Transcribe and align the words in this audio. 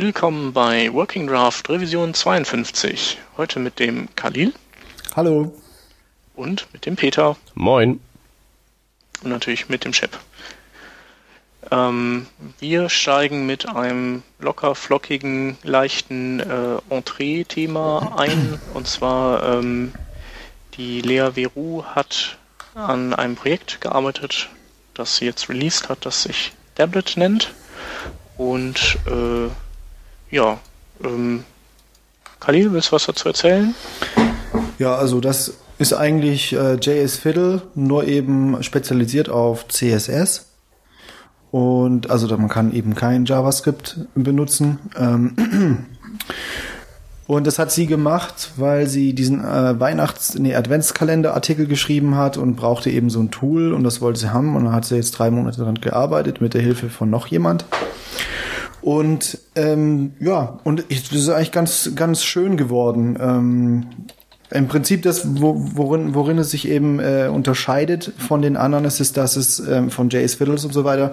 Willkommen 0.00 0.52
bei 0.52 0.92
Working 0.92 1.26
Draft 1.26 1.68
Revision 1.68 2.14
52. 2.14 3.18
Heute 3.36 3.58
mit 3.58 3.80
dem 3.80 4.06
Khalil. 4.14 4.54
Hallo. 5.16 5.52
Und 6.36 6.68
mit 6.72 6.86
dem 6.86 6.94
Peter. 6.94 7.36
Moin. 7.56 7.98
Und 9.24 9.30
natürlich 9.30 9.68
mit 9.68 9.84
dem 9.84 9.92
Shep. 9.92 10.16
Ähm, 11.72 12.28
wir 12.60 12.88
steigen 12.90 13.44
mit 13.44 13.68
einem 13.68 14.22
locker 14.38 14.76
flockigen, 14.76 15.58
leichten 15.64 16.38
äh, 16.38 16.78
Entree-Thema 16.90 18.14
ein. 18.18 18.60
Und 18.74 18.86
zwar 18.86 19.42
ähm, 19.42 19.92
die 20.74 21.00
Lea 21.00 21.30
Veru 21.34 21.82
hat 21.82 22.38
an 22.76 23.14
einem 23.14 23.34
Projekt 23.34 23.80
gearbeitet, 23.80 24.48
das 24.94 25.16
sie 25.16 25.24
jetzt 25.24 25.48
released 25.48 25.88
hat, 25.88 26.06
das 26.06 26.22
sich 26.22 26.52
Tablet 26.76 27.16
nennt. 27.16 27.52
Und 28.36 28.96
äh, 29.08 29.50
ja, 30.30 30.58
ähm, 31.04 31.44
Khalil, 32.40 32.72
willst 32.72 32.88
du 32.88 32.92
was 32.92 33.06
dazu 33.06 33.28
erzählen? 33.28 33.74
Ja, 34.78 34.94
also 34.94 35.20
das 35.20 35.54
ist 35.78 35.92
eigentlich 35.92 36.52
äh, 36.52 36.74
JS 36.74 37.16
Fiddle, 37.16 37.62
nur 37.74 38.06
eben 38.06 38.62
spezialisiert 38.62 39.28
auf 39.28 39.68
CSS. 39.68 40.46
Und 41.50 42.10
also 42.10 42.26
man 42.36 42.48
kann 42.48 42.72
eben 42.72 42.94
kein 42.94 43.24
JavaScript 43.24 44.00
benutzen. 44.14 44.78
Ähm, 44.96 45.86
und 47.26 47.46
das 47.46 47.58
hat 47.58 47.72
sie 47.72 47.86
gemacht, 47.86 48.52
weil 48.56 48.86
sie 48.86 49.14
diesen 49.14 49.42
äh, 49.44 49.80
Weihnachts-, 49.80 50.38
nee, 50.38 50.54
Adventskalender-Artikel 50.54 51.66
geschrieben 51.66 52.16
hat 52.16 52.36
und 52.36 52.56
brauchte 52.56 52.90
eben 52.90 53.08
so 53.08 53.20
ein 53.20 53.30
Tool 53.30 53.72
und 53.72 53.82
das 53.82 54.00
wollte 54.00 54.20
sie 54.20 54.32
haben 54.32 54.56
und 54.56 54.64
dann 54.64 54.74
hat 54.74 54.84
sie 54.84 54.96
jetzt 54.96 55.12
drei 55.12 55.30
Monate 55.30 55.58
daran 55.58 55.80
gearbeitet 55.80 56.40
mit 56.40 56.54
der 56.54 56.60
Hilfe 56.60 56.90
von 56.90 57.08
noch 57.08 57.28
jemand. 57.28 57.64
Und 58.80 59.38
ähm, 59.54 60.12
ja, 60.20 60.60
und 60.64 60.84
ich, 60.88 61.08
das 61.08 61.18
ist 61.18 61.28
eigentlich 61.28 61.52
ganz, 61.52 61.90
ganz 61.94 62.24
schön 62.24 62.56
geworden. 62.56 63.18
Ähm, 63.20 63.86
im 64.50 64.66
Prinzip 64.66 65.02
das, 65.02 65.40
wo, 65.40 65.54
worin, 65.74 66.14
worin 66.14 66.38
es 66.38 66.50
sich 66.50 66.68
eben 66.68 67.00
äh, 67.00 67.28
unterscheidet 67.30 68.12
von 68.16 68.40
den 68.40 68.56
anderen, 68.56 68.86
ist 68.86 68.98
es, 68.98 69.12
dass 69.12 69.36
es 69.36 69.58
ähm, 69.58 69.90
von 69.90 70.08
JS 70.08 70.36
Fiddles 70.36 70.64
und 70.64 70.72
so 70.72 70.84
weiter, 70.84 71.12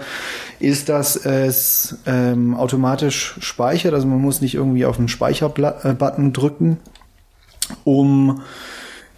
ist, 0.59 0.87
dass 0.87 1.17
es 1.17 1.97
ähm, 2.05 2.55
automatisch 2.55 3.35
speichert. 3.39 3.93
Also 3.93 4.07
man 4.07 4.21
muss 4.21 4.39
nicht 4.39 4.55
irgendwie 4.55 4.85
auf 4.85 4.95
den 4.95 5.09
Speicherbutton 5.09 6.31
drücken, 6.31 6.77
um 7.83 8.41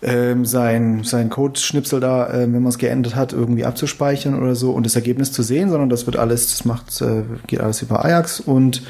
ähm, 0.01 0.45
sein, 0.45 1.03
sein 1.03 1.29
Code-Schnipsel 1.29 1.99
da, 1.99 2.29
äh, 2.29 2.41
wenn 2.41 2.61
man 2.61 2.67
es 2.67 2.77
geändert 2.77 3.15
hat, 3.15 3.33
irgendwie 3.33 3.65
abzuspeichern 3.65 4.39
oder 4.39 4.55
so 4.55 4.71
und 4.71 4.85
das 4.85 4.95
Ergebnis 4.95 5.31
zu 5.31 5.41
sehen, 5.43 5.69
sondern 5.69 5.89
das 5.89 6.05
wird 6.05 6.17
alles, 6.17 6.51
das 6.51 6.65
macht, 6.65 7.01
äh, 7.01 7.23
geht 7.47 7.61
alles 7.61 7.81
über 7.81 8.05
Ajax. 8.05 8.39
Und 8.39 8.83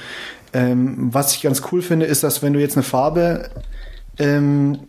ähm, 0.54 1.10
was 1.12 1.34
ich 1.34 1.42
ganz 1.42 1.62
cool 1.72 1.82
finde, 1.82 2.06
ist, 2.06 2.24
dass 2.24 2.42
wenn 2.42 2.54
du 2.54 2.60
jetzt 2.60 2.76
eine 2.76 2.84
Farbe 2.84 3.50
ähm, 4.20 4.80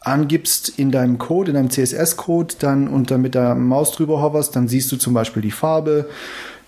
angibst 0.00 0.70
in 0.78 0.90
deinem 0.90 1.18
Code, 1.18 1.50
in 1.50 1.54
deinem 1.56 1.70
CSS-Code, 1.70 2.54
dann 2.58 2.88
und 2.88 3.10
dann 3.10 3.20
mit 3.20 3.34
der 3.34 3.54
Maus 3.54 3.92
drüber 3.92 4.22
hoverst, 4.22 4.56
dann 4.56 4.68
siehst 4.68 4.90
du 4.92 4.96
zum 4.96 5.12
Beispiel 5.12 5.42
die 5.42 5.50
Farbe. 5.50 6.08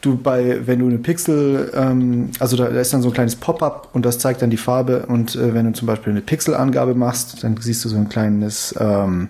Du 0.01 0.17
bei, 0.17 0.67
wenn 0.67 0.79
du 0.79 0.87
eine 0.87 0.98
Pixel, 0.98 1.70
ähm, 1.75 2.31
also 2.39 2.56
da, 2.56 2.69
da 2.69 2.81
ist 2.81 2.93
dann 2.93 3.03
so 3.03 3.09
ein 3.09 3.15
kleines 3.15 3.37
Pop-up 3.37 3.89
und 3.93 4.06
das 4.06 4.19
zeigt 4.19 4.41
dann 4.41 4.51
die 4.51 4.56
Farbe 4.56 5.06
und 5.06 5.34
äh, 5.34 5.53
wenn 5.53 5.67
du 5.67 5.73
zum 5.73 5.87
Beispiel 5.87 6.12
eine 6.12 6.23
Pixelangabe 6.23 6.95
machst, 6.95 7.45
dann 7.45 7.56
siehst 7.59 7.84
du 7.84 7.89
so 7.89 7.97
ein 7.97 8.09
kleines 8.09 8.75
ähm, 8.78 9.28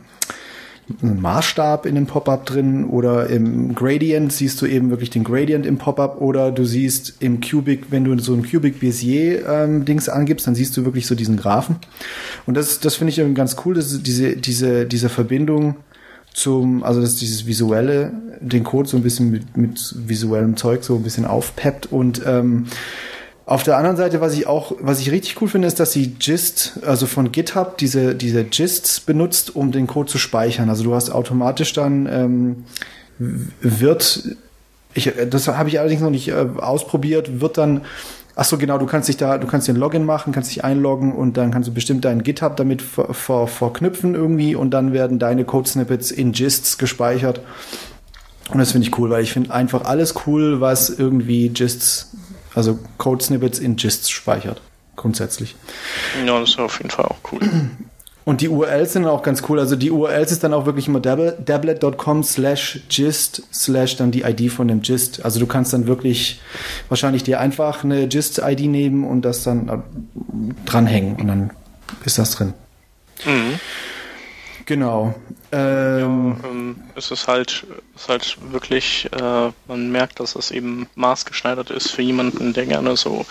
einen 1.03 1.21
Maßstab 1.21 1.87
in 1.87 1.95
dem 1.95 2.07
Pop-up 2.07 2.47
drin 2.47 2.85
oder 2.85 3.29
im 3.29 3.75
Gradient 3.75 4.33
siehst 4.33 4.61
du 4.61 4.67
eben 4.67 4.91
wirklich 4.91 5.11
den 5.11 5.25
Gradient 5.25 5.67
im 5.67 5.79
Pop-up 5.79 6.21
oder 6.21 6.51
du 6.51 6.65
siehst 6.65 7.15
im 7.21 7.41
Cubic, 7.41 7.87
wenn 7.91 8.05
du 8.05 8.19
so 8.19 8.35
ein 8.35 8.49
Cubic 8.49 8.81
Bezier 8.81 9.47
ähm, 9.49 9.85
Dings 9.85 10.09
angibst, 10.09 10.47
dann 10.47 10.55
siehst 10.55 10.77
du 10.77 10.85
wirklich 10.85 11.07
so 11.07 11.15
diesen 11.15 11.37
Graphen. 11.37 11.77
Und 12.47 12.57
das, 12.57 12.81
das 12.81 12.97
finde 12.97 13.13
ich 13.13 13.19
eben 13.19 13.35
ganz 13.35 13.57
cool, 13.65 13.75
dass 13.75 14.03
diese, 14.03 14.37
diese, 14.37 14.87
diese 14.87 15.09
Verbindung 15.09 15.77
zum, 16.33 16.83
also 16.85 17.01
dass 17.01 17.17
dieses 17.17 17.47
visuelle, 17.47 18.13
den 18.41 18.65
Code 18.65 18.89
so 18.89 18.97
ein 18.97 19.03
bisschen 19.03 19.31
mit, 19.31 19.57
mit 19.57 19.95
visuellem 19.97 20.57
Zeug 20.57 20.85
so 20.85 20.97
ein 20.97 21.03
bisschen 21.03 21.27
aufpeppt 21.27 21.87
und 21.87 22.23
ähm, 22.25 22.67
auf 23.51 23.65
der 23.65 23.77
anderen 23.77 23.97
Seite, 23.97 24.21
was 24.21 24.35
ich 24.35 24.47
auch, 24.47 24.77
was 24.79 25.01
ich 25.01 25.11
richtig 25.11 25.43
cool 25.43 25.49
finde, 25.49 25.67
ist, 25.67 25.81
dass 25.81 25.91
sie 25.91 26.13
Gist, 26.13 26.79
also 26.87 27.07
von 27.07 27.33
GitHub, 27.33 27.79
diese, 27.79 28.15
diese 28.15 28.45
Gists 28.45 29.01
benutzt, 29.01 29.57
um 29.57 29.73
den 29.73 29.89
Code 29.89 30.09
zu 30.09 30.19
speichern. 30.19 30.69
Also 30.69 30.85
du 30.85 30.95
hast 30.95 31.11
automatisch 31.11 31.73
dann 31.73 32.07
ähm, 32.07 32.65
wird, 33.19 34.37
ich, 34.95 35.13
das 35.29 35.49
habe 35.49 35.69
ich 35.69 35.81
allerdings 35.81 36.01
noch 36.01 36.11
nicht 36.11 36.29
äh, 36.29 36.47
ausprobiert, 36.59 37.41
wird 37.41 37.59
dann 37.59 37.81
Ach 38.43 38.47
so, 38.47 38.57
genau, 38.57 38.79
du 38.79 38.87
kannst 38.87 39.07
dich 39.07 39.19
da, 39.19 39.37
du 39.37 39.47
kannst 39.47 39.69
den 39.69 39.77
Login 39.77 40.07
machen, 40.07 40.33
kannst 40.33 40.51
dich 40.51 40.65
einloggen 40.65 41.13
und 41.13 41.37
dann 41.37 41.51
kannst 41.51 41.69
du 41.69 41.75
bestimmt 41.75 42.07
deinen 42.07 42.23
GitHub 42.23 42.57
damit 42.57 42.81
ver, 42.81 43.13
ver, 43.13 43.47
verknüpfen 43.47 44.15
irgendwie 44.15 44.55
und 44.55 44.71
dann 44.71 44.95
werden 44.95 45.19
deine 45.19 45.45
Code-Snippets 45.45 46.11
in 46.11 46.33
Gists 46.33 46.79
gespeichert. 46.79 47.43
Und 48.51 48.59
das 48.59 48.73
finde 48.73 48.89
ich 48.89 48.99
cool, 48.99 49.11
weil 49.11 49.23
ich 49.23 49.33
finde 49.35 49.53
einfach 49.53 49.85
alles 49.85 50.15
cool, 50.27 50.63
was 50.63 50.89
irgendwie 50.89 51.51
Gists 51.51 52.17
also 52.55 52.79
Code-Snippets 52.97 53.59
in 53.59 53.77
Gists 53.77 54.09
speichert, 54.09 54.63
grundsätzlich. 54.97 55.55
Ja, 56.27 56.41
das 56.41 56.51
ist 56.51 56.59
auf 56.59 56.79
jeden 56.79 56.91
Fall 56.91 57.05
auch 57.05 57.19
cool. 57.33 57.41
Und 58.31 58.43
die 58.43 58.49
URLs 58.49 58.93
sind 58.93 59.07
auch 59.07 59.25
ganz 59.25 59.43
cool. 59.49 59.59
Also 59.59 59.75
die 59.75 59.91
URLs 59.91 60.31
ist 60.31 60.45
dann 60.45 60.55
auch 60.55 60.65
wirklich 60.65 60.87
immer 60.87 61.01
dablet.com 61.01 62.23
slash 62.23 62.79
gist 62.89 63.43
slash 63.53 63.97
dann 63.97 64.13
die 64.13 64.23
ID 64.23 64.53
von 64.53 64.69
dem 64.69 64.83
Gist. 64.83 65.25
Also 65.25 65.41
du 65.41 65.49
kannst 65.49 65.73
dann 65.73 65.89
wirklich 65.89 66.41
wahrscheinlich 66.89 67.25
dir 67.25 67.41
einfach 67.41 67.83
eine 67.83 68.07
Gist-ID 68.07 68.61
nehmen 68.71 69.03
und 69.03 69.23
das 69.23 69.43
dann 69.43 69.69
äh, 69.69 69.79
dranhängen 70.65 71.17
und 71.17 71.27
dann 71.27 71.51
ist 72.05 72.19
das 72.19 72.31
drin. 72.31 72.55
Mhm. 73.25 73.59
Genau. 74.71 75.13
Ähm, 75.51 76.37
ja, 76.41 76.49
ähm, 76.49 76.77
es 76.95 77.11
ist 77.11 77.27
halt, 77.27 77.67
ist 77.97 78.09
halt 78.09 78.39
wirklich, 78.53 79.09
äh, 79.11 79.51
man 79.67 79.91
merkt, 79.91 80.21
dass 80.21 80.37
es 80.37 80.53
eben 80.53 80.87
maßgeschneidert 80.95 81.71
ist 81.71 81.91
für 81.91 82.03
jemanden, 82.03 82.53
der 82.53 82.67
gerne 82.67 82.97
so 82.97 83.27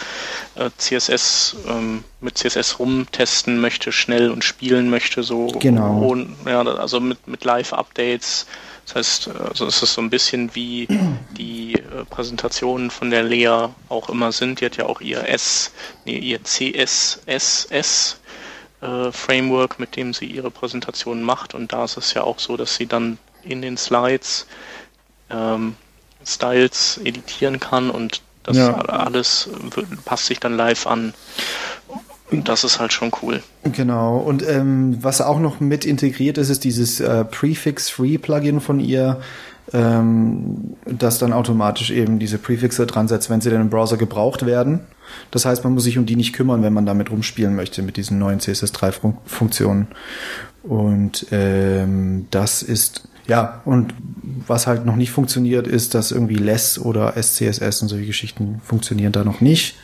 äh, 0.55 0.69
CSS 0.77 1.55
ähm, 1.65 2.03
mit 2.19 2.37
CSS 2.37 2.79
rumtesten 2.79 3.61
möchte, 3.61 3.93
schnell 3.93 4.31
und 4.31 4.43
spielen 4.43 4.89
möchte, 4.89 5.23
so 5.23 5.47
genau. 5.47 6.09
Und, 6.09 6.35
ja, 6.45 6.61
also 6.61 6.99
mit, 6.99 7.25
mit 7.25 7.45
Live-Updates. 7.45 8.45
Das 8.85 8.95
heißt, 8.95 9.29
also 9.29 9.65
es 9.67 9.81
ist 9.81 9.93
so 9.93 10.01
ein 10.01 10.09
bisschen 10.09 10.53
wie 10.55 10.89
die 11.37 11.75
äh, 11.75 12.03
Präsentationen 12.09 12.91
von 12.91 13.11
der 13.11 13.23
Lea 13.23 13.69
auch 13.87 14.09
immer 14.09 14.33
sind. 14.33 14.59
Die 14.59 14.65
hat 14.65 14.75
ja 14.75 14.87
auch 14.87 14.99
ihr 14.99 15.25
S, 15.29 15.71
nee, 16.03 16.17
ihr 16.17 16.43
CSSS 16.43 18.18
äh, 18.81 19.11
Framework, 19.11 19.79
mit 19.79 19.95
dem 19.95 20.13
sie 20.13 20.25
ihre 20.25 20.51
Präsentation 20.51 21.21
macht. 21.21 21.53
Und 21.53 21.73
da 21.73 21.85
ist 21.85 21.97
es 21.97 22.13
ja 22.13 22.23
auch 22.23 22.39
so, 22.39 22.57
dass 22.57 22.75
sie 22.75 22.87
dann 22.87 23.17
in 23.43 23.61
den 23.61 23.77
Slides 23.77 24.47
ähm, 25.29 25.75
Styles 26.25 26.99
editieren 27.03 27.59
kann 27.59 27.89
und 27.89 28.21
das 28.43 28.57
ja. 28.57 28.73
alles 28.75 29.49
passt 30.05 30.25
sich 30.25 30.39
dann 30.39 30.55
live 30.57 30.87
an. 30.87 31.13
Und 32.31 32.47
das 32.47 32.63
ist 32.63 32.79
halt 32.79 32.93
schon 32.93 33.11
cool. 33.21 33.41
Genau. 33.63 34.17
Und 34.17 34.47
ähm, 34.47 34.97
was 35.01 35.21
auch 35.21 35.39
noch 35.39 35.59
mit 35.59 35.85
integriert 35.85 36.37
ist, 36.37 36.49
ist 36.49 36.63
dieses 36.63 36.99
äh, 36.99 37.25
Prefix-Free-Plugin 37.25 38.61
von 38.61 38.79
ihr, 38.79 39.19
ähm, 39.73 40.75
das 40.85 41.17
dann 41.17 41.33
automatisch 41.33 41.91
eben 41.91 42.19
diese 42.19 42.37
Prefixe 42.37 42.85
dran 42.85 43.07
setzt, 43.07 43.29
wenn 43.29 43.41
sie 43.41 43.49
dann 43.49 43.61
im 43.61 43.69
Browser 43.69 43.97
gebraucht 43.97 44.45
werden. 44.45 44.81
Das 45.31 45.45
heißt, 45.45 45.63
man 45.63 45.73
muss 45.73 45.83
sich 45.83 45.97
um 45.97 46.05
die 46.05 46.15
nicht 46.15 46.33
kümmern, 46.33 46.61
wenn 46.61 46.73
man 46.73 46.85
damit 46.85 47.11
rumspielen 47.11 47.55
möchte 47.55 47.81
mit 47.81 47.97
diesen 47.97 48.19
neuen 48.19 48.39
CSS3-Funktionen. 48.39 49.87
Und 50.63 51.27
ähm, 51.31 52.27
das 52.29 52.61
ist 52.61 53.07
ja, 53.29 53.61
und 53.63 53.93
was 54.47 54.67
halt 54.67 54.85
noch 54.85 54.95
nicht 54.95 55.11
funktioniert, 55.11 55.67
ist, 55.67 55.93
dass 55.93 56.11
irgendwie 56.11 56.35
Less 56.35 56.79
oder 56.79 57.13
SCSS 57.21 57.81
und 57.81 57.87
solche 57.87 58.07
Geschichten 58.07 58.61
funktionieren 58.65 59.11
da 59.11 59.23
noch 59.23 59.39
nicht. 59.39 59.75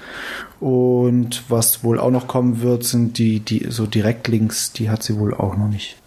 Und 0.59 1.43
was 1.47 1.83
wohl 1.83 1.99
auch 1.99 2.11
noch 2.11 2.27
kommen 2.27 2.61
wird, 2.61 2.83
sind 2.83 3.17
die, 3.17 3.39
die 3.39 3.67
so 3.69 3.85
Direktlinks, 3.85 4.73
die 4.73 4.89
hat 4.89 5.03
sie 5.03 5.17
wohl 5.19 5.33
auch 5.33 5.55
noch 5.55 5.67
nicht. 5.67 5.97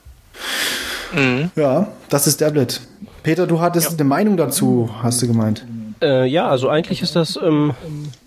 Mhm. 1.15 1.51
Ja, 1.57 1.89
das 2.09 2.27
ist 2.27 2.39
Tablet. 2.39 2.81
Peter, 3.23 3.47
du 3.47 3.61
hattest 3.61 3.91
ja. 3.91 3.95
eine 3.95 4.05
Meinung 4.05 4.37
dazu, 4.37 4.91
hast 5.03 5.23
du 5.23 5.29
gemeint. 5.29 5.65
Äh, 6.01 6.27
ja, 6.27 6.49
also 6.49 6.69
eigentlich 6.69 7.03
ist 7.03 7.17
das 7.17 7.39
ähm, 7.43 7.75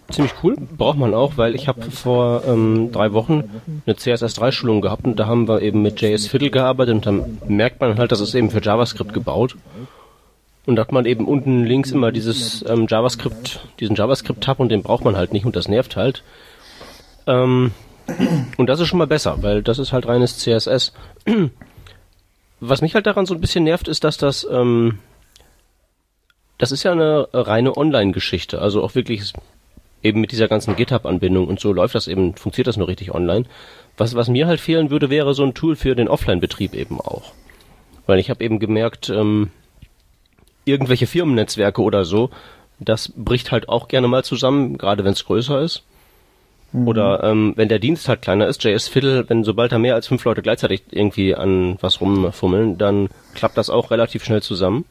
ziemlich 0.10 0.34
cool. 0.44 0.56
Braucht 0.78 0.98
man 0.98 1.14
auch, 1.14 1.34
weil 1.38 1.56
ich 1.56 1.68
habe 1.68 1.90
vor 1.92 2.44
ähm, 2.46 2.92
drei 2.92 3.14
Wochen 3.14 3.50
eine 3.86 3.96
CSS3-Schulung 3.96 4.82
gehabt 4.82 5.06
und 5.06 5.18
da 5.18 5.26
haben 5.26 5.48
wir 5.48 5.62
eben 5.62 5.82
mit 5.82 6.02
JS 6.02 6.28
Fiddle 6.28 6.50
gearbeitet 6.50 6.96
und 6.96 7.06
dann 7.06 7.38
merkt 7.48 7.80
man 7.80 7.98
halt, 7.98 8.12
dass 8.12 8.20
es 8.20 8.36
eben 8.36 8.50
für 8.50 8.62
JavaScript 8.62 9.14
gebaut. 9.14 9.56
Und 10.66 10.76
da 10.76 10.84
hat 10.84 10.92
man 10.92 11.06
eben 11.06 11.28
unten 11.28 11.64
links 11.64 11.92
immer 11.92 12.12
dieses 12.12 12.64
ähm, 12.68 12.86
JavaScript, 12.88 13.68
diesen 13.80 13.96
JavaScript-Tab 13.96 14.60
und 14.60 14.70
den 14.70 14.84
braucht 14.84 15.04
man 15.04 15.16
halt 15.16 15.34
nicht 15.34 15.46
und 15.46 15.56
das 15.56 15.68
nervt 15.68 15.96
halt. 15.96 16.24
Ähm, 17.26 17.72
und 18.58 18.68
das 18.68 18.80
ist 18.80 18.88
schon 18.88 19.00
mal 19.00 19.08
besser, 19.08 19.42
weil 19.42 19.64
das 19.64 19.80
ist 19.80 19.94
halt 19.94 20.08
reines 20.08 20.38
CSS. 20.38 20.94
Was 22.60 22.82
mich 22.82 22.94
halt 22.94 23.08
daran 23.08 23.26
so 23.26 23.34
ein 23.34 23.42
bisschen 23.42 23.64
nervt, 23.64 23.88
ist, 23.88 24.04
dass 24.04 24.18
das, 24.18 24.48
ähm, 24.52 25.00
das 26.62 26.72
ist 26.72 26.84
ja 26.84 26.92
eine 26.92 27.28
reine 27.34 27.76
Online-Geschichte. 27.76 28.62
Also 28.62 28.84
auch 28.84 28.94
wirklich 28.94 29.34
eben 30.04 30.22
mit 30.22 30.32
dieser 30.32 30.48
ganzen 30.48 30.76
GitHub-Anbindung 30.76 31.48
und 31.48 31.60
so 31.60 31.74
läuft 31.74 31.96
das 31.96 32.08
eben, 32.08 32.36
funktioniert 32.36 32.68
das 32.68 32.78
nur 32.78 32.88
richtig 32.88 33.16
online. 33.16 33.46
Was, 33.98 34.14
was 34.14 34.30
mir 34.30 34.46
halt 34.46 34.60
fehlen 34.60 34.92
würde, 34.92 35.10
wäre 35.10 35.34
so 35.34 35.44
ein 35.44 35.56
Tool 35.56 35.76
für 35.76 35.96
den 35.96 36.08
Offline-Betrieb 36.08 36.76
eben 36.76 37.02
auch. 37.02 37.34
Weil 38.06 38.20
ich 38.20 38.30
habe 38.30 38.44
eben 38.44 38.60
gemerkt, 38.60 39.10
ähm, 39.10 39.50
irgendwelche 40.64 41.08
Firmennetzwerke 41.08 41.82
oder 41.82 42.06
so, 42.06 42.30
das 42.80 43.12
bricht 43.16 43.52
halt 43.52 43.68
auch 43.68 43.88
gerne 43.88 44.08
mal 44.08 44.24
zusammen, 44.24 44.78
gerade 44.78 45.04
wenn 45.04 45.14
es 45.14 45.26
größer 45.26 45.62
ist. 45.62 45.82
Mhm. 46.74 46.88
Oder 46.88 47.24
ähm, 47.24 47.54
wenn 47.56 47.70
der 47.70 47.80
Dienst 47.80 48.08
halt 48.08 48.22
kleiner 48.22 48.46
ist, 48.46 48.64
JS 48.64 48.88
Fiddle, 48.88 49.28
wenn 49.28 49.44
sobald 49.44 49.72
da 49.72 49.80
mehr 49.80 49.96
als 49.96 50.06
fünf 50.06 50.24
Leute 50.26 50.44
gleichzeitig 50.44 50.84
irgendwie 50.92 51.34
an 51.34 51.80
was 51.82 52.02
rumfummeln, 52.02 52.78
dann 52.78 53.10
klappt 53.34 53.58
das 53.58 53.72
auch 53.72 53.90
relativ 53.90 54.24
schnell 54.24 54.44
zusammen. 54.44 54.86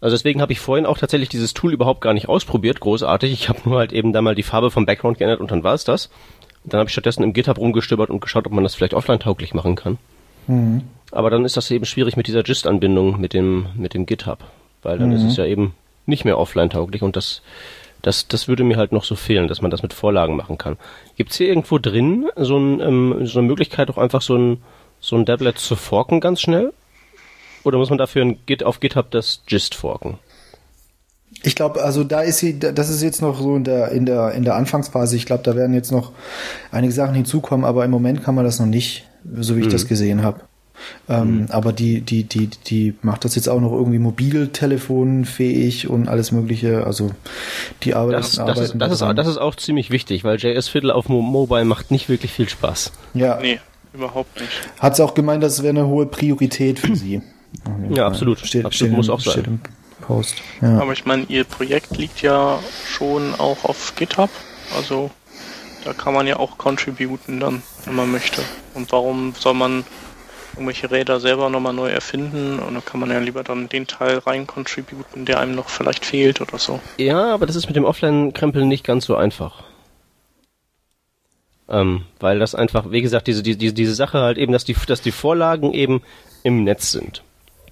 Also 0.00 0.14
deswegen 0.14 0.40
habe 0.40 0.52
ich 0.52 0.60
vorhin 0.60 0.86
auch 0.86 0.98
tatsächlich 0.98 1.28
dieses 1.28 1.54
Tool 1.54 1.72
überhaupt 1.72 2.00
gar 2.00 2.14
nicht 2.14 2.28
ausprobiert, 2.28 2.80
großartig. 2.80 3.32
Ich 3.32 3.48
habe 3.48 3.60
nur 3.64 3.78
halt 3.78 3.92
eben 3.92 4.12
da 4.12 4.22
mal 4.22 4.34
die 4.34 4.44
Farbe 4.44 4.70
vom 4.70 4.86
Background 4.86 5.18
geändert 5.18 5.40
und 5.40 5.50
dann 5.50 5.64
war 5.64 5.74
es 5.74 5.84
das. 5.84 6.10
Dann 6.64 6.78
habe 6.78 6.88
ich 6.88 6.92
stattdessen 6.92 7.22
im 7.22 7.32
GitHub 7.32 7.58
rumgestöbert 7.58 8.10
und 8.10 8.20
geschaut, 8.20 8.46
ob 8.46 8.52
man 8.52 8.64
das 8.64 8.74
vielleicht 8.74 8.94
offline 8.94 9.20
tauglich 9.20 9.54
machen 9.54 9.74
kann. 9.74 9.98
Mhm. 10.46 10.82
Aber 11.10 11.30
dann 11.30 11.44
ist 11.44 11.56
das 11.56 11.70
eben 11.70 11.84
schwierig 11.84 12.16
mit 12.16 12.26
dieser 12.26 12.42
Gist-Anbindung 12.42 13.20
mit 13.20 13.32
dem, 13.32 13.66
mit 13.74 13.94
dem 13.94 14.06
GitHub. 14.06 14.38
Weil 14.82 14.98
dann 14.98 15.08
mhm. 15.08 15.16
ist 15.16 15.24
es 15.24 15.36
ja 15.36 15.44
eben 15.44 15.74
nicht 16.06 16.24
mehr 16.24 16.38
offline 16.38 16.70
tauglich 16.70 17.02
und 17.02 17.16
das, 17.16 17.42
das, 18.02 18.28
das 18.28 18.48
würde 18.48 18.64
mir 18.64 18.76
halt 18.76 18.92
noch 18.92 19.04
so 19.04 19.16
fehlen, 19.16 19.48
dass 19.48 19.62
man 19.62 19.70
das 19.70 19.82
mit 19.82 19.92
Vorlagen 19.92 20.36
machen 20.36 20.58
kann. 20.58 20.76
Gibt 21.16 21.32
es 21.32 21.36
hier 21.36 21.48
irgendwo 21.48 21.78
drin 21.78 22.28
so, 22.36 22.56
ein, 22.56 22.80
ähm, 22.80 23.26
so 23.26 23.38
eine 23.38 23.48
Möglichkeit, 23.48 23.90
auch 23.90 23.98
einfach 23.98 24.22
so 24.22 24.36
ein, 24.36 24.62
so 25.00 25.16
ein 25.16 25.24
Dablet 25.24 25.58
zu 25.58 25.76
forken 25.76 26.20
ganz 26.20 26.40
schnell? 26.40 26.72
Oder 27.64 27.78
muss 27.78 27.90
man 27.90 27.98
dafür 27.98 28.22
ein 28.22 28.38
Git 28.46 28.62
auf 28.64 28.80
GitHub 28.80 29.10
das 29.10 29.42
Gist 29.46 29.74
forken? 29.74 30.18
Ich 31.42 31.54
glaube, 31.54 31.82
also 31.82 32.04
da 32.04 32.20
ist 32.20 32.38
sie, 32.38 32.58
das 32.58 32.88
ist 32.88 33.02
jetzt 33.02 33.22
noch 33.22 33.40
so 33.40 33.54
in 33.56 33.64
der 33.64 33.92
in 33.92 34.06
der 34.06 34.32
in 34.32 34.44
der 34.44 34.56
Anfangsphase. 34.56 35.16
Ich 35.16 35.26
glaube, 35.26 35.42
da 35.44 35.54
werden 35.54 35.74
jetzt 35.74 35.92
noch 35.92 36.12
einige 36.72 36.92
Sachen 36.92 37.14
hinzukommen, 37.14 37.64
aber 37.64 37.84
im 37.84 37.90
Moment 37.90 38.24
kann 38.24 38.34
man 38.34 38.44
das 38.44 38.58
noch 38.58 38.66
nicht, 38.66 39.04
so 39.38 39.56
wie 39.56 39.60
ich 39.60 39.66
mhm. 39.66 39.72
das 39.72 39.86
gesehen 39.86 40.22
habe. 40.22 40.40
Ähm, 41.08 41.42
mhm. 41.42 41.46
Aber 41.50 41.72
die 41.72 42.00
die 42.00 42.24
die 42.24 42.48
die 42.48 42.94
macht 43.02 43.24
das 43.24 43.34
jetzt 43.34 43.48
auch 43.48 43.60
noch 43.60 43.72
irgendwie 43.72 43.98
mobiltelefonfähig 43.98 45.88
und 45.88 46.08
alles 46.08 46.32
Mögliche. 46.32 46.84
Also 46.84 47.10
die 47.82 47.94
arbeitet. 47.94 48.20
Das, 48.20 48.32
das, 48.36 48.58
ist, 48.58 48.74
das, 48.76 48.92
ist, 48.92 49.00
das 49.00 49.26
ist 49.26 49.38
auch 49.38 49.54
ziemlich 49.54 49.90
wichtig, 49.90 50.24
weil 50.24 50.38
JS 50.38 50.68
Fiddle 50.68 50.94
auf 50.94 51.08
Mobile 51.08 51.64
macht 51.64 51.90
nicht 51.90 52.08
wirklich 52.08 52.32
viel 52.32 52.48
Spaß. 52.48 52.92
Ja. 53.14 53.38
Nee, 53.40 53.60
überhaupt 53.92 54.40
nicht. 54.40 54.50
Hat 54.78 54.96
sie 54.96 55.04
auch 55.04 55.14
gemeint, 55.14 55.42
das 55.42 55.62
wäre 55.62 55.70
eine 55.70 55.86
hohe 55.86 56.06
Priorität 56.06 56.78
für 56.78 56.96
sie. 56.96 57.22
Ja, 57.90 58.06
absolut. 58.06 58.38
Steht, 58.40 58.64
absolut 58.64 58.74
steht 58.74 58.92
muss 58.92 59.10
auch 59.10 59.20
sein. 59.20 59.60
Post. 60.00 60.36
Ja. 60.62 60.80
Aber 60.80 60.92
ich 60.92 61.04
meine, 61.04 61.24
Ihr 61.28 61.44
Projekt 61.44 61.96
liegt 61.96 62.22
ja 62.22 62.58
schon 62.86 63.34
auch 63.34 63.64
auf 63.64 63.94
GitHub. 63.96 64.30
Also 64.76 65.10
da 65.84 65.92
kann 65.92 66.14
man 66.14 66.26
ja 66.26 66.38
auch 66.38 66.58
contributen 66.58 67.40
dann, 67.40 67.62
wenn 67.84 67.94
man 67.94 68.10
möchte. 68.10 68.42
Und 68.74 68.90
warum 68.92 69.34
soll 69.38 69.54
man 69.54 69.84
irgendwelche 70.54 70.90
Räder 70.90 71.20
selber 71.20 71.50
nochmal 71.50 71.72
neu 71.72 71.90
erfinden? 71.90 72.58
Und 72.58 72.74
dann 72.74 72.84
kann 72.84 73.00
man 73.00 73.10
ja 73.10 73.18
lieber 73.18 73.44
dann 73.44 73.68
den 73.68 73.86
Teil 73.86 74.18
rein 74.18 74.46
contributen, 74.46 75.24
der 75.24 75.40
einem 75.40 75.54
noch 75.54 75.68
vielleicht 75.68 76.04
fehlt 76.04 76.40
oder 76.40 76.58
so. 76.58 76.80
Ja, 76.96 77.32
aber 77.34 77.46
das 77.46 77.56
ist 77.56 77.66
mit 77.66 77.76
dem 77.76 77.84
Offline-Krempeln 77.84 78.68
nicht 78.68 78.84
ganz 78.84 79.04
so 79.04 79.16
einfach. 79.16 79.64
Ähm, 81.68 82.04
weil 82.18 82.38
das 82.38 82.54
einfach, 82.54 82.90
wie 82.90 83.02
gesagt, 83.02 83.26
diese, 83.26 83.42
diese, 83.42 83.74
diese 83.74 83.94
Sache 83.94 84.20
halt 84.20 84.38
eben, 84.38 84.52
dass 84.52 84.64
die, 84.64 84.74
dass 84.86 85.02
die 85.02 85.12
Vorlagen 85.12 85.74
eben 85.74 86.02
im 86.42 86.64
Netz 86.64 86.92
sind 86.92 87.22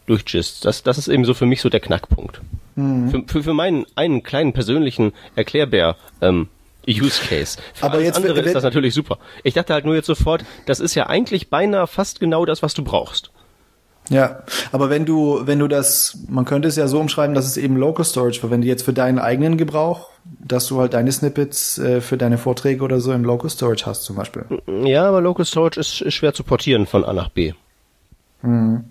durch 0.06 0.24
Gist. 0.24 0.64
Das, 0.64 0.82
das 0.82 0.98
ist 0.98 1.08
eben 1.08 1.24
so 1.24 1.34
für 1.34 1.46
mich 1.46 1.60
so 1.60 1.68
der 1.68 1.80
Knackpunkt. 1.80 2.40
Mhm. 2.76 3.10
Für, 3.10 3.22
für, 3.26 3.42
für 3.42 3.54
meinen 3.54 3.86
einen 3.94 4.22
kleinen 4.22 4.52
persönlichen 4.52 5.12
Erklärbär 5.34 5.96
ähm, 6.20 6.48
Use 6.88 7.20
Case. 7.20 7.58
Für 7.74 7.86
Aber 7.86 8.00
jetzt 8.00 8.16
andere 8.16 8.40
ist 8.40 8.54
das 8.54 8.62
natürlich 8.62 8.94
super. 8.94 9.18
Ich 9.42 9.54
dachte 9.54 9.74
halt 9.74 9.84
nur 9.84 9.94
jetzt 9.94 10.06
sofort, 10.06 10.44
das 10.66 10.80
ist 10.80 10.94
ja 10.94 11.06
eigentlich 11.06 11.50
beinahe 11.50 11.86
fast 11.86 12.20
genau 12.20 12.44
das, 12.44 12.62
was 12.62 12.74
du 12.74 12.84
brauchst. 12.84 13.30
Ja, 14.08 14.44
aber 14.70 14.88
wenn 14.88 15.04
du, 15.04 15.40
wenn 15.46 15.58
du 15.58 15.66
das, 15.66 16.18
man 16.28 16.44
könnte 16.44 16.68
es 16.68 16.76
ja 16.76 16.86
so 16.86 17.00
umschreiben, 17.00 17.34
dass 17.34 17.44
es 17.44 17.56
eben 17.56 17.76
Local 17.76 18.04
Storage 18.04 18.38
verwendet, 18.38 18.68
jetzt 18.68 18.84
für 18.84 18.92
deinen 18.92 19.18
eigenen 19.18 19.56
Gebrauch, 19.56 20.10
dass 20.38 20.68
du 20.68 20.78
halt 20.78 20.94
deine 20.94 21.10
Snippets 21.10 21.78
äh, 21.78 22.00
für 22.00 22.16
deine 22.16 22.38
Vorträge 22.38 22.84
oder 22.84 23.00
so 23.00 23.12
im 23.12 23.24
Local 23.24 23.50
Storage 23.50 23.84
hast 23.84 24.04
zum 24.04 24.14
Beispiel. 24.14 24.44
Ja, 24.84 25.08
aber 25.08 25.20
Local 25.20 25.44
Storage 25.44 25.80
ist, 25.80 26.02
ist 26.02 26.14
schwer 26.14 26.34
zu 26.34 26.44
portieren 26.44 26.86
von 26.86 27.04
A 27.04 27.12
nach 27.12 27.30
B. 27.30 27.52
Mhm. 28.42 28.84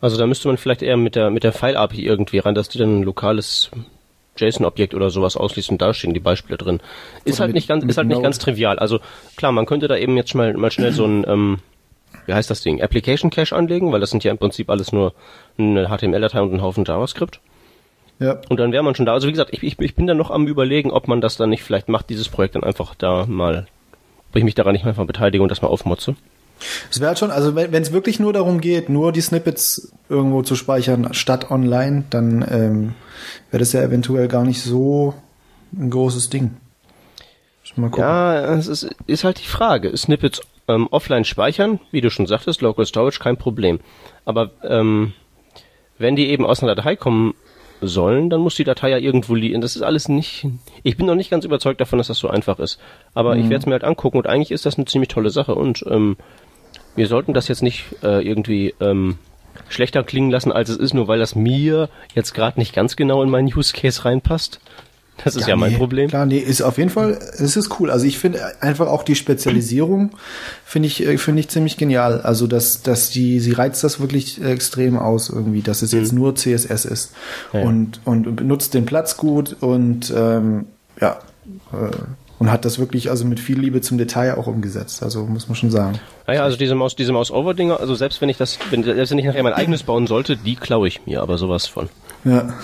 Also 0.00 0.16
da 0.16 0.26
müsste 0.26 0.48
man 0.48 0.56
vielleicht 0.56 0.82
eher 0.82 0.96
mit 0.96 1.14
der 1.14 1.30
mit 1.30 1.44
der 1.44 1.52
File-API 1.52 2.04
irgendwie 2.04 2.38
ran, 2.38 2.54
dass 2.54 2.68
die 2.68 2.78
dann 2.78 3.00
ein 3.00 3.02
lokales 3.02 3.70
JSON-Objekt 4.36 4.94
oder 4.94 5.10
sowas 5.10 5.36
ausliest 5.36 5.70
und 5.70 5.82
da 5.82 5.92
stehen 5.92 6.14
die 6.14 6.20
Beispiele 6.20 6.56
drin. 6.56 6.80
Ist 7.24 7.34
oder 7.34 7.40
halt 7.40 7.48
mit, 7.50 7.54
nicht 7.56 7.68
ganz, 7.68 7.84
ist 7.84 7.96
halt 7.98 8.08
nicht 8.08 8.22
ganz 8.22 8.38
trivial. 8.38 8.78
Also 8.78 9.00
klar, 9.36 9.52
man 9.52 9.66
könnte 9.66 9.88
da 9.88 9.96
eben 9.96 10.16
jetzt 10.16 10.34
mal, 10.34 10.54
mal 10.54 10.70
schnell 10.70 10.92
so 10.92 11.04
ein, 11.04 11.24
ähm, 11.28 11.58
wie 12.26 12.34
heißt 12.34 12.50
das 12.50 12.62
Ding, 12.62 12.82
Application 12.82 13.30
Cache 13.30 13.54
anlegen, 13.54 13.92
weil 13.92 14.00
das 14.00 14.10
sind 14.10 14.24
ja 14.24 14.30
im 14.30 14.38
Prinzip 14.38 14.70
alles 14.70 14.92
nur 14.92 15.12
eine 15.58 15.88
HTML-Datei 15.88 16.40
und 16.40 16.54
ein 16.54 16.62
Haufen 16.62 16.84
JavaScript. 16.84 17.40
Ja. 18.18 18.38
Und 18.48 18.60
dann 18.60 18.72
wäre 18.72 18.82
man 18.82 18.94
schon 18.94 19.06
da. 19.06 19.14
Also 19.14 19.28
wie 19.28 19.32
gesagt, 19.32 19.50
ich, 19.52 19.62
ich, 19.62 19.78
ich 19.78 19.94
bin 19.94 20.06
da 20.06 20.14
noch 20.14 20.30
am 20.30 20.46
überlegen, 20.46 20.90
ob 20.90 21.08
man 21.08 21.20
das 21.20 21.36
dann 21.36 21.50
nicht 21.50 21.62
vielleicht 21.62 21.88
macht, 21.88 22.10
dieses 22.10 22.28
Projekt 22.28 22.54
dann 22.54 22.64
einfach 22.64 22.94
da 22.94 23.26
mal, 23.26 23.66
ob 24.30 24.36
ich 24.36 24.44
mich 24.44 24.54
daran 24.54 24.72
nicht 24.72 24.84
einfach 24.84 25.06
beteilige 25.06 25.42
und 25.42 25.50
das 25.50 25.62
mal 25.62 25.68
aufmotze. 25.68 26.16
Es 26.90 27.00
wäre 27.00 27.08
halt 27.08 27.18
schon, 27.18 27.30
also 27.30 27.54
wenn 27.54 27.72
es 27.74 27.92
wirklich 27.92 28.20
nur 28.20 28.32
darum 28.32 28.60
geht, 28.60 28.88
nur 28.88 29.12
die 29.12 29.20
Snippets 29.20 29.92
irgendwo 30.08 30.42
zu 30.42 30.56
speichern 30.56 31.14
statt 31.14 31.50
online, 31.50 32.04
dann 32.10 32.44
ähm, 32.50 32.94
wäre 33.50 33.60
das 33.60 33.72
ja 33.72 33.82
eventuell 33.82 34.28
gar 34.28 34.44
nicht 34.44 34.62
so 34.62 35.14
ein 35.72 35.90
großes 35.90 36.30
Ding. 36.30 36.56
Ja, 37.96 38.56
es 38.56 38.66
ist, 38.66 38.90
ist 39.06 39.24
halt 39.24 39.38
die 39.38 39.46
Frage. 39.46 39.96
Snippets 39.96 40.40
ähm, 40.68 40.88
offline 40.90 41.24
speichern, 41.24 41.80
wie 41.90 42.00
du 42.00 42.10
schon 42.10 42.26
sagtest, 42.26 42.62
Local 42.62 42.84
Storage, 42.84 43.20
kein 43.20 43.36
Problem. 43.36 43.80
Aber 44.24 44.50
ähm, 44.64 45.12
wenn 45.98 46.16
die 46.16 46.30
eben 46.30 46.44
aus 46.44 46.62
einer 46.62 46.74
Datei 46.74 46.96
kommen 46.96 47.34
sollen, 47.80 48.30
dann 48.30 48.40
muss 48.40 48.56
die 48.56 48.64
Datei 48.64 48.90
ja 48.90 48.98
irgendwo 48.98 49.34
liegen. 49.34 49.60
Das 49.60 49.76
ist 49.76 49.82
alles 49.82 50.08
nicht. 50.08 50.46
Ich 50.82 50.96
bin 50.96 51.06
noch 51.06 51.14
nicht 51.14 51.30
ganz 51.30 51.44
überzeugt 51.44 51.80
davon, 51.80 51.98
dass 51.98 52.08
das 52.08 52.18
so 52.18 52.28
einfach 52.28 52.58
ist. 52.58 52.78
Aber 53.14 53.34
mhm. 53.34 53.42
ich 53.42 53.50
werde 53.50 53.62
es 53.62 53.66
mir 53.66 53.72
halt 53.72 53.84
angucken 53.84 54.18
und 54.18 54.26
eigentlich 54.26 54.50
ist 54.50 54.66
das 54.66 54.76
eine 54.76 54.86
ziemlich 54.86 55.08
tolle 55.08 55.30
Sache 55.30 55.54
und 55.54 55.84
ähm, 55.88 56.16
wir 56.96 57.06
sollten 57.06 57.34
das 57.34 57.48
jetzt 57.48 57.62
nicht 57.62 57.84
äh, 58.02 58.26
irgendwie 58.26 58.74
ähm, 58.80 59.18
schlechter 59.68 60.02
klingen 60.02 60.30
lassen, 60.30 60.52
als 60.52 60.68
es 60.68 60.76
ist, 60.76 60.94
nur 60.94 61.08
weil 61.08 61.18
das 61.18 61.34
mir 61.34 61.88
jetzt 62.14 62.34
gerade 62.34 62.58
nicht 62.58 62.74
ganz 62.74 62.96
genau 62.96 63.22
in 63.22 63.30
meinen 63.30 63.46
Use 63.46 63.72
Case 63.72 64.04
reinpasst. 64.04 64.60
Das 65.24 65.36
ist 65.36 65.42
ja, 65.42 65.50
ja 65.50 65.56
mein 65.56 65.74
Problem. 65.74 66.08
Klar, 66.08 66.26
nee, 66.26 66.38
ist 66.38 66.62
auf 66.62 66.78
jeden 66.78 66.90
Fall, 66.90 67.18
es 67.34 67.56
ist 67.56 67.78
cool. 67.78 67.90
Also 67.90 68.06
ich 68.06 68.18
finde 68.18 68.40
einfach 68.62 68.86
auch 68.86 69.02
die 69.02 69.14
Spezialisierung 69.14 70.10
finde 70.64 70.86
ich 70.86 71.06
äh, 71.06 71.18
finde 71.18 71.40
ich 71.40 71.48
ziemlich 71.48 71.76
genial. 71.76 72.22
Also 72.22 72.46
dass 72.46 72.82
dass 72.82 73.10
die 73.10 73.40
sie 73.40 73.52
reizt 73.52 73.84
das 73.84 74.00
wirklich 74.00 74.42
extrem 74.42 74.98
aus 74.98 75.28
irgendwie, 75.28 75.60
dass 75.60 75.82
es 75.82 75.92
mhm. 75.92 75.98
jetzt 75.98 76.12
nur 76.12 76.34
CSS 76.34 76.84
ist 76.86 77.12
ja, 77.52 77.60
und 77.62 78.00
und 78.04 78.34
benutzt 78.34 78.72
den 78.74 78.86
Platz 78.86 79.16
gut 79.16 79.56
und 79.60 80.12
ähm, 80.16 80.66
ja 81.00 81.18
äh, 81.72 81.96
und 82.40 82.50
hat 82.50 82.64
das 82.64 82.78
wirklich 82.78 83.10
also 83.10 83.26
mit 83.26 83.38
viel 83.38 83.60
Liebe 83.60 83.82
zum 83.82 83.98
Detail 83.98 84.38
auch 84.38 84.46
umgesetzt. 84.46 85.02
Also 85.02 85.26
muss 85.26 85.46
man 85.48 85.56
schon 85.56 85.70
sagen. 85.70 86.00
Naja, 86.26 86.42
also 86.42 86.56
diese 86.56 86.74
Maus, 86.74 86.96
diese 86.96 87.12
Maus-Over-Dinger, 87.12 87.78
also 87.78 87.94
selbst 87.94 88.22
wenn 88.22 88.30
ich 88.30 88.38
das, 88.38 88.58
wenn, 88.70 88.82
selbst 88.82 89.10
wenn 89.10 89.18
ich 89.18 89.26
nachher 89.26 89.42
mein 89.42 89.52
eigenes 89.52 89.82
bauen 89.82 90.06
sollte, 90.06 90.38
die 90.38 90.56
klaue 90.56 90.88
ich 90.88 91.04
mir, 91.04 91.20
aber 91.20 91.36
sowas 91.36 91.66
von. 91.66 91.90
Ja. 92.24 92.54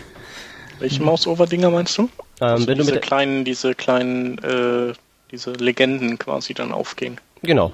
Welche 0.80 1.02
Maus-Over-Dinger 1.04 1.70
meinst 1.70 1.96
du? 1.96 2.02
Ähm, 2.02 2.08
also 2.40 2.66
wenn 2.66 2.78
diese 2.78 2.90
du 2.90 2.94
mit 2.96 3.02
kleinen, 3.04 3.44
diese 3.44 3.76
kleinen, 3.76 4.38
äh, 4.38 4.92
diese 5.30 5.52
Legenden 5.52 6.18
quasi 6.18 6.52
dann 6.52 6.72
aufgehen. 6.72 7.20
Genau. 7.42 7.72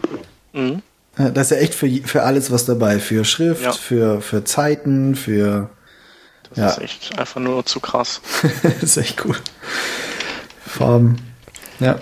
Mhm. 0.53 0.83
Das 1.17 1.51
ist 1.51 1.57
ja 1.57 1.63
echt 1.63 1.75
für, 1.75 1.89
für 1.89 2.25
alles 2.25 2.51
was 2.51 2.67
dabei. 2.67 2.99
Für 2.99 3.25
Schrift, 3.25 3.63
ja. 3.63 3.73
für, 3.73 4.21
für 4.21 4.45
Zeiten, 4.45 5.15
für. 5.15 5.71
Das 6.51 6.59
ja. 6.59 6.69
ist 6.69 6.79
echt 6.79 7.19
einfach 7.19 7.41
nur 7.41 7.65
zu 7.65 7.81
krass. 7.81 8.21
das 8.63 8.83
ist 8.83 8.97
echt 8.99 9.25
cool. 9.25 9.37
Farben. 10.73 11.17
Ja. 11.81 11.99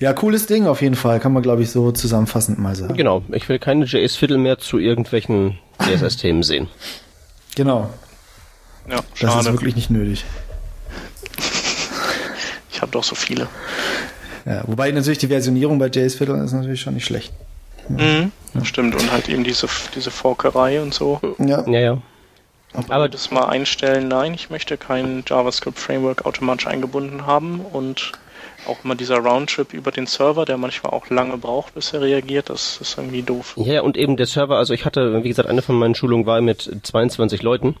Ja, 0.00 0.12
cooles 0.12 0.46
Ding 0.46 0.66
auf 0.66 0.80
jeden 0.80 0.94
Fall, 0.94 1.18
kann 1.20 1.32
man 1.32 1.42
glaube 1.42 1.62
ich 1.62 1.70
so 1.70 1.90
zusammenfassend 1.92 2.58
mal 2.58 2.74
sagen. 2.74 2.96
Genau, 2.96 3.22
ich 3.32 3.48
will 3.48 3.58
keine 3.58 3.84
JS-Viertel 3.84 4.38
mehr 4.38 4.58
zu 4.58 4.78
irgendwelchen 4.78 5.58
CSS-Themen 5.80 6.42
sehen. 6.42 6.68
Genau. 7.56 7.90
Ja, 8.88 8.98
schade. 9.14 9.36
Das 9.36 9.46
ist 9.46 9.52
wirklich 9.52 9.76
nicht 9.76 9.90
nötig. 9.90 10.24
Ich 12.70 12.82
habe 12.82 12.92
doch 12.92 13.02
so 13.02 13.16
viele. 13.16 13.48
Ja, 14.46 14.62
wobei 14.68 14.92
natürlich 14.92 15.18
die 15.18 15.26
Versionierung 15.26 15.80
bei 15.80 15.88
JS-Viertel 15.88 16.44
ist 16.44 16.52
natürlich 16.52 16.80
schon 16.80 16.94
nicht 16.94 17.06
schlecht. 17.06 17.32
Mhm, 17.88 18.30
ja. 18.54 18.64
Stimmt, 18.64 18.94
und 18.94 19.10
halt 19.10 19.28
eben 19.28 19.42
diese, 19.42 19.66
diese 19.96 20.12
Forkerei 20.12 20.80
und 20.80 20.94
so. 20.94 21.20
Ja, 21.38 21.68
ja. 21.68 21.80
ja. 21.80 21.98
Aber, 22.74 22.94
Aber 22.94 23.08
das 23.08 23.30
mal 23.30 23.46
einstellen, 23.46 24.08
nein, 24.08 24.34
ich 24.34 24.50
möchte 24.50 24.76
kein 24.76 25.24
JavaScript-Framework 25.26 26.26
automatisch 26.26 26.66
eingebunden 26.66 27.26
haben 27.26 27.60
und 27.60 28.12
auch 28.66 28.84
immer 28.84 28.94
dieser 28.94 29.18
Roundtrip 29.18 29.72
über 29.72 29.90
den 29.90 30.06
Server, 30.06 30.44
der 30.44 30.58
manchmal 30.58 30.92
auch 30.92 31.08
lange 31.10 31.38
braucht, 31.38 31.74
bis 31.74 31.92
er 31.92 32.02
reagiert, 32.02 32.50
das 32.50 32.78
ist 32.80 32.98
irgendwie 32.98 33.22
doof. 33.22 33.54
Ja, 33.56 33.80
und 33.82 33.96
eben 33.96 34.16
der 34.16 34.26
Server, 34.26 34.56
also 34.58 34.74
ich 34.74 34.84
hatte, 34.84 35.22
wie 35.24 35.28
gesagt, 35.28 35.48
eine 35.48 35.62
von 35.62 35.76
meinen 35.76 35.94
Schulungen 35.94 36.26
war 36.26 36.40
mit 36.40 36.80
22 36.82 37.42
Leuten. 37.42 37.76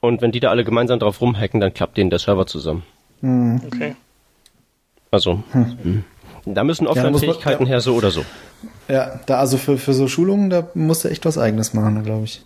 Und 0.00 0.22
wenn 0.22 0.32
die 0.32 0.40
da 0.40 0.50
alle 0.50 0.64
gemeinsam 0.64 0.98
drauf 0.98 1.20
rumhacken, 1.20 1.60
dann 1.60 1.74
klappt 1.74 1.96
denen 1.96 2.10
der 2.10 2.18
Server 2.18 2.46
zusammen. 2.46 2.82
Hm. 3.20 3.60
Okay. 3.66 3.96
Also, 5.10 5.42
hm. 5.52 6.04
da 6.46 6.64
müssen 6.64 6.84
da 6.84 6.90
muss 6.90 6.96
man- 6.96 7.14
Offline-Fähigkeiten 7.14 7.64
ja. 7.64 7.68
her, 7.70 7.80
so 7.80 7.94
oder 7.94 8.10
so. 8.10 8.24
Ja, 8.88 9.20
da 9.26 9.38
also 9.38 9.56
für, 9.56 9.78
für 9.78 9.92
so 9.92 10.08
Schulungen, 10.08 10.50
da 10.50 10.68
musst 10.74 11.04
du 11.04 11.08
echt 11.08 11.24
was 11.24 11.38
eigenes 11.38 11.74
machen, 11.74 12.02
glaube 12.04 12.24
ich. 12.24 12.42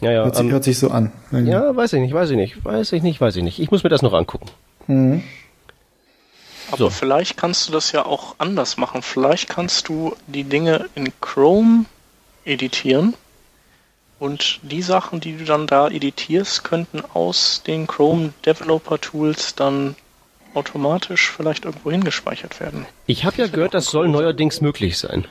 Ja, 0.00 0.12
ja, 0.12 0.24
Hört, 0.24 0.36
sich, 0.36 0.44
ähm, 0.44 0.52
hört 0.52 0.64
sich 0.64 0.78
so 0.78 0.90
an. 0.90 1.12
ja, 1.32 1.74
weiß 1.74 1.92
ich 1.94 2.00
nicht, 2.00 2.14
weiß 2.14 2.30
ich 2.30 2.36
nicht, 2.36 2.64
weiß 2.64 2.92
ich 2.92 3.02
nicht, 3.02 3.20
weiß 3.20 3.36
ich 3.36 3.42
nicht. 3.42 3.58
Ich 3.58 3.70
muss 3.70 3.82
mir 3.82 3.90
das 3.90 4.02
noch 4.02 4.12
angucken. 4.14 4.46
Mhm. 4.86 5.22
Aber 6.68 6.76
So. 6.76 6.90
vielleicht 6.90 7.36
kannst 7.36 7.68
du 7.68 7.72
das 7.72 7.92
ja 7.92 8.04
auch 8.06 8.34
anders 8.38 8.76
machen. 8.76 9.02
Vielleicht 9.02 9.48
kannst 9.48 9.88
du 9.88 10.14
die 10.26 10.44
Dinge 10.44 10.86
in 10.94 11.12
Chrome 11.20 11.86
editieren 12.44 13.14
und 14.18 14.60
die 14.62 14.82
Sachen, 14.82 15.20
die 15.20 15.36
du 15.36 15.44
dann 15.44 15.66
da 15.66 15.88
editierst, 15.88 16.64
könnten 16.64 17.02
aus 17.14 17.62
den 17.66 17.86
Chrome 17.86 18.32
Developer 18.44 19.00
Tools 19.00 19.54
dann 19.54 19.96
automatisch 20.54 21.30
vielleicht 21.30 21.64
irgendwo 21.64 21.90
hingespeichert 21.90 22.60
werden. 22.60 22.86
Ich 23.06 23.24
habe 23.24 23.36
ja 23.38 23.46
gehört, 23.46 23.74
das 23.74 23.86
soll 23.86 24.08
neuerdings 24.08 24.60
möglich 24.60 24.98
sein. 24.98 25.26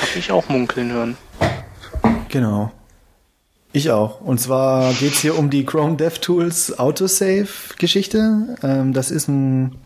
Habe 0.00 0.18
ich 0.18 0.30
auch 0.32 0.48
munkeln 0.48 0.92
hören. 0.92 1.16
Genau. 2.28 2.70
Ich 3.72 3.90
auch. 3.90 4.20
Und 4.20 4.40
zwar 4.40 4.92
geht's 4.94 5.20
hier 5.20 5.38
um 5.38 5.48
die 5.48 5.64
Chrome 5.64 5.96
DevTools 5.96 6.78
Autosave-Geschichte. 6.78 8.56
Ähm, 8.62 8.92
das 8.92 9.12
ist 9.12 9.28
ein 9.28 9.76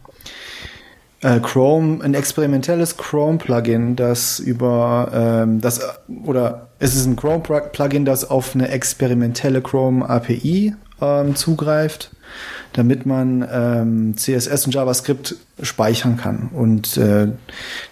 äh, 1.20 1.38
Chrome, 1.40 2.02
ein 2.02 2.14
experimentelles 2.14 2.96
Chrome-Plugin, 2.96 3.94
das 3.96 4.38
über 4.40 5.10
ähm, 5.12 5.60
das 5.60 5.82
oder 6.24 6.68
es 6.78 6.96
ist 6.96 7.04
ein 7.04 7.16
Chrome-Plugin, 7.16 8.06
das 8.06 8.30
auf 8.30 8.54
eine 8.54 8.68
experimentelle 8.68 9.60
Chrome 9.60 10.08
API 10.08 10.74
ähm, 11.02 11.36
zugreift, 11.36 12.10
damit 12.72 13.04
man 13.04 13.46
ähm, 13.50 14.16
CSS 14.16 14.64
und 14.64 14.74
JavaScript 14.74 15.36
speichern 15.62 16.16
kann. 16.16 16.48
Und 16.54 16.96
äh, 16.96 17.28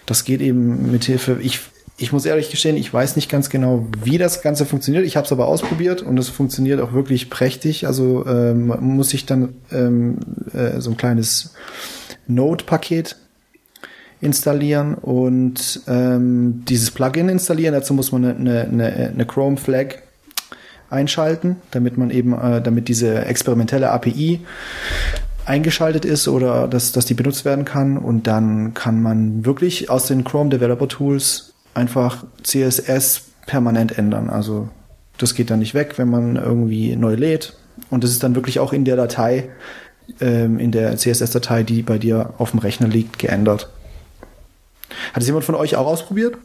das 0.07 0.25
geht 0.25 0.41
eben 0.41 0.91
mit 0.91 1.03
Hilfe. 1.03 1.37
Ich 1.41 1.59
ich 2.03 2.11
muss 2.11 2.25
ehrlich 2.25 2.51
gestehen, 2.51 2.75
ich 2.75 2.93
weiß 2.93 3.15
nicht 3.15 3.29
ganz 3.31 3.49
genau, 3.49 3.87
wie 4.03 4.17
das 4.17 4.41
Ganze 4.41 4.65
funktioniert. 4.65 5.05
Ich 5.05 5.15
habe 5.15 5.25
es 5.25 5.31
aber 5.31 5.47
ausprobiert 5.47 6.01
und 6.01 6.17
es 6.17 6.27
funktioniert 6.27 6.81
auch 6.81 6.91
wirklich 6.91 7.29
prächtig. 7.29 7.87
Also 7.87 8.25
ähm, 8.27 8.67
muss 8.81 9.09
sich 9.09 9.25
dann 9.25 9.55
ähm, 9.71 10.17
äh, 10.53 10.81
so 10.81 10.91
ein 10.91 10.97
kleines 10.97 11.53
Node-Paket 12.27 13.15
installieren 14.19 14.95
und 14.95 15.81
ähm, 15.87 16.63
dieses 16.67 16.91
Plugin 16.91 17.29
installieren. 17.29 17.73
Dazu 17.73 17.93
muss 17.93 18.11
man 18.11 18.25
eine, 18.25 18.61
eine, 18.61 19.11
eine 19.13 19.25
Chrome 19.25 19.55
Flag 19.55 19.95
einschalten, 20.89 21.55
damit 21.71 21.97
man 21.97 22.09
eben, 22.09 22.33
äh, 22.33 22.61
damit 22.61 22.89
diese 22.89 23.25
experimentelle 23.25 23.91
API 23.91 24.41
eingeschaltet 25.45 26.03
ist 26.03 26.27
oder 26.27 26.67
dass, 26.67 26.91
dass 26.91 27.05
die 27.05 27.13
benutzt 27.13 27.45
werden 27.45 27.63
kann 27.63 27.97
und 27.97 28.27
dann 28.27 28.73
kann 28.73 29.01
man 29.01 29.45
wirklich 29.45 29.89
aus 29.89 30.07
den 30.07 30.25
Chrome 30.25 30.49
Developer 30.49 30.87
Tools 30.87 31.52
einfach 31.73 32.23
CSS 32.43 33.23
permanent 33.45 33.97
ändern. 33.97 34.29
Also 34.29 34.69
das 35.17 35.35
geht 35.35 35.49
dann 35.49 35.59
nicht 35.59 35.73
weg, 35.73 35.97
wenn 35.97 36.09
man 36.09 36.35
irgendwie 36.35 36.95
neu 36.95 37.15
lädt 37.15 37.55
und 37.89 38.03
das 38.03 38.11
ist 38.11 38.23
dann 38.23 38.35
wirklich 38.35 38.59
auch 38.59 38.73
in 38.73 38.85
der 38.85 38.95
Datei, 38.95 39.49
ähm, 40.19 40.59
in 40.59 40.71
der 40.71 40.97
CSS-Datei, 40.97 41.63
die 41.63 41.81
bei 41.81 41.97
dir 41.97 42.33
auf 42.37 42.51
dem 42.51 42.59
Rechner 42.59 42.87
liegt, 42.87 43.19
geändert. 43.19 43.69
Hat 45.13 45.21
es 45.21 45.27
jemand 45.27 45.45
von 45.45 45.55
euch 45.55 45.75
auch 45.75 45.87
ausprobiert? 45.87 46.37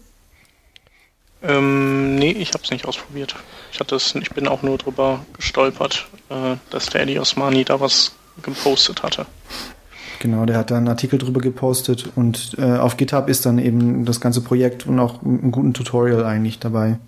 Ähm, 1.43 2.17
nee, 2.17 2.33
ich 2.33 2.53
habe 2.53 2.65
es 2.65 2.71
nicht 2.71 2.87
ausprobiert. 2.87 3.37
Ich 3.73 3.79
hatte 3.79 3.95
es, 3.95 4.15
ich 4.15 4.31
bin 4.31 4.49
auch 4.49 4.63
nur 4.63 4.79
drüber 4.79 5.25
gestolpert, 5.35 6.09
äh, 6.31 6.57
dass 6.71 6.87
der 6.87 7.03
Eddie 7.03 7.21
Osmani 7.21 7.65
da 7.65 7.81
was 7.81 8.13
gepostet 8.43 9.03
hatte. 9.03 9.27
Genau, 10.21 10.47
der 10.47 10.57
hat 10.57 10.71
da 10.71 10.77
einen 10.77 10.89
Artikel 10.89 11.19
drüber 11.19 11.41
gepostet 11.41 12.11
und 12.17 12.57
äh, 12.59 12.77
auf 12.77 12.97
GitHub 12.97 13.29
ist 13.29 13.47
dann 13.47 13.59
eben 13.59 14.05
das 14.05 14.21
ganze 14.21 14.41
Projekt 14.41 14.87
und 14.87 14.99
auch 14.99 15.23
einen 15.23 15.53
guten 15.53 15.75
Tutorial 15.75 16.25
eigentlich 16.25 16.59
dabei. 16.59 16.99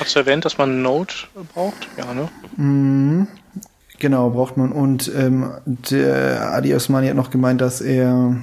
Hast 0.00 0.16
du 0.16 0.20
erwähnt, 0.20 0.44
dass 0.44 0.58
man 0.58 0.82
Node 0.82 1.14
braucht? 1.54 1.88
Ja, 1.96 2.12
ne? 2.12 2.28
Mhm. 2.56 3.28
Genau, 3.98 4.30
braucht 4.30 4.56
man. 4.56 4.72
Und 4.72 5.10
ähm, 5.16 5.52
der 5.64 6.52
Adi 6.52 6.74
Osmani 6.74 7.08
hat 7.08 7.16
noch 7.16 7.30
gemeint, 7.30 7.60
dass 7.60 7.80
er 7.80 8.36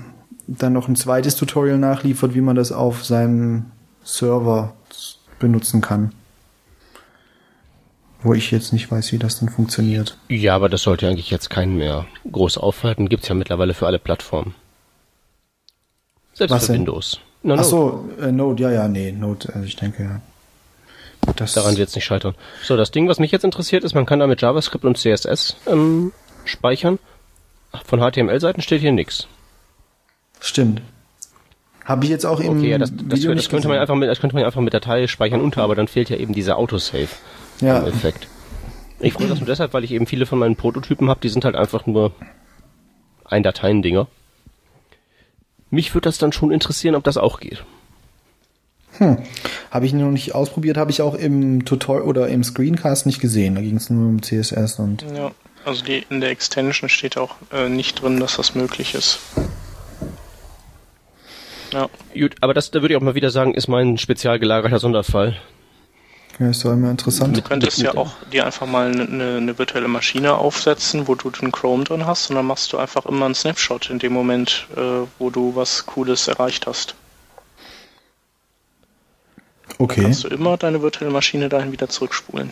dann 0.48 0.74
noch 0.74 0.88
ein 0.88 0.96
zweites 0.96 1.36
Tutorial 1.36 1.78
nachliefert, 1.78 2.34
wie 2.34 2.42
man 2.42 2.56
das 2.56 2.72
auf 2.72 3.06
seinem 3.06 3.66
Server 4.04 4.74
benutzen 5.40 5.82
kann. 5.82 6.14
Wo 8.24 8.34
ich 8.34 8.52
jetzt 8.52 8.72
nicht 8.74 8.90
weiß, 8.90 9.12
wie 9.12 9.18
das 9.20 9.40
dann 9.40 9.50
funktioniert. 9.50 10.18
Ja, 10.30 10.56
aber 10.56 10.70
das 10.70 10.84
sollte 10.84 11.08
eigentlich 11.08 11.30
jetzt 11.30 11.50
keinen 11.50 11.76
mehr 11.78 12.06
groß 12.32 12.58
aufhalten. 12.58 13.10
Gibt's 13.10 13.28
ja 13.28 13.36
mittlerweile 13.36 13.74
für 13.74 13.86
alle 13.86 14.00
Plattformen. 14.00 14.56
Selbst 16.34 16.52
Was 16.54 16.66
für 16.66 16.72
denn? 16.72 16.82
Windows. 16.82 17.20
Na, 17.44 17.56
Ach 17.56 17.58
Node. 17.58 17.68
so, 17.68 18.10
äh, 18.22 18.32
Node, 18.32 18.64
ja, 18.64 18.72
ja, 18.72 18.88
nee, 18.88 19.12
Node, 19.12 19.50
also 19.54 19.66
ich 19.68 19.76
denke, 19.76 20.04
ja. 20.04 20.22
Das, 21.36 21.54
Daran 21.54 21.78
wird's 21.78 21.96
nicht 21.96 22.04
scheitern. 22.06 22.36
So, 22.64 22.76
das 22.76 22.92
Ding, 22.92 23.08
was 23.08 23.20
mich 23.20 23.32
jetzt 23.32 23.44
interessiert, 23.46 23.84
ist, 23.84 23.94
man 23.94 24.06
kann 24.06 24.20
da 24.20 24.28
mit 24.28 24.42
JavaScript 24.42 24.84
und 24.84 24.98
CSS 24.98 25.56
ähm, 25.68 26.12
speichern. 26.46 27.00
Von 27.86 28.00
HTML-Seiten 28.00 28.62
steht 28.62 28.82
hier 28.82 28.92
nichts. 28.92 29.28
stimmt. 30.40 30.82
Habe 31.86 32.06
ich 32.06 32.10
jetzt 32.12 32.26
auch 32.26 32.40
im 32.40 32.60
Okay, 32.60 32.70
ja, 32.72 32.78
das, 32.78 32.92
das, 32.96 33.20
das 33.22 33.50
könnte 33.50 33.68
man 33.68 33.78
gesehen. 33.78 33.82
einfach 33.82 33.96
mit, 33.96 34.10
das 34.10 34.20
könnte 34.22 34.36
man 34.38 34.46
einfach 34.46 34.62
mit 34.62 34.74
Datei 34.74 35.08
speichern 35.08 35.42
unter, 35.42 35.64
aber 35.64 35.76
dann 35.76 35.90
fehlt 35.90 36.10
ja 36.10 36.16
eben 36.16 36.34
dieser 36.34 36.58
Autosave. 36.58 37.10
Ja, 37.64 37.86
Effekt. 37.88 38.28
Ich 39.00 39.14
freue 39.14 39.28
das 39.28 39.40
nur 39.40 39.48
deshalb, 39.48 39.74
weil 39.74 39.84
ich 39.84 39.92
eben 39.92 40.08
viele 40.08 40.26
von 40.26 40.40
meinen 40.40 40.56
Prototypen 40.56 41.10
habe, 41.10 41.20
die 41.22 41.30
sind 41.30 41.46
halt 41.46 41.56
einfach 41.56 41.86
nur 41.86 42.14
ein 43.26 43.44
Dateiendinger. 43.44 44.08
Mich 45.70 45.94
würde 45.94 46.06
das 46.06 46.18
dann 46.18 46.32
schon 46.32 46.52
interessieren, 46.52 46.96
ob 46.96 47.04
das 47.04 47.18
auch 47.18 47.40
geht. 47.40 47.64
habe 49.72 49.86
ich 49.86 49.94
noch 49.94 50.12
nicht 50.12 50.36
ausprobiert, 50.36 50.78
habe 50.78 50.92
ich 50.92 51.02
auch 51.02 51.16
im 51.16 51.66
Tutorial 51.66 52.08
oder 52.08 52.28
im 52.28 52.44
Screencast 52.44 53.06
nicht 53.06 53.20
gesehen. 53.20 53.56
Da 53.56 53.62
ging 53.62 53.78
es 53.78 53.90
nur 53.90 54.08
um 54.08 54.22
CSS 54.22 54.80
und 54.80 55.04
Ja. 55.16 55.32
Also 55.66 55.84
die, 55.84 56.06
in 56.10 56.20
der 56.20 56.30
Extension 56.30 56.90
steht 56.90 57.18
auch 57.18 57.36
äh, 57.54 57.70
nicht 57.70 58.02
drin, 58.02 58.20
dass 58.20 58.36
das 58.36 58.54
möglich 58.54 58.96
ist. 58.96 59.20
Ja. 61.72 61.90
Gut, 62.14 62.36
aber 62.42 62.54
das, 62.54 62.70
da 62.70 62.82
würde 62.82 62.94
ich 62.94 62.98
auch 62.98 63.04
mal 63.04 63.16
wieder 63.16 63.32
sagen, 63.32 63.54
ist 63.54 63.68
mein 63.68 63.98
spezial 63.98 64.40
gelagerter 64.40 64.80
Sonderfall. 64.80 65.38
Ja, 66.40 66.50
ist 66.50 66.66
doch 66.66 66.72
immer 66.74 66.92
interessant. 66.92 67.38
Du 67.38 67.42
könntest 67.42 67.78
ja 67.80 67.96
auch 67.96 68.12
dir 68.32 68.46
einfach 68.46 68.66
mal 68.68 68.92
eine, 68.92 69.04
eine, 69.04 69.38
eine 69.38 69.58
virtuelle 69.58 69.88
Maschine 69.88 70.36
aufsetzen, 70.36 71.08
wo 71.08 71.16
du 71.16 71.30
den 71.30 71.52
Chrome 71.52 71.84
drin 71.84 72.06
hast 72.06 72.30
und 72.30 72.36
dann 72.36 72.46
machst 72.46 72.74
du 72.74 72.78
einfach 72.78 73.06
immer 73.06 73.26
einen 73.26 73.36
Snapshot 73.36 73.90
in 73.90 74.00
dem 74.00 74.14
Moment, 74.14 74.68
äh, 74.76 75.06
wo 75.20 75.30
du 75.30 75.56
was 75.56 75.86
Cooles 75.86 76.28
erreicht 76.28 76.68
hast. 76.68 76.96
Okay. 79.78 80.04
Kannst 80.04 80.24
du 80.24 80.28
immer 80.28 80.58
deine 80.58 80.82
virtuelle 80.82 81.12
Maschine 81.12 81.50
dahin 81.50 81.72
wieder 81.72 81.90
zurückspulen. 81.90 82.52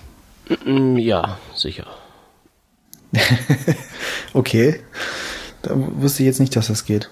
Mm, 0.66 0.98
Ja, 0.98 1.38
sicher. 1.56 1.88
Okay. 4.34 4.80
Da 5.62 5.72
wusste 5.76 6.24
ich 6.24 6.28
jetzt 6.28 6.40
nicht, 6.40 6.56
dass 6.56 6.68
das 6.68 6.86
geht. 6.86 7.10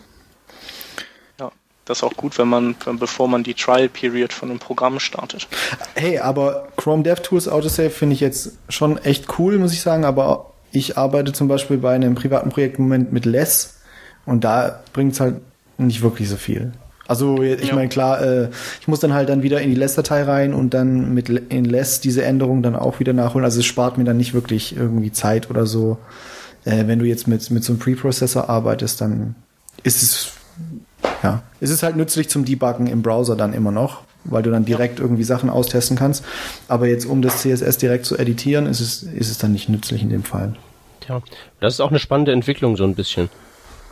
Das 1.89 1.97
ist 1.97 2.03
auch 2.03 2.15
gut, 2.15 2.37
wenn 2.37 2.47
man, 2.47 2.75
bevor 2.99 3.27
man 3.27 3.41
die 3.41 3.55
Trial 3.55 3.89
Period 3.89 4.31
von 4.31 4.51
einem 4.51 4.59
Programm 4.59 4.99
startet. 4.99 5.47
Hey, 5.95 6.19
aber 6.19 6.67
Chrome 6.77 7.01
DevTools 7.01 7.47
Autosave 7.47 7.89
finde 7.89 8.13
ich 8.13 8.19
jetzt 8.19 8.51
schon 8.69 8.99
echt 8.99 9.39
cool, 9.39 9.57
muss 9.57 9.73
ich 9.73 9.81
sagen. 9.81 10.05
Aber 10.05 10.51
ich 10.71 10.99
arbeite 10.99 11.33
zum 11.33 11.47
Beispiel 11.47 11.77
bei 11.79 11.95
einem 11.95 12.13
privaten 12.13 12.49
Projekt 12.51 12.77
im 12.77 12.83
Moment 12.83 13.11
mit 13.11 13.25
Less 13.25 13.79
und 14.27 14.43
da 14.43 14.83
bringt 14.93 15.13
es 15.13 15.19
halt 15.19 15.37
nicht 15.79 16.03
wirklich 16.03 16.29
so 16.29 16.37
viel. 16.37 16.73
Also 17.07 17.41
ich 17.41 17.69
Ja. 17.69 17.73
meine, 17.73 17.89
klar, 17.89 18.21
äh, 18.21 18.49
ich 18.81 18.87
muss 18.87 18.99
dann 18.99 19.13
halt 19.15 19.27
dann 19.29 19.41
wieder 19.41 19.59
in 19.59 19.71
die 19.71 19.75
Less-Datei 19.75 20.21
rein 20.21 20.53
und 20.53 20.75
dann 20.75 21.15
mit 21.15 21.27
in 21.27 21.65
Less 21.65 22.01
diese 22.01 22.23
Änderung 22.23 22.61
dann 22.61 22.75
auch 22.75 22.99
wieder 22.99 23.13
nachholen. 23.13 23.45
Also 23.45 23.61
es 23.61 23.65
spart 23.65 23.97
mir 23.97 24.03
dann 24.03 24.17
nicht 24.17 24.35
wirklich 24.35 24.77
irgendwie 24.77 25.11
Zeit 25.11 25.49
oder 25.49 25.65
so. 25.65 25.97
Äh, 26.65 26.85
wenn 26.85 26.99
du 26.99 27.05
jetzt 27.05 27.27
mit, 27.27 27.49
mit 27.49 27.63
so 27.63 27.73
einem 27.73 27.79
Preprocessor 27.79 28.47
arbeitest, 28.47 29.01
dann 29.01 29.33
ist 29.81 30.03
es 30.03 30.31
ja, 31.23 31.43
es 31.59 31.69
ist 31.69 31.83
halt 31.83 31.95
nützlich 31.95 32.29
zum 32.29 32.45
Debuggen 32.45 32.87
im 32.87 33.01
Browser 33.01 33.35
dann 33.35 33.53
immer 33.53 33.71
noch, 33.71 34.01
weil 34.23 34.43
du 34.43 34.51
dann 34.51 34.65
direkt 34.65 34.99
irgendwie 34.99 35.23
Sachen 35.23 35.49
austesten 35.49 35.97
kannst. 35.97 36.23
Aber 36.67 36.87
jetzt, 36.87 37.05
um 37.05 37.21
das 37.21 37.41
CSS 37.41 37.77
direkt 37.77 38.05
zu 38.05 38.17
editieren, 38.17 38.65
ist 38.65 38.79
es, 38.79 39.03
ist 39.03 39.29
es 39.29 39.37
dann 39.37 39.51
nicht 39.51 39.69
nützlich 39.69 40.01
in 40.01 40.09
dem 40.09 40.23
Fall. 40.23 40.55
Tja, 41.01 41.21
das 41.59 41.75
ist 41.75 41.79
auch 41.79 41.89
eine 41.89 41.99
spannende 41.99 42.31
Entwicklung 42.31 42.77
so 42.77 42.83
ein 42.83 42.95
bisschen. 42.95 43.29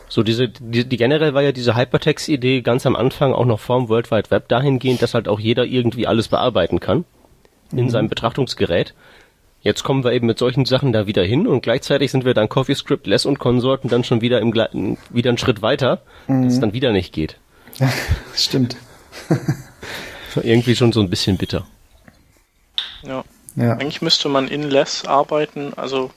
So 0.08 0.22
diese, 0.22 0.48
die, 0.48 0.88
die 0.88 0.96
generell 0.96 1.34
war 1.34 1.42
ja 1.42 1.52
diese 1.52 1.76
Hypertext-Idee 1.76 2.62
ganz 2.62 2.86
am 2.86 2.96
Anfang 2.96 3.32
auch 3.34 3.44
noch 3.44 3.60
vorm 3.60 3.88
World 3.88 4.10
Wide 4.10 4.30
Web 4.30 4.48
dahingehend, 4.48 5.02
dass 5.02 5.14
halt 5.14 5.28
auch 5.28 5.38
jeder 5.38 5.66
irgendwie 5.66 6.06
alles 6.06 6.28
bearbeiten 6.28 6.80
kann 6.80 7.04
in 7.72 7.90
seinem 7.90 8.08
Betrachtungsgerät. 8.08 8.94
Jetzt 9.68 9.84
kommen 9.84 10.02
wir 10.02 10.14
eben 10.14 10.26
mit 10.26 10.38
solchen 10.38 10.64
Sachen 10.64 10.94
da 10.94 11.06
wieder 11.06 11.22
hin 11.22 11.46
und 11.46 11.60
gleichzeitig 11.60 12.10
sind 12.10 12.24
wir 12.24 12.32
dann 12.32 12.48
CoffeeScript, 12.48 13.06
Less 13.06 13.26
und 13.26 13.38
Konsorten 13.38 13.90
dann 13.90 14.02
schon 14.02 14.22
wieder 14.22 14.40
im 14.40 14.54
wieder 14.54 15.28
einen 15.28 15.36
Schritt 15.36 15.60
weiter, 15.60 16.00
dass 16.26 16.54
es 16.54 16.60
dann 16.60 16.72
wieder 16.72 16.90
nicht 16.90 17.12
geht. 17.12 17.36
Stimmt. 18.34 18.78
Irgendwie 20.42 20.74
schon 20.74 20.92
so 20.92 21.00
ein 21.00 21.10
bisschen 21.10 21.36
bitter. 21.36 21.66
Ja. 23.02 23.24
Ja. 23.56 23.72
Eigentlich 23.74 24.00
müsste 24.00 24.30
man 24.30 24.48
in 24.48 24.62
Less 24.62 25.04
arbeiten. 25.04 25.74
Also 25.76 26.12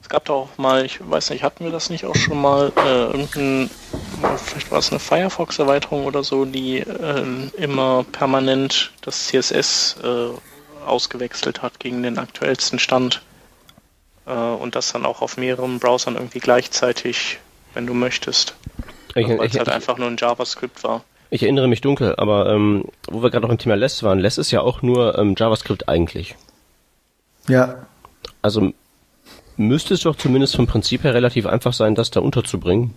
es 0.00 0.08
gab 0.08 0.24
da 0.24 0.32
auch 0.32 0.56
mal, 0.56 0.86
ich 0.86 0.98
weiß 1.06 1.28
nicht, 1.28 1.42
hatten 1.42 1.62
wir 1.62 1.72
das 1.72 1.90
nicht 1.90 2.06
auch 2.06 2.16
schon 2.16 2.40
mal, 2.40 2.72
äh, 2.74 3.04
irgendein, 3.04 3.68
vielleicht 4.38 4.70
war 4.70 4.78
es 4.78 4.90
eine 4.90 4.98
Firefox-Erweiterung 4.98 6.06
oder 6.06 6.24
so, 6.24 6.46
die 6.46 6.78
äh, 6.78 7.50
immer 7.58 8.06
permanent 8.12 8.92
das 9.02 9.26
CSS 9.26 9.96
äh, 10.02 10.53
ausgewechselt 10.84 11.62
hat 11.62 11.80
gegen 11.80 12.02
den 12.02 12.18
aktuellsten 12.18 12.78
Stand. 12.78 13.22
Äh, 14.26 14.30
und 14.32 14.74
das 14.74 14.92
dann 14.92 15.04
auch 15.04 15.22
auf 15.22 15.36
mehreren 15.36 15.78
Browsern 15.78 16.16
irgendwie 16.16 16.40
gleichzeitig, 16.40 17.38
wenn 17.74 17.86
du 17.86 17.94
möchtest. 17.94 18.54
Weil 19.14 19.46
es 19.46 19.56
halt 19.56 19.68
einfach 19.68 19.98
nur 19.98 20.08
ein 20.08 20.16
JavaScript 20.16 20.82
war. 20.82 21.04
Ich 21.30 21.42
erinnere 21.42 21.68
mich 21.68 21.80
dunkel, 21.80 22.14
aber 22.16 22.50
ähm, 22.50 22.84
wo 23.08 23.22
wir 23.22 23.30
gerade 23.30 23.46
noch 23.46 23.52
im 23.52 23.58
Thema 23.58 23.76
Less 23.76 24.02
waren, 24.02 24.18
Less 24.18 24.38
ist 24.38 24.50
ja 24.50 24.60
auch 24.60 24.82
nur 24.82 25.18
ähm, 25.18 25.34
JavaScript 25.36 25.88
eigentlich. 25.88 26.36
Ja. 27.48 27.86
Also 28.42 28.72
müsste 29.56 29.94
es 29.94 30.00
doch 30.00 30.16
zumindest 30.16 30.56
vom 30.56 30.66
Prinzip 30.66 31.04
her 31.04 31.14
relativ 31.14 31.46
einfach 31.46 31.72
sein, 31.72 31.94
das 31.94 32.10
da 32.10 32.20
unterzubringen. 32.20 32.94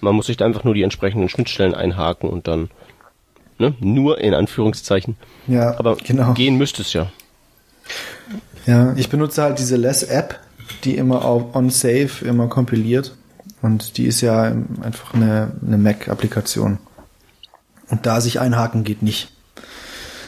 Man 0.00 0.14
muss 0.14 0.26
sich 0.26 0.36
da 0.36 0.44
einfach 0.44 0.64
nur 0.64 0.74
die 0.74 0.82
entsprechenden 0.82 1.28
Schnittstellen 1.28 1.74
einhaken 1.74 2.28
und 2.28 2.46
dann, 2.46 2.70
ne, 3.58 3.74
nur 3.80 4.20
in 4.20 4.34
Anführungszeichen. 4.34 5.16
Ja, 5.46 5.78
aber 5.78 5.96
genau. 5.96 6.34
gehen 6.34 6.56
müsste 6.56 6.82
es 6.82 6.92
ja. 6.92 7.10
Ja, 8.66 8.92
ich 8.96 9.08
benutze 9.08 9.42
halt 9.42 9.58
diese 9.58 9.76
Less-App, 9.76 10.38
die 10.84 10.96
immer 10.96 11.24
auf 11.24 11.54
on-safe 11.54 12.24
immer 12.24 12.48
kompiliert. 12.48 13.14
Und 13.62 13.96
die 13.96 14.04
ist 14.06 14.20
ja 14.20 14.54
einfach 14.82 15.14
eine, 15.14 15.52
eine 15.66 15.78
Mac-Applikation. 15.78 16.78
Und 17.88 18.06
da 18.06 18.20
sich 18.20 18.40
einhaken 18.40 18.84
geht 18.84 19.02
nicht. 19.02 19.30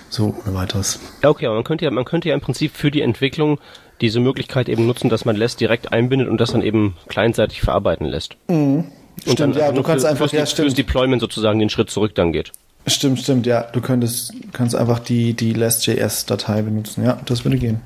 So 0.09 0.35
ohne 0.45 0.55
weiteres. 0.55 0.99
Ja, 1.23 1.29
okay, 1.29 1.47
aber 1.47 1.55
man 1.55 1.65
könnte 1.65 1.85
ja, 1.85 1.91
man 1.91 2.05
könnte 2.05 2.29
ja 2.29 2.35
im 2.35 2.41
Prinzip 2.41 2.75
für 2.75 2.91
die 2.91 3.03
Entwicklung 3.03 3.61
diese 4.01 4.19
Möglichkeit 4.19 4.69
eben 4.69 4.87
nutzen, 4.87 5.11
dass 5.11 5.25
man 5.25 5.37
lässt 5.37 5.61
direkt 5.61 5.93
einbindet 5.93 6.29
und 6.29 6.41
das 6.41 6.53
dann 6.53 6.63
eben 6.63 6.97
kleinseitig 7.09 7.61
verarbeiten 7.61 8.07
lässt. 8.07 8.37
Mhm. 8.49 8.87
Und 9.27 9.33
stimmt, 9.33 9.57
ja, 9.57 9.71
du 9.71 9.83
kannst 9.83 10.05
für, 10.05 10.11
einfach, 10.11 10.33
ja, 10.33 10.47
stimmt. 10.47 10.69
fürs 10.69 10.75
Deployment 10.75 11.21
sozusagen 11.21 11.59
den 11.59 11.69
Schritt 11.69 11.91
zurück 11.91 12.15
dann 12.15 12.33
geht. 12.33 12.53
Stimmt, 12.87 13.21
stimmt, 13.21 13.47
ja. 13.47 13.63
Du 13.73 13.81
könntest, 13.81 14.33
kannst 14.53 14.75
einfach 14.75 14.99
die, 14.99 15.35
die 15.35 15.53
less.js-Datei 15.53 16.63
benutzen. 16.63 17.05
Ja, 17.05 17.19
das 17.27 17.45
würde 17.45 17.59
gehen. 17.59 17.81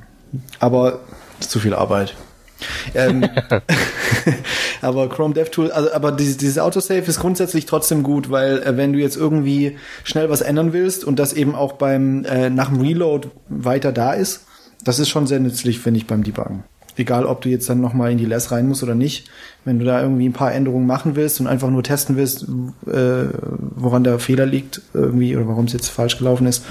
Aber 0.61 1.01
zu 1.41 1.61
viel 1.61 1.75
Arbeit. 1.75 2.15
ähm, 2.95 3.29
aber 4.81 5.09
Chrome 5.09 5.35
DevTool, 5.35 5.71
also, 5.73 5.93
aber 5.93 6.13
dieses, 6.13 6.37
dieses 6.37 6.59
Autosave 6.59 7.03
ist 7.03 7.21
grundsätzlich 7.21 7.67
trotzdem 7.67 8.03
gut, 8.03 8.31
weil 8.31 8.63
äh, 8.63 8.77
wenn 8.77 8.93
du 8.93 8.99
jetzt 8.99 9.17
irgendwie 9.17 9.77
schnell 10.05 10.31
was 10.31 10.41
ändern 10.41 10.73
willst 10.73 11.05
und 11.05 11.19
das 11.19 11.33
eben 11.33 11.55
auch 11.55 11.75
beim 11.75 12.25
äh, 12.25 12.51
nach 12.51 12.69
dem 12.69 12.81
Reload 12.81 13.29
weiter 13.49 13.93
da 13.93 14.13
ist, 14.13 14.45
das 14.85 14.99
ist 14.99 15.09
schon 15.09 15.27
sehr 15.27 15.41
nützlich, 15.41 15.79
finde 15.81 15.99
ich, 15.99 16.07
beim 16.07 16.23
Debuggen. 16.23 16.65
Egal, 16.97 17.27
ob 17.27 17.41
du 17.41 17.49
jetzt 17.49 17.69
dann 17.69 17.81
nochmal 17.81 18.13
in 18.13 18.19
die 18.19 18.25
Less 18.25 18.53
rein 18.53 18.69
musst 18.69 18.83
oder 18.83 18.95
nicht. 18.95 19.29
Wenn 19.65 19.79
du 19.79 19.85
da 19.85 20.01
irgendwie 20.01 20.29
ein 20.29 20.33
paar 20.33 20.53
Änderungen 20.53 20.87
machen 20.87 21.17
willst 21.17 21.41
und 21.41 21.47
einfach 21.47 21.71
nur 21.71 21.83
testen 21.83 22.17
willst, 22.17 22.45
äh, 22.87 23.29
woran 23.75 24.05
der 24.05 24.19
Fehler 24.19 24.47
liegt, 24.47 24.81
irgendwie, 24.93 25.37
oder 25.37 25.49
warum 25.49 25.65
es 25.65 25.73
jetzt 25.73 25.89
falsch 25.89 26.19
gelaufen 26.19 26.47
ist. 26.47 26.65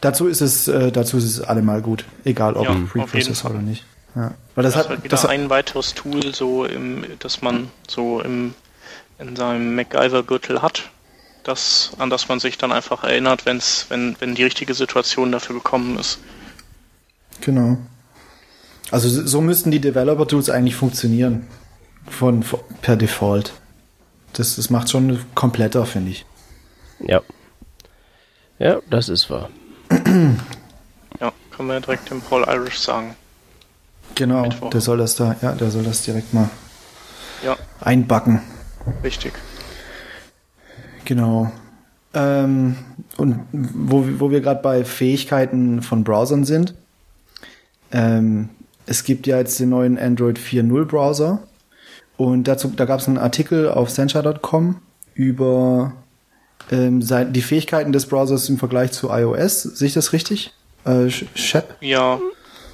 Dazu 0.00 0.26
ist 0.26 0.40
es, 0.40 0.68
äh, 0.68 0.92
dazu 0.92 1.16
ist 1.16 1.24
es 1.24 1.40
allemal 1.40 1.82
gut. 1.82 2.04
Egal, 2.24 2.54
ob 2.54 2.66
ja, 2.66 2.76
Free 2.90 3.02
Processor 3.02 3.50
oder 3.50 3.60
nicht. 3.60 3.84
Ja. 4.14 4.34
Weil 4.54 4.64
das, 4.64 4.74
das 4.74 4.84
hat 4.84 4.90
halt 4.90 5.04
wieder 5.04 5.10
das 5.10 5.26
ein 5.26 5.50
weiteres 5.50 5.94
Tool, 5.94 6.34
so 6.34 6.64
im, 6.64 7.04
das 7.18 7.42
man 7.42 7.68
so 7.88 8.20
im, 8.20 8.54
in 9.18 9.34
seinem 9.36 9.74
MacGyver-Gürtel 9.74 10.62
hat, 10.62 10.90
das, 11.42 11.92
an 11.98 12.10
das 12.10 12.28
man 12.28 12.40
sich 12.40 12.58
dann 12.58 12.72
einfach 12.72 13.04
erinnert, 13.04 13.46
wenn's, 13.46 13.86
wenn, 13.88 14.16
wenn 14.20 14.34
die 14.34 14.44
richtige 14.44 14.74
Situation 14.74 15.32
dafür 15.32 15.56
gekommen 15.56 15.98
ist. 15.98 16.18
Genau. 17.40 17.78
Also 18.94 19.08
so 19.26 19.40
müssten 19.40 19.72
die 19.72 19.80
Developer-Tools 19.80 20.50
eigentlich 20.50 20.76
funktionieren. 20.76 21.48
Von, 22.08 22.44
von, 22.44 22.60
per 22.80 22.94
Default. 22.94 23.52
Das, 24.34 24.54
das 24.54 24.70
macht 24.70 24.88
schon 24.88 25.18
kompletter, 25.34 25.84
finde 25.84 26.12
ich. 26.12 26.24
Ja. 27.00 27.20
Ja, 28.60 28.78
das 28.88 29.08
ist 29.08 29.28
wahr. 29.30 29.50
ja, 29.90 31.32
können 31.50 31.68
wir 31.70 31.80
direkt 31.80 32.08
dem 32.08 32.20
Paul 32.20 32.44
Irish 32.46 32.78
sagen. 32.78 33.16
Genau, 34.14 34.42
Mittwoch. 34.42 34.70
der 34.70 34.80
soll 34.80 34.98
das 34.98 35.16
da, 35.16 35.34
ja, 35.42 35.50
der 35.56 35.72
soll 35.72 35.82
das 35.82 36.02
direkt 36.02 36.32
mal 36.32 36.48
ja. 37.44 37.56
einbacken. 37.80 38.42
Richtig. 39.02 39.32
Genau. 41.04 41.50
Ähm, 42.12 42.76
und 43.16 43.40
wo, 43.50 44.06
wo 44.20 44.30
wir 44.30 44.40
gerade 44.40 44.62
bei 44.62 44.84
Fähigkeiten 44.84 45.82
von 45.82 46.04
Browsern 46.04 46.44
sind, 46.44 46.74
ähm, 47.90 48.50
es 48.86 49.04
gibt 49.04 49.26
ja 49.26 49.38
jetzt 49.38 49.58
den 49.60 49.70
neuen 49.70 49.98
Android 49.98 50.38
4.0 50.38 50.84
Browser 50.84 51.42
und 52.16 52.44
dazu, 52.44 52.68
da 52.68 52.84
gab 52.84 53.00
es 53.00 53.08
einen 53.08 53.18
Artikel 53.18 53.68
auf 53.68 53.90
Sencha.com 53.90 54.80
über 55.14 55.92
ähm, 56.70 57.02
die 57.32 57.42
Fähigkeiten 57.42 57.92
des 57.92 58.06
Browsers 58.06 58.48
im 58.48 58.58
Vergleich 58.58 58.92
zu 58.92 59.10
iOS. 59.10 59.62
Sehe 59.62 59.88
ich 59.88 59.94
das 59.94 60.12
richtig? 60.12 60.52
Äh, 60.84 61.10
Shep? 61.10 61.76
Ja, 61.80 62.20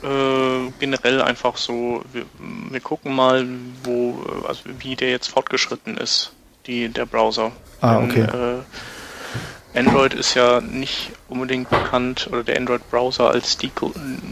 äh, 0.02 0.70
generell 0.78 1.22
einfach 1.22 1.56
so, 1.56 2.02
wir, 2.12 2.24
wir, 2.70 2.80
gucken 2.80 3.14
mal, 3.14 3.46
wo, 3.84 4.22
also 4.46 4.62
wie 4.78 4.96
der 4.96 5.10
jetzt 5.10 5.28
fortgeschritten 5.28 5.96
ist, 5.96 6.32
die, 6.66 6.88
der 6.88 7.06
Browser. 7.06 7.52
Ah, 7.80 7.98
okay. 7.98 8.26
Denn, 8.30 8.40
äh, 8.40 9.78
Android 9.78 10.14
ist 10.14 10.34
ja 10.34 10.60
nicht 10.60 11.12
unbedingt 11.28 11.70
bekannt, 11.70 12.28
oder 12.32 12.42
der 12.42 12.56
Android-Browser 12.56 13.30
als 13.30 13.56
die 13.56 13.70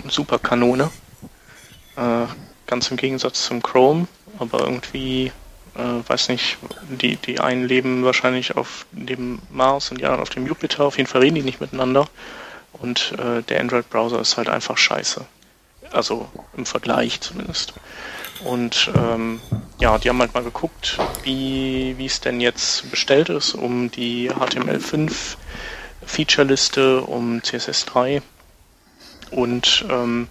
Superkanone. 0.08 0.90
Äh, 1.98 2.26
ganz 2.66 2.90
im 2.90 2.96
Gegensatz 2.96 3.44
zum 3.46 3.62
Chrome, 3.62 4.06
aber 4.38 4.60
irgendwie, 4.60 5.32
äh, 5.74 6.08
weiß 6.08 6.28
nicht, 6.28 6.58
die, 6.88 7.16
die 7.16 7.40
einen 7.40 7.66
leben 7.66 8.04
wahrscheinlich 8.04 8.56
auf 8.56 8.86
dem 8.92 9.40
Mars 9.50 9.90
und 9.90 9.98
die 10.00 10.04
anderen 10.04 10.22
auf 10.22 10.30
dem 10.30 10.46
Jupiter, 10.46 10.84
auf 10.84 10.96
jeden 10.96 11.08
Fall 11.08 11.22
reden 11.22 11.36
die 11.36 11.42
nicht 11.42 11.60
miteinander. 11.60 12.06
Und 12.74 13.14
äh, 13.18 13.42
der 13.42 13.60
Android-Browser 13.60 14.20
ist 14.20 14.36
halt 14.36 14.48
einfach 14.48 14.76
scheiße. 14.76 15.24
Also 15.90 16.28
im 16.56 16.66
Vergleich 16.66 17.20
zumindest. 17.20 17.72
Und 18.44 18.92
ähm, 18.94 19.40
ja, 19.80 19.98
die 19.98 20.10
haben 20.10 20.20
halt 20.20 20.34
mal 20.34 20.44
geguckt, 20.44 20.98
wie 21.24 21.96
es 22.04 22.20
denn 22.20 22.40
jetzt 22.40 22.90
bestellt 22.90 23.30
ist, 23.30 23.54
um 23.54 23.90
die 23.90 24.30
HTML5 24.30 25.36
Feature-Liste, 26.06 27.00
um 27.00 27.40
CSS3. 27.40 28.22
Und 29.30 29.84
ähm, 29.90 30.28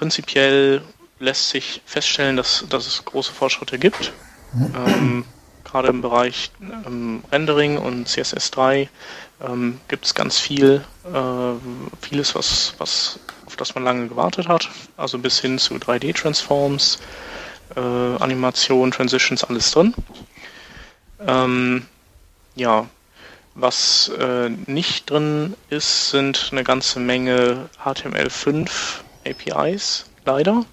prinzipiell 0.00 0.80
lässt 1.18 1.50
sich 1.50 1.82
feststellen, 1.84 2.38
dass, 2.38 2.64
dass 2.70 2.86
es 2.86 3.04
große 3.04 3.32
Fortschritte 3.32 3.78
gibt. 3.78 4.14
Ähm, 4.74 5.26
Gerade 5.62 5.88
im 5.88 6.00
Bereich 6.00 6.50
ähm, 6.86 7.22
Rendering 7.30 7.76
und 7.76 8.08
CSS3 8.08 8.88
ähm, 9.46 9.78
gibt 9.88 10.06
es 10.06 10.14
ganz 10.14 10.38
viel, 10.38 10.82
äh, 11.04 11.52
vieles, 12.00 12.34
was, 12.34 12.72
was 12.78 13.20
auf 13.44 13.56
das 13.56 13.74
man 13.74 13.84
lange 13.84 14.08
gewartet 14.08 14.48
hat, 14.48 14.70
also 14.96 15.18
bis 15.18 15.38
hin 15.38 15.58
zu 15.58 15.74
3D-Transforms, 15.74 16.98
äh, 17.76 17.80
Animation, 17.80 18.90
Transitions, 18.90 19.44
alles 19.44 19.70
drin. 19.70 19.94
Ähm, 21.26 21.86
ja, 22.54 22.88
was 23.54 24.10
äh, 24.18 24.48
nicht 24.66 25.10
drin 25.10 25.54
ist, 25.68 26.08
sind 26.08 26.48
eine 26.52 26.64
ganze 26.64 27.00
Menge 27.00 27.68
HTML5 27.84 29.02
APIs, 29.30 30.06
leider. 30.24 30.64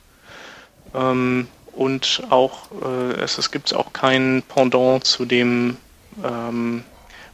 Ähm, 0.93 1.47
und 1.73 2.23
auch 2.29 2.71
äh, 2.81 3.21
es, 3.21 3.51
gibt 3.51 3.73
auch 3.73 3.93
kein 3.93 4.43
Pendant 4.47 5.03
zu 5.03 5.25
dem 5.25 5.77
ähm, 6.23 6.83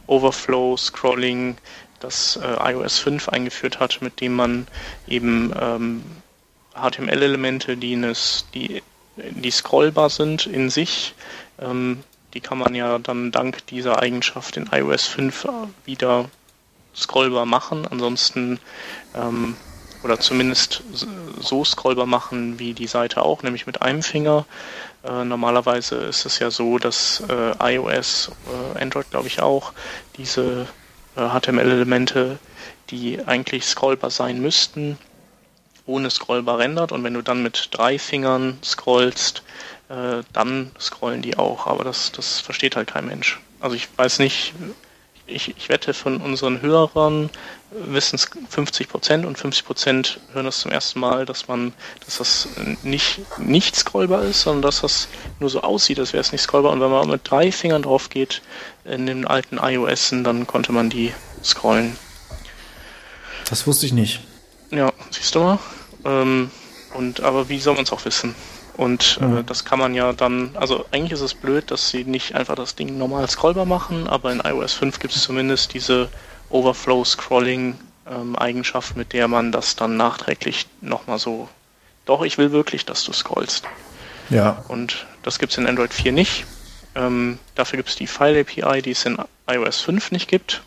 Overflow 0.06 0.76
Scrolling 0.76 1.56
das 2.00 2.36
äh, 2.36 2.72
iOS 2.72 2.98
5 2.98 3.30
eingeführt 3.30 3.80
hat, 3.80 4.02
mit 4.02 4.20
dem 4.20 4.34
man 4.34 4.66
eben 5.08 5.52
ähm, 5.58 6.02
HTML-Elemente, 6.74 7.76
die, 7.76 7.96
die, 8.52 8.82
die 9.16 9.50
scrollbar 9.50 10.10
sind 10.10 10.46
in 10.46 10.68
sich, 10.68 11.14
ähm, 11.58 12.04
die 12.34 12.40
kann 12.40 12.58
man 12.58 12.74
ja 12.74 12.98
dann 12.98 13.32
dank 13.32 13.66
dieser 13.68 14.02
Eigenschaft 14.02 14.56
in 14.56 14.68
iOS 14.70 15.06
5 15.06 15.48
wieder 15.86 16.28
scrollbar 16.94 17.46
machen. 17.46 17.86
Ansonsten 17.90 18.58
ähm, 19.14 19.56
oder 20.04 20.20
zumindest 20.20 20.82
so 21.40 21.64
scrollbar 21.64 22.06
machen 22.06 22.58
wie 22.58 22.74
die 22.74 22.86
Seite 22.86 23.22
auch, 23.22 23.42
nämlich 23.42 23.66
mit 23.66 23.80
einem 23.82 24.02
Finger. 24.02 24.44
Äh, 25.02 25.24
normalerweise 25.24 25.96
ist 25.96 26.26
es 26.26 26.38
ja 26.38 26.50
so, 26.50 26.78
dass 26.78 27.22
äh, 27.28 27.74
iOS, 27.74 28.30
äh, 28.76 28.82
Android 28.82 29.10
glaube 29.10 29.28
ich 29.28 29.40
auch, 29.40 29.72
diese 30.16 30.66
HTML-Elemente, 31.16 32.38
die 32.90 33.24
eigentlich 33.24 33.64
scrollbar 33.64 34.10
sein 34.10 34.40
müssten, 34.40 34.98
ohne 35.86 36.10
scrollbar 36.10 36.58
rendert. 36.58 36.90
Und 36.90 37.04
wenn 37.04 37.14
du 37.14 37.22
dann 37.22 37.42
mit 37.42 37.68
drei 37.70 38.00
Fingern 38.00 38.58
scrollst, 38.64 39.44
äh, 39.88 40.22
dann 40.32 40.72
scrollen 40.80 41.22
die 41.22 41.38
auch. 41.38 41.68
Aber 41.68 41.84
das, 41.84 42.10
das 42.10 42.40
versteht 42.40 42.74
halt 42.74 42.88
kein 42.88 43.06
Mensch. 43.06 43.40
Also 43.60 43.76
ich 43.76 43.88
weiß 43.96 44.18
nicht, 44.18 44.54
ich 44.58 44.74
ich, 45.26 45.56
ich 45.56 45.68
wette 45.68 45.94
von 45.94 46.18
unseren 46.18 46.60
Hörern 46.60 47.30
wissen 47.74 48.16
es 48.16 48.28
50 48.48 48.88
Prozent 48.88 49.26
und 49.26 49.36
50 49.36 49.64
Prozent 49.64 50.20
hören 50.32 50.46
es 50.46 50.58
zum 50.58 50.70
ersten 50.70 51.00
Mal, 51.00 51.26
dass 51.26 51.48
man, 51.48 51.72
dass 52.04 52.18
das 52.18 52.48
nicht, 52.82 53.20
nicht 53.38 53.76
scrollbar 53.76 54.22
ist, 54.22 54.42
sondern 54.42 54.62
dass 54.62 54.80
das 54.82 55.08
nur 55.40 55.50
so 55.50 55.62
aussieht, 55.62 55.98
als 55.98 56.12
wäre 56.12 56.20
es 56.20 56.32
nicht 56.32 56.42
scrollbar. 56.42 56.72
Und 56.72 56.80
wenn 56.80 56.90
man 56.90 57.08
mit 57.08 57.28
drei 57.28 57.50
Fingern 57.50 57.82
drauf 57.82 58.10
geht 58.10 58.42
in 58.84 59.06
den 59.06 59.26
alten 59.26 59.58
iOS, 59.58 60.10
dann 60.10 60.46
konnte 60.46 60.72
man 60.72 60.90
die 60.90 61.12
scrollen. 61.42 61.96
Das 63.48 63.66
wusste 63.66 63.86
ich 63.86 63.92
nicht. 63.92 64.20
Ja, 64.70 64.92
siehst 65.10 65.34
du 65.34 65.40
mal. 65.40 65.58
Ähm, 66.04 66.50
und 66.94 67.20
aber 67.20 67.48
wie 67.48 67.58
soll 67.58 67.74
man 67.74 67.84
es 67.84 67.92
auch 67.92 68.04
wissen? 68.04 68.34
Und 68.76 69.18
äh, 69.20 69.24
mhm. 69.24 69.46
das 69.46 69.64
kann 69.64 69.78
man 69.78 69.94
ja 69.94 70.12
dann, 70.12 70.50
also 70.54 70.84
eigentlich 70.90 71.12
ist 71.12 71.20
es 71.20 71.34
blöd, 71.34 71.70
dass 71.70 71.90
sie 71.90 72.04
nicht 72.04 72.34
einfach 72.34 72.56
das 72.56 72.74
Ding 72.74 72.98
normal 72.98 73.28
scrollbar 73.28 73.66
machen, 73.66 74.08
aber 74.08 74.32
in 74.32 74.40
iOS 74.40 74.72
5 74.74 74.98
gibt 74.98 75.14
es 75.14 75.22
zumindest 75.22 75.74
diese 75.74 76.08
Overflow-Scrolling-Eigenschaft, 76.54 78.92
ähm, 78.92 78.98
mit 78.98 79.12
der 79.12 79.28
man 79.28 79.50
das 79.50 79.74
dann 79.76 79.96
nachträglich 79.96 80.66
nochmal 80.80 81.18
so, 81.18 81.48
doch, 82.06 82.22
ich 82.22 82.38
will 82.38 82.52
wirklich, 82.52 82.86
dass 82.86 83.02
du 83.04 83.12
scrollst. 83.12 83.64
Ja. 84.30 84.64
Und 84.68 85.06
das 85.22 85.40
gibt 85.40 85.52
es 85.52 85.58
in 85.58 85.66
Android 85.66 85.92
4 85.92 86.12
nicht. 86.12 86.46
Ähm, 86.94 87.40
dafür 87.56 87.78
gibt 87.78 87.88
es 87.88 87.96
die 87.96 88.06
File 88.06 88.40
API, 88.40 88.82
die 88.82 88.92
es 88.92 89.04
in 89.04 89.18
iOS 89.48 89.80
5 89.80 90.12
nicht 90.12 90.28
gibt. 90.28 90.62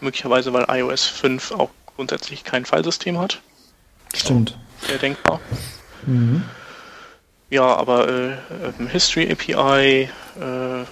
Möglicherweise, 0.00 0.52
weil 0.52 0.66
iOS 0.68 1.06
5 1.06 1.50
auch 1.52 1.70
grundsätzlich 1.96 2.44
kein 2.44 2.64
Filesystem 2.64 3.18
hat. 3.18 3.40
Stimmt. 4.14 4.56
Sehr 4.86 4.98
denkbar. 4.98 5.40
Mhm. 6.06 6.44
Ja, 7.50 7.76
aber 7.76 8.08
äh, 8.08 8.36
ähm, 8.78 8.86
History 8.86 9.28
API, 9.30 10.08
äh, 10.40 10.84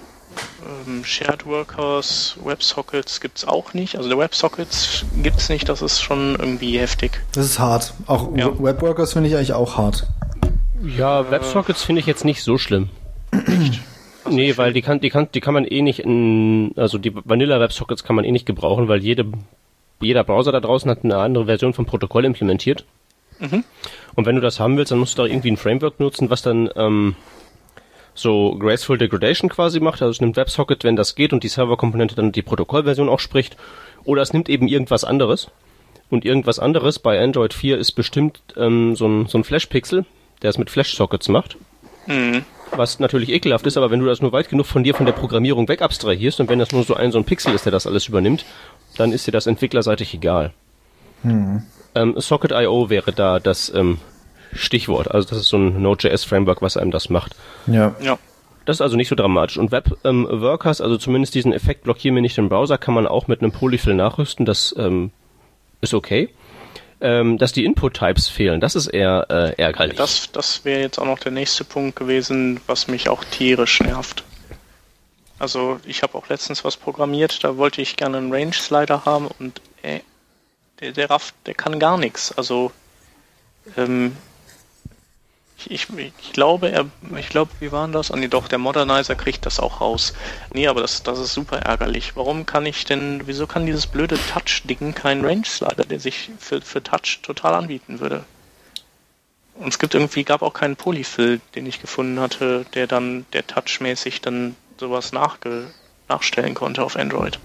ähm, 0.87 1.05
Shared 1.05 1.47
Workers, 1.47 2.37
WebSockets 2.43 3.21
gibt 3.21 3.39
es 3.39 3.47
auch 3.47 3.75
nicht. 3.75 3.97
Also 3.97 4.09
der 4.09 4.19
WebSockets 4.19 5.05
gibt 5.23 5.39
es 5.39 5.49
nicht, 5.49 5.69
das 5.69 5.83
ist 5.83 6.01
schon 6.01 6.37
irgendwie 6.39 6.79
heftig. 6.79 7.23
Das 7.33 7.47
ist 7.47 7.59
hart. 7.59 7.95
Auch 8.07 8.37
ja. 8.37 8.47
WebWorkers 8.59 9.13
finde 9.13 9.29
ich 9.29 9.37
eigentlich 9.37 9.53
auch 9.53 9.77
hart. 9.77 10.07
Ja, 10.97 11.31
WebSockets 11.31 11.83
finde 11.83 12.01
ich 12.01 12.07
jetzt 12.07 12.25
nicht 12.25 12.43
so 12.43 12.59
schlimm. 12.59 12.91
Echt? 13.33 13.81
nee, 14.31 14.57
weil 14.57 14.73
die 14.73 14.83
kann, 14.83 15.01
die 15.01 15.11
kann, 15.11 15.29
die 15.33 15.41
kann 15.41 15.55
man 15.55 15.65
eh 15.65 15.83
nicht 15.83 16.01
in, 16.01 16.73
also 16.77 16.99
die 16.99 17.15
Vanilla 17.15 17.61
WebSockets 17.61 18.05
kann 18.05 18.17
man 18.17 18.25
eh 18.25 18.33
nicht 18.33 18.47
gebrauchen, 18.47 18.89
weil 18.89 19.03
jede, 19.03 19.27
jeder 20.01 20.25
Browser 20.25 20.53
da 20.53 20.61
draußen 20.61 20.91
hat 20.91 21.05
eine 21.05 21.17
andere 21.17 21.47
Version 21.47 21.75
vom 21.75 21.87
Protokoll 21.87 22.25
implementiert. 22.25 22.85
Mhm. 23.39 23.65
Und 24.15 24.27
wenn 24.27 24.35
du 24.35 24.41
das 24.41 24.61
haben 24.61 24.77
willst, 24.77 24.93
dann 24.93 24.99
musst 24.99 25.19
du 25.19 25.23
da 25.23 25.29
irgendwie 25.29 25.51
ein 25.51 25.57
Framework 25.57 26.01
nutzen, 26.01 26.31
was 26.31 26.43
dann 26.43 26.71
ähm, 26.77 27.17
so 28.15 28.57
Graceful 28.59 28.99
Degradation 28.99 29.51
quasi 29.51 29.81
macht. 29.81 30.03
Also 30.03 30.11
es 30.11 30.21
nimmt 30.21 30.37
WebSocket, 30.37 30.85
wenn 30.85 30.97
das 30.97 31.15
geht 31.15 31.33
und 31.33 31.43
die 31.45 31.49
Serverkomponente 31.49 32.15
dann 32.15 32.33
die 32.33 32.43
Protokollversion 32.43 33.09
auch 33.09 33.21
spricht. 33.21 33.57
Oder 34.05 34.23
es 34.23 34.33
nimmt 34.33 34.49
eben 34.49 34.69
irgendwas 34.69 35.05
anderes. 35.05 35.51
Und 36.11 36.25
irgendwas 36.25 36.59
anderes 36.59 36.99
bei 36.99 37.23
Android 37.23 37.55
4 37.55 37.79
ist 37.79 37.93
bestimmt 37.93 38.41
ähm, 38.57 38.95
so 38.97 39.07
ein, 39.07 39.27
so 39.27 39.39
ein 39.39 39.45
Flash-Pixel, 39.45 40.05
der 40.43 40.51
es 40.51 40.59
mit 40.59 40.69
Flash-Sockets 40.69 41.29
macht. 41.29 41.57
Mhm. 42.07 42.45
Was 42.73 42.99
natürlich 42.99 43.31
ekelhaft 43.31 43.67
ist, 43.67 43.77
aber 43.77 43.91
wenn 43.91 44.01
du 44.01 44.07
das 44.07 44.21
nur 44.21 44.33
weit 44.33 44.49
genug 44.49 44.67
von 44.67 44.83
dir 44.83 44.95
von 44.95 45.07
der 45.07 45.13
Programmierung 45.13 45.69
weg 45.69 45.83
abstrahierst 45.83 46.41
und 46.41 46.49
wenn 46.49 46.59
das 46.59 46.73
nur 46.73 46.85
so 46.85 46.95
ein 46.95 47.13
so 47.13 47.19
ein 47.19 47.25
Pixel 47.25 47.55
ist, 47.55 47.65
der 47.65 47.73
das 47.73 47.87
alles 47.87 48.09
übernimmt, 48.09 48.45
dann 48.97 49.13
ist 49.13 49.27
dir 49.27 49.33
das 49.33 49.47
entwicklerseitig 49.47 50.15
egal. 50.15 50.53
Mhm. 51.23 51.63
Ähm, 51.95 52.15
Socket.io 52.19 52.89
wäre 52.89 53.13
da 53.13 53.41
das 53.41 53.73
ähm, 53.75 53.99
Stichwort. 54.53 55.11
Also 55.11 55.29
das 55.29 55.39
ist 55.39 55.49
so 55.49 55.57
ein 55.57 55.83
Node.js-Framework, 55.83 56.63
was 56.63 56.77
einem 56.77 56.91
das 56.91 57.09
macht. 57.11 57.35
Ja. 57.67 57.95
ja. 58.01 58.19
Das 58.65 58.77
ist 58.77 58.81
also 58.81 58.97
nicht 58.97 59.09
so 59.09 59.15
dramatisch. 59.15 59.59
Und 59.59 59.73
Web-Workers, 59.73 60.81
ähm, 60.81 60.85
also 60.85 60.97
zumindest 60.97 61.35
diesen 61.35 61.53
Effekt 61.53 61.85
blockieren 61.85 62.15
wir 62.15 62.23
nicht 62.23 62.39
im 62.39 62.49
Browser, 62.49 62.79
kann 62.79 62.95
man 62.95 63.07
auch 63.07 63.27
mit 63.27 63.41
einem 63.41 63.53
Polyfill 63.53 63.95
nachrüsten. 63.95 64.47
Das 64.47 64.75
ähm, 64.79 65.11
ist 65.81 65.95
okay. 65.95 66.29
Ähm, 67.01 67.37
dass 67.37 67.53
die 67.53 67.65
Input-Types 67.65 68.29
fehlen, 68.29 68.61
das 68.61 68.77
ist 68.77 68.87
eher 68.87 69.27
äh, 69.29 69.61
ärgerlich. 69.61 69.97
Das, 69.97 70.31
das 70.31 70.65
wäre 70.65 70.81
jetzt 70.81 71.01
auch 71.01 71.05
noch 71.05 71.19
der 71.19 71.33
nächste 71.33 71.65
Punkt 71.65 71.97
gewesen, 71.97 72.61
was 72.69 72.87
mich 72.87 73.09
auch 73.09 73.25
tierisch 73.25 73.81
nervt. 73.81 74.23
Also 75.41 75.81
ich 75.85 76.05
habe 76.05 76.17
auch 76.17 76.29
letztens 76.29 76.63
was 76.65 76.77
programmiert, 76.77 77.43
da 77.43 77.57
wollte 77.57 77.83
ich 77.83 77.97
gerne 77.97 78.19
einen 78.19 78.33
Range-Slider 78.33 79.05
haben 79.05 79.27
und 79.41 79.61
äh, 79.83 79.99
der, 80.81 80.93
der 80.93 81.11
rafft, 81.11 81.35
der 81.47 81.55
kann 81.55 81.81
gar 81.81 81.99
nichts. 81.99 82.31
Also 82.39 82.71
ähm, 83.77 84.17
ich, 85.71 85.89
ich, 85.97 86.33
glaube, 86.33 86.71
er, 86.71 86.87
ich 87.19 87.29
glaube, 87.29 87.51
wie 87.61 87.73
waren 87.73 87.93
das? 87.93 88.11
Ah, 88.11 88.17
nee, 88.17 88.29
doch, 88.29 88.49
der 88.49 88.59
Modernizer 88.59 89.15
kriegt 89.15 89.47
das 89.47 89.61
auch 89.61 89.81
raus. 89.81 90.13
Nee, 90.53 90.69
aber 90.69 90.81
das, 90.81 91.03
das 91.03 91.19
ist 91.19 91.33
super 91.33 91.59
ärgerlich. 91.59 92.17
Warum 92.17 92.47
kann 92.47 92.67
ich 92.67 92.85
denn, 92.85 93.23
wieso 93.27 93.47
kann 93.47 93.67
dieses 93.67 93.87
blöde 93.87 94.17
Touch-Ding 94.33 94.95
keinen 94.95 95.25
Range-Slider, 95.25 95.85
der 95.85 96.01
sich 96.01 96.31
für, 96.39 96.61
für 96.61 96.83
Touch 96.83 97.21
total 97.23 97.55
anbieten 97.55 98.01
würde? 98.01 98.25
Und 99.55 99.69
es 99.69 99.79
gibt 99.79 99.95
irgendwie, 99.95 100.25
gab 100.25 100.43
auch 100.43 100.55
keinen 100.55 100.77
Polyfill, 100.77 101.41
den 101.55 101.67
ich 101.67 101.81
gefunden 101.81 102.19
hatte, 102.21 102.65
der 102.75 102.87
dann, 102.87 103.27
der 103.33 103.47
touchmäßig 103.47 104.21
dann 104.21 104.57
sowas 104.79 105.13
nachge, 105.13 105.69
nachstellen 106.09 106.55
konnte 106.55 106.83
auf 106.83 106.97
Android. 106.97 107.39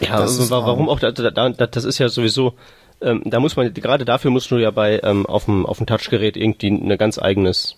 Ja, 0.00 0.14
also 0.14 0.50
warum 0.50 0.88
auch, 0.88 0.98
das 0.98 1.84
ist 1.84 1.98
ja 1.98 2.08
sowieso, 2.08 2.54
ähm, 3.02 3.22
da 3.24 3.40
muss 3.40 3.56
man, 3.56 3.72
gerade 3.74 4.04
dafür 4.04 4.30
musst 4.30 4.50
du 4.50 4.56
ja 4.56 4.70
bei, 4.70 5.00
ähm, 5.02 5.26
auf 5.26 5.46
dem, 5.46 5.66
auf 5.66 5.78
dem 5.78 5.86
Touchgerät 5.86 6.36
irgendwie 6.36 6.68
eine 6.68 6.96
ganz 6.96 7.18
eigenes, 7.18 7.76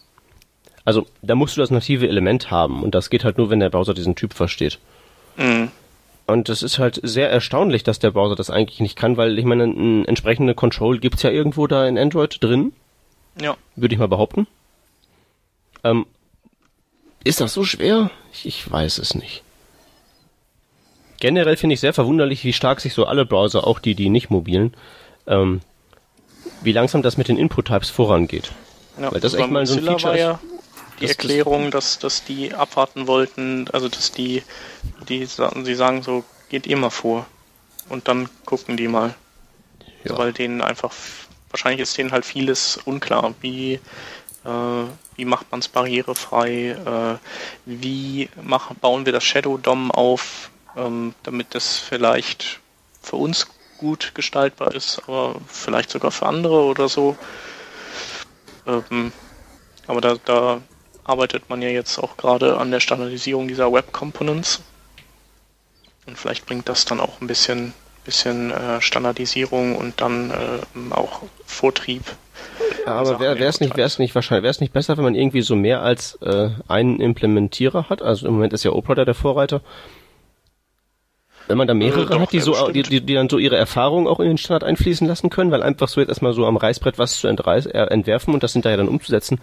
also 0.85 1.07
da 1.23 1.35
musst 1.35 1.57
du 1.57 1.61
das 1.61 1.71
native 1.71 2.09
Element 2.09 2.51
haben 2.51 2.83
und 2.83 2.95
das 2.95 3.11
geht 3.11 3.25
halt 3.25 3.39
nur, 3.39 3.51
wenn 3.51 3.61
der 3.61 3.71
Browser 3.71 3.95
diesen 3.95 4.15
Typ 4.15 4.35
versteht. 4.35 4.79
Mhm. 5.37 5.71
Und 6.27 6.49
es 6.49 6.63
ist 6.63 6.79
halt 6.79 7.01
sehr 7.03 7.31
erstaunlich, 7.31 7.83
dass 7.83 7.99
der 7.99 8.11
Browser 8.11 8.35
das 8.35 8.51
eigentlich 8.51 8.81
nicht 8.81 8.97
kann, 8.97 9.17
weil 9.17 9.39
ich 9.39 9.45
meine, 9.45 9.65
ein 9.65 10.07
entsprechende 10.07 10.55
Control 10.55 10.99
gibt's 10.99 11.23
ja 11.23 11.31
irgendwo 11.31 11.67
da 11.67 11.87
in 11.87 11.99
Android 11.99 12.43
drin. 12.43 12.73
Ja. 13.41 13.57
Würde 13.77 13.95
ich 13.95 13.99
mal 13.99 14.09
behaupten. 14.09 14.47
Ähm, 15.83 16.07
ist 17.25 17.41
das 17.41 17.53
so 17.53 17.65
schwer? 17.65 18.11
Ich, 18.33 18.47
ich 18.47 18.71
weiß 18.71 18.99
es 18.99 19.15
nicht. 19.15 19.43
Generell 21.21 21.57
finde 21.57 21.75
ich 21.75 21.81
sehr 21.81 21.95
verwunderlich, 21.95 22.45
wie 22.45 22.53
stark 22.53 22.81
sich 22.81 22.95
so 22.95 23.07
alle 23.07 23.27
Browser, 23.27 23.67
auch 23.67 23.79
die, 23.79 23.95
die 23.95 24.09
nicht 24.09 24.31
mobilen, 24.31 24.75
ähm, 25.27 25.61
wie 26.63 26.73
langsam 26.73 27.03
das 27.03 27.17
mit 27.17 27.29
den 27.29 27.37
Input-Types 27.37 27.91
vorangeht. 27.91 28.53
Ja, 29.01 29.13
Weil 29.13 29.21
das 29.21 29.35
echt 29.35 29.51
mal 29.51 29.67
so 29.67 29.79
ein 29.79 29.85
Feature 29.85 30.13
war 30.13 30.19
ja 30.19 30.41
die 31.01 31.07
Erklärung, 31.07 31.71
dass, 31.71 31.99
dass 31.99 32.25
die 32.25 32.55
abwarten 32.55 33.07
wollten, 33.07 33.67
also 33.73 33.89
dass 33.89 34.13
die, 34.13 34.43
die 35.09 35.25
sie 35.27 35.75
sagen 35.75 36.03
so, 36.03 36.25
geht 36.49 36.67
ihr 36.67 36.77
mal 36.77 36.91
vor. 36.91 37.27
Und 37.89 38.09
dann 38.09 38.29
gucken 38.45 38.77
die 38.77 38.89
mal. 38.89 39.15
Ja. 40.05 40.17
Weil 40.17 40.33
denen 40.33 40.61
einfach, 40.61 40.93
wahrscheinlich 41.51 41.81
ist 41.81 41.97
denen 41.99 42.13
halt 42.13 42.25
vieles 42.25 42.79
unklar, 42.85 43.35
wie, 43.41 43.75
äh, 44.45 44.85
wie 45.17 45.25
macht 45.25 45.51
man 45.51 45.61
es 45.61 45.69
barrierefrei, 45.69 46.71
äh, 46.71 47.19
wie 47.65 48.29
machen, 48.43 48.77
bauen 48.81 49.07
wir 49.07 49.13
das 49.13 49.25
Shadow 49.25 49.59
DOM 49.59 49.91
auf, 49.91 50.51
ähm, 50.77 51.15
damit 51.23 51.55
das 51.55 51.79
vielleicht 51.79 52.61
für 53.03 53.17
uns 53.17 53.47
gut 53.85 54.13
gestaltbar 54.15 54.75
ist, 54.75 55.03
aber 55.07 55.37
vielleicht 55.47 55.91
sogar 55.91 56.11
für 56.11 56.25
andere 56.25 56.63
oder 56.63 56.89
so. 56.89 57.19
Ähm, 58.67 59.13
aber 59.87 60.01
da, 60.01 60.17
da 60.25 60.61
arbeitet 61.05 61.51
man 61.51 61.61
ja 61.61 61.69
jetzt 61.69 61.99
auch 61.99 62.17
gerade 62.17 62.57
an 62.57 62.71
der 62.71 62.81
Standardisierung 62.81 63.47
dieser 63.47 63.71
Web 63.71 63.93
Components. 63.93 64.63
Und 66.07 66.17
vielleicht 66.17 66.47
bringt 66.47 66.67
das 66.69 66.87
dann 66.87 66.99
auch 66.99 67.21
ein 67.21 67.27
bisschen, 67.27 67.75
bisschen 68.07 68.51
äh, 68.51 68.81
Standardisierung 68.81 69.77
und 69.77 70.01
dann 70.01 70.31
äh, 70.31 70.95
auch 70.95 71.23
Vortrieb. 71.45 72.05
Ja, 72.87 72.95
aber 72.95 73.21
wäre 73.21 73.39
es 73.45 73.61
nicht, 73.61 73.77
nicht 73.99 74.15
wahrscheinlich, 74.15 74.61
nicht 74.61 74.73
besser, 74.73 74.97
wenn 74.97 75.05
man 75.05 75.15
irgendwie 75.15 75.43
so 75.43 75.57
mehr 75.57 75.83
als 75.83 76.19
äh, 76.23 76.51
einen 76.69 77.01
Implementierer 77.01 77.91
hat? 77.91 78.01
Also 78.01 78.27
im 78.27 78.35
Moment 78.35 78.55
ist 78.55 78.65
ja 78.65 78.73
Opera 78.73 79.05
der 79.05 79.15
Vorreiter. 79.15 79.61
Wenn 81.47 81.59
man 81.59 81.69
da 81.69 81.75
mehrere 81.75 82.15
äh, 82.15 82.19
hat, 82.19 82.33
die 82.33 82.41
so, 82.41 82.71
die, 82.71 82.83
die, 82.83 83.01
die, 83.01 83.15
dann 83.15 83.29
so 83.29 83.39
ihre 83.39 83.57
Erfahrungen 83.57 84.07
auch 84.07 84.21
in 84.21 84.29
den 84.29 84.39
Standard 84.39 84.65
einfließen 84.65 85.07
lassen 85.07 85.31
können, 85.31 85.51
weil 85.51 85.63
einfach 85.63 85.89
so 85.89 86.01
jetzt 86.01 86.09
erstmal 86.09 86.33
so 86.33 86.47
am 86.47 86.57
Reißbrett 86.57 86.99
was 86.99 87.17
zu 87.19 87.29
äh, 87.29 87.33
entwerfen 87.33 88.33
und 88.33 88.43
das 88.43 88.55
hinterher 88.55 88.79
dann 88.79 88.89
umzusetzen, 88.89 89.41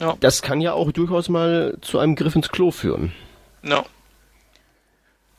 ja. 0.00 0.16
das 0.20 0.42
kann 0.42 0.60
ja 0.60 0.72
auch 0.72 0.90
durchaus 0.92 1.28
mal 1.28 1.76
zu 1.82 1.98
einem 1.98 2.14
Griff 2.14 2.34
ins 2.34 2.48
Klo 2.48 2.70
führen. 2.70 3.12
Ja. 3.62 3.84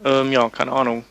Ähm, 0.04 0.32
ja, 0.32 0.50
keine 0.50 0.72
Ahnung. 0.72 1.06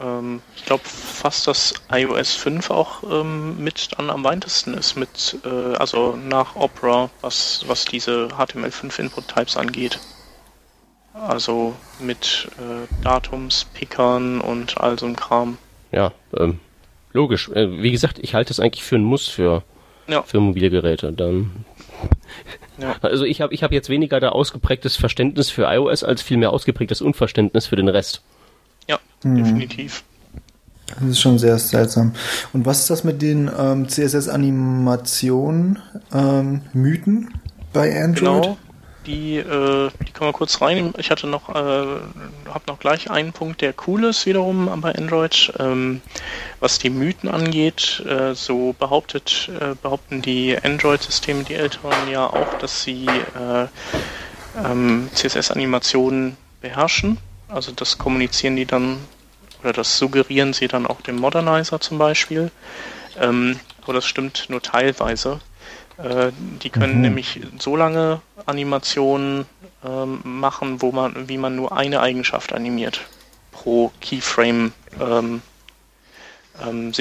Ähm, 0.00 0.42
ich 0.56 0.64
glaube 0.64 0.84
fast, 0.84 1.46
dass 1.46 1.74
iOS 1.90 2.34
5 2.34 2.70
auch 2.70 3.02
ähm, 3.04 3.62
mit 3.62 3.90
dann 3.96 4.10
am 4.10 4.24
weitesten 4.24 4.74
ist, 4.74 4.96
mit, 4.96 5.38
äh, 5.44 5.76
also 5.76 6.16
nach 6.16 6.56
Opera, 6.56 7.10
was, 7.20 7.64
was 7.66 7.84
diese 7.84 8.28
HTML5 8.28 8.98
Input 8.98 9.28
Types 9.28 9.56
angeht. 9.56 9.98
Also 11.14 11.74
mit 12.00 12.48
äh, 12.58 13.02
Datumspickern 13.04 14.40
und 14.40 14.78
all 14.78 14.98
so 14.98 15.06
ein 15.06 15.14
Kram. 15.14 15.58
Ja, 15.92 16.12
ähm, 16.36 16.58
logisch. 17.12 17.48
Äh, 17.50 17.82
wie 17.82 17.92
gesagt, 17.92 18.18
ich 18.18 18.34
halte 18.34 18.52
es 18.52 18.58
eigentlich 18.58 18.82
für 18.82 18.96
ein 18.96 19.04
Muss 19.04 19.28
für, 19.28 19.62
ja. 20.08 20.22
für 20.22 20.40
mobile 20.40 20.70
Geräte. 20.70 21.12
Dann 21.12 21.64
Ja. 22.78 22.96
Also 23.02 23.24
ich 23.24 23.40
habe 23.40 23.54
ich 23.54 23.62
hab 23.62 23.70
jetzt 23.70 23.88
weniger 23.88 24.18
da 24.18 24.30
ausgeprägtes 24.30 24.96
Verständnis 24.96 25.48
für 25.48 25.66
iOS 25.66 26.02
als 26.02 26.22
vielmehr 26.22 26.50
ausgeprägtes 26.50 27.00
Unverständnis 27.00 27.66
für 27.66 27.76
den 27.76 27.88
Rest. 27.88 28.22
Ja, 28.88 28.98
hm. 29.22 29.36
definitiv. 29.36 30.02
Das 30.86 31.08
ist 31.08 31.20
schon 31.20 31.38
sehr 31.38 31.58
seltsam. 31.58 32.14
Und 32.52 32.66
was 32.66 32.80
ist 32.80 32.90
das 32.90 33.04
mit 33.04 33.22
den 33.22 33.48
ähm, 33.56 33.88
CSS-Animationen, 33.88 35.78
ähm, 36.12 36.62
Mythen 36.72 37.32
bei 37.72 38.02
Android? 38.02 38.42
Genau, 38.42 38.58
die, 39.06 39.36
äh, 39.36 39.90
die 40.06 40.12
können 40.12 40.28
wir 40.30 40.32
kurz 40.32 40.60
rein. 40.60 40.94
Ich 40.98 41.10
hatte 41.10 41.26
noch, 41.26 41.48
äh, 41.48 41.52
habe 41.54 42.64
noch 42.66 42.78
gleich 42.78 43.10
einen 43.10 43.32
Punkt, 43.32 43.60
der 43.60 43.74
cool 43.86 44.04
ist 44.04 44.26
wiederum 44.26 44.70
bei 44.80 44.94
Android. 44.94 45.52
Ähm, 45.58 46.00
was 46.60 46.78
die 46.78 46.90
Mythen 46.90 47.28
angeht, 47.28 48.02
äh, 48.06 48.34
so 48.34 48.74
behauptet, 48.78 49.50
äh, 49.60 49.74
behaupten 49.80 50.22
die 50.22 50.56
Android-Systeme, 50.56 51.44
die 51.44 51.54
älteren 51.54 52.08
ja 52.10 52.26
auch, 52.26 52.54
dass 52.58 52.82
sie 52.82 53.06
äh, 53.06 53.66
ähm, 54.64 55.08
CSS-Animationen 55.14 56.36
beherrschen. 56.60 57.18
Also 57.48 57.72
das 57.72 57.98
kommunizieren 57.98 58.56
die 58.56 58.66
dann 58.66 58.98
oder 59.62 59.72
das 59.72 59.98
suggerieren 59.98 60.52
sie 60.52 60.68
dann 60.68 60.86
auch 60.86 61.00
dem 61.00 61.16
Modernizer 61.16 61.80
zum 61.80 61.98
Beispiel. 61.98 62.50
Ähm, 63.18 63.58
aber 63.82 63.94
das 63.94 64.06
stimmt 64.06 64.46
nur 64.48 64.60
teilweise. 64.60 65.40
Äh, 65.98 66.32
die 66.62 66.70
können 66.70 66.96
mhm. 66.96 67.02
nämlich 67.02 67.40
so 67.58 67.76
lange 67.76 68.20
Animationen 68.46 69.46
ähm, 69.84 70.20
machen, 70.24 70.82
wo 70.82 70.92
man, 70.92 71.28
wie 71.28 71.38
man 71.38 71.54
nur 71.54 71.76
eine 71.76 72.00
Eigenschaft 72.00 72.52
animiert 72.52 73.02
pro 73.52 73.92
Keyframe 74.00 74.72
ähm, 75.00 75.42
ähm. 76.62 76.92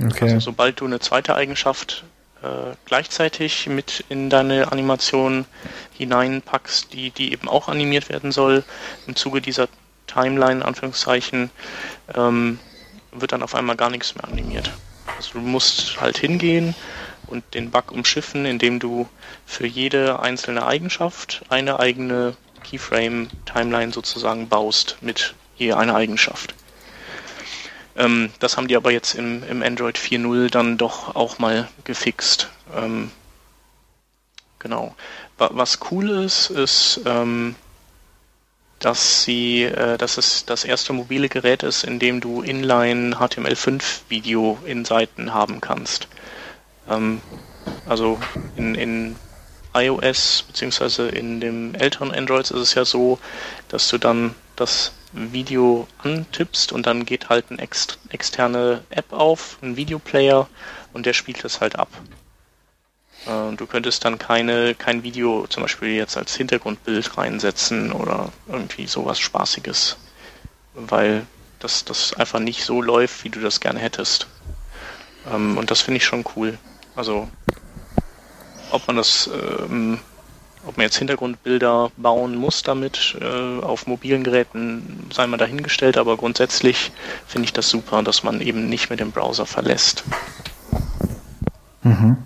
Okay. 0.00 0.24
Also 0.24 0.40
sobald 0.40 0.80
du 0.80 0.86
eine 0.86 1.00
zweite 1.00 1.34
Eigenschaft 1.34 2.04
äh, 2.42 2.74
gleichzeitig 2.86 3.66
mit 3.66 4.04
in 4.08 4.30
deine 4.30 4.72
Animation 4.72 5.44
hineinpackst, 5.92 6.92
die, 6.92 7.10
die 7.10 7.32
eben 7.32 7.48
auch 7.48 7.68
animiert 7.68 8.08
werden 8.08 8.32
soll, 8.32 8.64
im 9.06 9.16
Zuge 9.16 9.40
dieser 9.40 9.68
Timeline, 10.06 10.64
Anführungszeichen, 10.64 11.50
ähm, 12.14 12.58
wird 13.12 13.32
dann 13.32 13.42
auf 13.42 13.54
einmal 13.54 13.76
gar 13.76 13.90
nichts 13.90 14.14
mehr 14.14 14.24
animiert. 14.24 14.72
Also 15.16 15.34
du 15.34 15.40
musst 15.40 16.00
halt 16.00 16.18
hingehen 16.18 16.74
und 17.32 17.42
den 17.54 17.70
Bug 17.70 17.90
umschiffen, 17.90 18.46
indem 18.46 18.78
du 18.78 19.08
für 19.46 19.66
jede 19.66 20.20
einzelne 20.20 20.66
Eigenschaft 20.66 21.42
eine 21.48 21.80
eigene 21.80 22.36
Keyframe-Timeline 22.62 23.92
sozusagen 23.92 24.48
baust 24.48 24.98
mit 25.00 25.34
je 25.56 25.72
einer 25.72 25.94
Eigenschaft. 25.96 26.54
Ähm, 27.96 28.30
das 28.38 28.56
haben 28.56 28.68
die 28.68 28.76
aber 28.76 28.92
jetzt 28.92 29.14
im, 29.14 29.42
im 29.48 29.62
Android 29.62 29.98
4.0 29.98 30.50
dann 30.50 30.78
doch 30.78 31.14
auch 31.14 31.38
mal 31.38 31.68
gefixt. 31.84 32.48
Ähm, 32.74 33.10
genau. 34.58 34.94
Was 35.36 35.80
cool 35.90 36.08
ist, 36.10 36.50
ist, 36.50 37.00
ähm, 37.04 37.56
dass 38.78 39.24
sie, 39.24 39.64
äh, 39.64 39.98
dass 39.98 40.18
es 40.18 40.44
das 40.44 40.64
erste 40.64 40.92
mobile 40.92 41.28
Gerät 41.28 41.62
ist, 41.62 41.84
in 41.84 41.98
dem 41.98 42.20
du 42.20 42.42
Inline 42.42 43.16
HTML5 43.16 43.82
Video 44.08 44.58
in 44.64 44.84
Seiten 44.84 45.34
haben 45.34 45.60
kannst. 45.60 46.08
Ähm, 46.88 47.22
also 47.84 48.20
in, 48.54 48.74
in 48.74 49.16
iOS 49.74 50.44
beziehungsweise 50.46 51.08
in 51.08 51.40
dem 51.40 51.74
älteren 51.74 52.12
Android 52.12 52.50
ist 52.50 52.60
es 52.60 52.74
ja 52.74 52.84
so, 52.84 53.18
dass 53.68 53.88
du 53.88 53.98
dann 53.98 54.34
das 54.56 54.92
Video 55.12 55.86
antippst 55.98 56.72
und 56.72 56.86
dann 56.86 57.04
geht 57.04 57.28
halt 57.28 57.46
eine 57.50 57.60
ext 57.60 57.98
externe 58.10 58.82
App 58.90 59.12
auf, 59.12 59.58
ein 59.62 59.76
Videoplayer 59.76 60.48
und 60.92 61.06
der 61.06 61.12
spielt 61.12 61.44
es 61.44 61.60
halt 61.60 61.78
ab. 61.78 61.88
Äh, 63.26 63.56
du 63.56 63.66
könntest 63.66 64.04
dann 64.04 64.18
keine, 64.18 64.74
kein 64.74 65.02
Video 65.02 65.46
zum 65.48 65.62
Beispiel 65.62 65.90
jetzt 65.90 66.16
als 66.16 66.34
Hintergrundbild 66.36 67.16
reinsetzen 67.16 67.92
oder 67.92 68.32
irgendwie 68.46 68.86
sowas 68.86 69.18
Spaßiges, 69.18 69.96
weil 70.74 71.26
das, 71.58 71.84
das 71.84 72.14
einfach 72.14 72.40
nicht 72.40 72.64
so 72.64 72.82
läuft, 72.82 73.24
wie 73.24 73.30
du 73.30 73.40
das 73.40 73.60
gerne 73.60 73.78
hättest. 73.78 74.26
Ähm, 75.30 75.56
und 75.58 75.70
das 75.70 75.80
finde 75.80 75.98
ich 75.98 76.04
schon 76.04 76.24
cool. 76.36 76.58
Also, 76.94 77.28
ob 78.70 78.86
man 78.86 78.96
das, 78.96 79.30
ähm, 79.32 79.98
ob 80.66 80.76
man 80.76 80.84
jetzt 80.84 80.96
Hintergrundbilder 80.96 81.90
bauen 81.96 82.34
muss 82.36 82.62
damit 82.62 83.16
äh, 83.20 83.60
auf 83.62 83.86
mobilen 83.86 84.24
Geräten, 84.24 85.08
sei 85.12 85.26
mal 85.26 85.36
dahingestellt, 85.36 85.96
aber 85.96 86.16
grundsätzlich 86.16 86.92
finde 87.26 87.46
ich 87.46 87.52
das 87.52 87.68
super, 87.68 88.02
dass 88.02 88.22
man 88.22 88.40
eben 88.40 88.68
nicht 88.68 88.90
mit 88.90 89.00
dem 89.00 89.10
Browser 89.10 89.46
verlässt. 89.46 90.04
Mhm. 91.82 92.16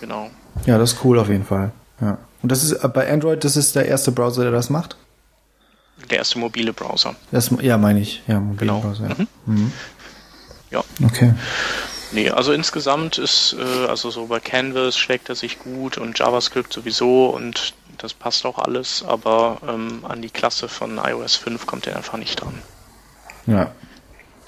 Genau. 0.00 0.30
Ja, 0.66 0.78
das 0.78 0.92
ist 0.92 1.04
cool 1.04 1.18
auf 1.18 1.28
jeden 1.28 1.44
Fall. 1.44 1.72
Ja. 2.00 2.18
Und 2.42 2.52
das 2.52 2.62
ist 2.62 2.72
äh, 2.72 2.88
bei 2.88 3.10
Android, 3.12 3.44
das 3.44 3.56
ist 3.56 3.74
der 3.76 3.86
erste 3.86 4.12
Browser, 4.12 4.42
der 4.42 4.52
das 4.52 4.70
macht? 4.70 4.96
Der 6.10 6.18
erste 6.18 6.38
mobile 6.38 6.72
Browser. 6.72 7.16
Das, 7.32 7.50
ja, 7.60 7.76
meine 7.76 8.00
ich. 8.00 8.22
Ja, 8.26 8.40
mobile 8.40 8.58
genau. 8.58 8.80
Browser. 8.80 9.08
Ja. 9.08 9.14
Mhm. 9.14 9.28
Mhm. 9.46 9.72
ja. 10.70 10.84
Okay. 11.04 11.34
Nee, 12.10 12.30
also 12.30 12.52
insgesamt 12.52 13.18
ist, 13.18 13.54
äh, 13.58 13.86
also 13.86 14.10
so 14.10 14.26
bei 14.26 14.40
Canvas 14.40 14.96
schlägt 14.96 15.28
er 15.28 15.34
sich 15.34 15.58
gut 15.58 15.98
und 15.98 16.18
JavaScript 16.18 16.72
sowieso 16.72 17.26
und 17.26 17.74
das 17.98 18.14
passt 18.14 18.46
auch 18.46 18.58
alles, 18.58 19.04
aber 19.06 19.58
ähm, 19.68 20.04
an 20.08 20.22
die 20.22 20.30
Klasse 20.30 20.68
von 20.68 20.98
iOS 20.98 21.36
5 21.36 21.66
kommt 21.66 21.86
er 21.86 21.96
einfach 21.96 22.16
nicht 22.16 22.40
dran. 22.40 22.62
Ja. 23.46 23.72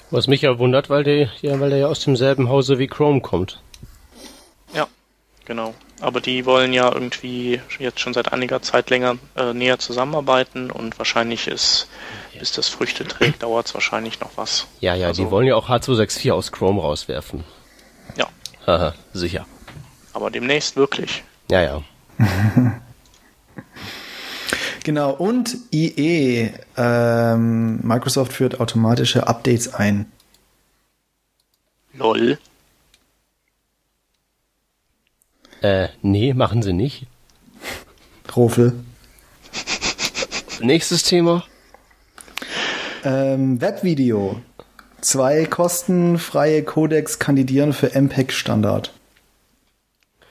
Was 0.09 0.27
mich 0.27 0.41
ja 0.41 0.57
wundert, 0.57 0.89
weil 0.89 1.03
der, 1.03 1.29
ja, 1.41 1.59
weil 1.59 1.69
der 1.69 1.79
ja 1.79 1.87
aus 1.87 1.99
demselben 1.99 2.49
Hause 2.49 2.79
wie 2.79 2.87
Chrome 2.87 3.21
kommt. 3.21 3.61
Ja, 4.73 4.87
genau. 5.45 5.73
Aber 6.01 6.19
die 6.19 6.45
wollen 6.47 6.73
ja 6.73 6.91
irgendwie 6.91 7.61
jetzt 7.77 7.99
schon 7.99 8.13
seit 8.13 8.33
einiger 8.33 8.61
Zeit 8.63 8.89
länger 8.89 9.17
äh, 9.35 9.53
näher 9.53 9.77
zusammenarbeiten 9.77 10.71
und 10.71 10.97
wahrscheinlich 10.97 11.47
ist, 11.47 11.87
bis 12.37 12.51
das 12.51 12.67
Früchte 12.67 13.05
trägt, 13.05 13.43
dauert 13.43 13.67
es 13.67 13.73
wahrscheinlich 13.75 14.19
noch 14.19 14.31
was. 14.35 14.65
Ja, 14.79 14.95
ja, 14.95 15.07
also, 15.07 15.23
die 15.23 15.31
wollen 15.31 15.47
ja 15.47 15.55
auch 15.55 15.69
H264 15.69 16.33
aus 16.33 16.51
Chrome 16.51 16.81
rauswerfen. 16.81 17.43
Ja. 18.17 18.27
Haha, 18.65 18.95
sicher. 19.13 19.45
Aber 20.13 20.31
demnächst 20.31 20.75
wirklich. 20.75 21.23
Ja, 21.51 21.61
ja. 21.61 21.83
genau, 24.83 25.11
und 25.11 25.55
IE, 25.71 26.51
ähm, 26.77 27.79
Microsoft 27.83 28.33
führt 28.33 28.59
automatische 28.59 29.27
Updates 29.27 29.73
ein. 29.73 30.11
Lol. 31.93 32.39
Äh, 35.61 35.89
nee, 36.01 36.33
machen 36.33 36.63
sie 36.63 36.73
nicht. 36.73 37.05
Rofel. 38.35 38.73
Nächstes 40.59 41.03
Thema. 41.03 41.43
Ähm, 43.03 43.61
Webvideo. 43.61 44.41
Zwei 45.01 45.45
kostenfreie 45.45 46.63
Codecs 46.63 47.19
kandidieren 47.19 47.73
für 47.73 47.93
MPEG 47.93 48.31
Standard. 48.31 48.91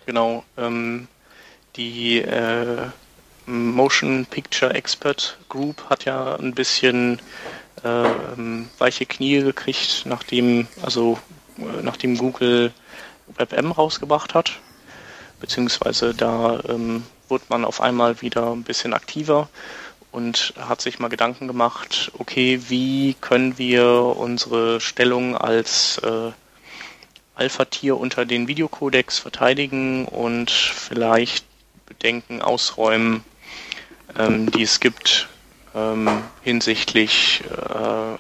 Genau. 0.06 0.44
Ähm, 0.56 1.08
die 1.76 2.18
äh, 2.18 2.86
Motion 3.46 4.26
Picture 4.26 4.74
Expert 4.74 5.38
Group 5.48 5.88
hat 5.90 6.04
ja 6.04 6.36
ein 6.36 6.54
bisschen 6.54 7.20
äh, 7.84 8.08
weiche 8.78 9.06
Knie 9.06 9.42
gekriegt, 9.42 10.04
nachdem 10.06 10.66
also 10.82 11.18
äh, 11.58 11.82
nachdem 11.82 12.16
Google 12.16 12.72
WebM 13.36 13.70
rausgebracht 13.70 14.34
hat 14.34 14.58
beziehungsweise 15.40 16.14
da 16.14 16.61
ähm, 16.68 17.05
wurde 17.29 17.44
man 17.48 17.64
auf 17.64 17.81
einmal 17.81 18.20
wieder 18.22 18.53
ein 18.53 18.62
bisschen 18.62 18.92
aktiver 18.92 19.48
und 20.12 20.55
hat 20.59 20.81
sich 20.81 20.98
mal 20.98 21.09
Gedanken 21.09 21.46
gemacht, 21.46 22.11
okay, 22.18 22.61
wie 22.68 23.14
können 23.20 23.59
wir 23.59 23.87
unsere 24.16 24.81
Stellung 24.81 25.37
als 25.37 25.98
äh, 25.98 26.33
Alpha-Tier 27.35 27.96
unter 27.96 28.26
den 28.26 28.48
Videocodecs 28.48 29.18
verteidigen 29.18 30.05
und 30.05 30.50
vielleicht 30.50 31.44
Bedenken 31.87 32.42
ausräumen, 32.42 33.24
ähm, 34.18 34.50
die 34.50 34.62
es 34.62 34.81
gibt 34.81 35.29
ähm, 35.74 36.09
hinsichtlich 36.42 37.42
äh, 37.48 38.18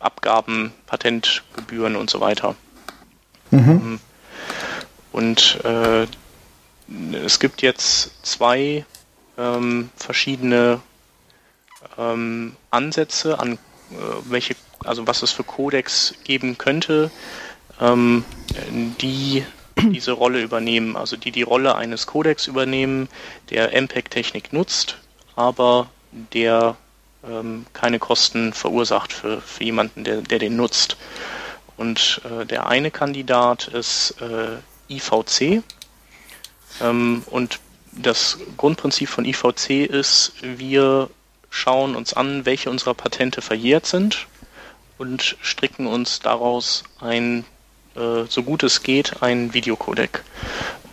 Abgaben, 0.00 0.72
Patentgebühren 0.86 1.96
und 1.96 2.10
so 2.10 2.20
weiter. 2.20 2.54
Mhm. 3.50 3.70
Ähm, 3.70 4.00
und 5.12 5.64
äh, 5.64 6.06
es 7.12 7.40
gibt 7.40 7.62
jetzt 7.62 8.24
zwei 8.24 8.84
ähm, 9.38 9.90
verschiedene 9.96 10.80
ähm, 11.98 12.56
Ansätze 12.70 13.38
an 13.38 13.54
äh, 13.54 13.96
welche, 14.24 14.56
also 14.84 15.06
was 15.06 15.22
es 15.22 15.30
für 15.30 15.44
Codex 15.44 16.14
geben 16.24 16.58
könnte, 16.58 17.10
ähm, 17.80 18.24
die 19.00 19.44
diese 19.80 20.12
Rolle 20.12 20.42
übernehmen, 20.42 20.96
also 20.96 21.16
die 21.16 21.32
die 21.32 21.42
Rolle 21.42 21.74
eines 21.74 22.06
Codex 22.06 22.46
übernehmen, 22.46 23.08
der 23.50 23.72
MPEG-Technik 23.80 24.52
nutzt, 24.52 24.98
aber 25.36 25.88
der 26.12 26.76
ähm, 27.28 27.66
keine 27.72 27.98
Kosten 27.98 28.52
verursacht 28.52 29.12
für, 29.12 29.40
für 29.40 29.64
jemanden, 29.64 30.04
der, 30.04 30.22
der 30.22 30.38
den 30.38 30.56
nutzt. 30.56 30.96
Und 31.76 32.20
äh, 32.24 32.46
der 32.46 32.66
eine 32.68 32.90
Kandidat 32.90 33.68
ist 33.68 34.14
äh, 34.20 34.58
IVC. 34.92 35.62
Ähm, 36.80 37.22
und 37.26 37.60
das 37.92 38.38
Grundprinzip 38.56 39.08
von 39.08 39.24
IVC 39.24 39.86
ist, 39.86 40.32
wir 40.42 41.10
schauen 41.50 41.94
uns 41.94 42.14
an, 42.14 42.44
welche 42.44 42.70
unserer 42.70 42.94
Patente 42.94 43.40
verjährt 43.40 43.86
sind 43.86 44.26
und 44.98 45.36
stricken 45.40 45.86
uns 45.86 46.20
daraus 46.20 46.84
ein, 47.00 47.44
äh, 47.94 48.24
so 48.28 48.42
gut 48.42 48.62
es 48.62 48.82
geht, 48.82 49.22
ein 49.22 49.54
Videocodec. 49.54 50.24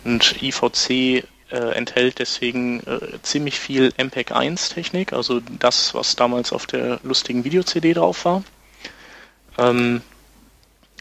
Und 0.04 0.40
IVC 0.42 1.24
äh, 1.50 1.74
enthält 1.74 2.18
deswegen 2.18 2.80
äh, 2.86 3.20
ziemlich 3.22 3.58
viel 3.58 3.92
MPEG 3.96 4.32
1 4.32 4.70
Technik, 4.70 5.12
also 5.12 5.40
das, 5.40 5.94
was 5.94 6.16
damals 6.16 6.52
auf 6.52 6.66
der 6.66 7.00
lustigen 7.02 7.44
Video-CD 7.44 7.92
drauf 7.94 8.24
war. 8.24 8.42
Ähm, 9.58 10.00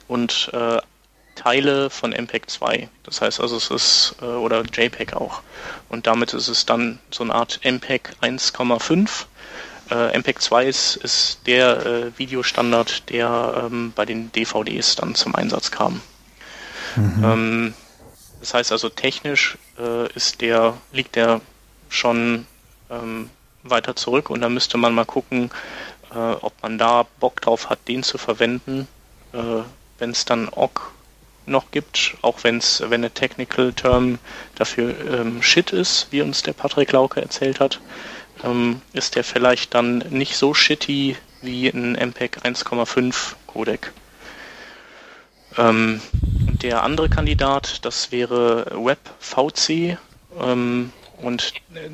und 0.07 0.49
äh, 0.53 0.79
Teile 1.35 1.89
von 1.89 2.11
MPEG 2.11 2.49
2. 2.49 2.89
Das 3.03 3.21
heißt 3.21 3.39
also, 3.39 3.57
es 3.57 3.69
ist, 3.69 4.15
äh, 4.21 4.25
oder 4.25 4.63
JPEG 4.63 5.13
auch. 5.13 5.41
Und 5.89 6.07
damit 6.07 6.33
ist 6.33 6.47
es 6.47 6.65
dann 6.65 6.99
so 7.09 7.23
eine 7.23 7.33
Art 7.33 7.59
MPEG 7.63 8.09
1,5 8.21 9.25
äh, 9.91 10.17
MPEG 10.17 10.41
2 10.41 10.65
ist, 10.65 10.95
ist 10.95 11.39
der 11.45 11.85
äh, 11.85 12.17
Videostandard, 12.17 13.09
der 13.09 13.65
ähm, 13.65 13.91
bei 13.93 14.05
den 14.05 14.31
DVDs 14.31 14.95
dann 14.95 15.15
zum 15.15 15.35
Einsatz 15.35 15.69
kam. 15.69 16.01
Mhm. 16.95 17.23
Ähm, 17.23 17.73
das 18.39 18.53
heißt 18.53 18.71
also 18.71 18.89
technisch 18.89 19.57
äh, 19.77 20.11
ist 20.13 20.41
der, 20.41 20.75
liegt 20.91 21.15
der 21.15 21.41
schon 21.89 22.47
ähm, 22.89 23.29
weiter 23.63 23.95
zurück 23.95 24.29
und 24.29 24.41
da 24.41 24.49
müsste 24.49 24.77
man 24.77 24.95
mal 24.95 25.05
gucken, 25.05 25.51
äh, 26.11 26.17
ob 26.17 26.53
man 26.63 26.77
da 26.77 27.05
Bock 27.19 27.41
drauf 27.41 27.69
hat, 27.69 27.87
den 27.87 28.01
zu 28.01 28.17
verwenden, 28.17 28.87
äh, 29.33 29.37
wenn 29.99 30.11
es 30.11 30.25
dann 30.25 30.49
OGG 30.49 30.79
noch 31.51 31.71
gibt, 31.71 32.15
auch 32.21 32.39
wenn's, 32.43 32.83
wenn 32.87 33.01
der 33.01 33.13
Technical 33.13 33.73
Term 33.73 34.19
dafür 34.55 34.95
ähm, 35.07 35.43
Shit 35.43 35.71
ist, 35.71 36.07
wie 36.11 36.21
uns 36.21 36.41
der 36.41 36.53
Patrick 36.53 36.91
Lauke 36.91 37.21
erzählt 37.21 37.59
hat 37.59 37.79
ähm, 38.43 38.81
ist 38.93 39.15
der 39.15 39.23
vielleicht 39.23 39.73
dann 39.73 39.99
nicht 40.09 40.37
so 40.37 40.53
shitty 40.53 41.17
wie 41.41 41.67
ein 41.67 41.93
MPEG 41.93 42.39
1,5 42.43 43.33
Codec. 43.47 43.91
Ähm, 45.57 46.01
der 46.61 46.83
andere 46.83 47.09
Kandidat, 47.09 47.83
das 47.83 48.11
wäre 48.11 48.65
WebVC. 48.73 49.97
Ähm, 50.39 50.91
und 51.17 51.53
äh, 51.73 51.89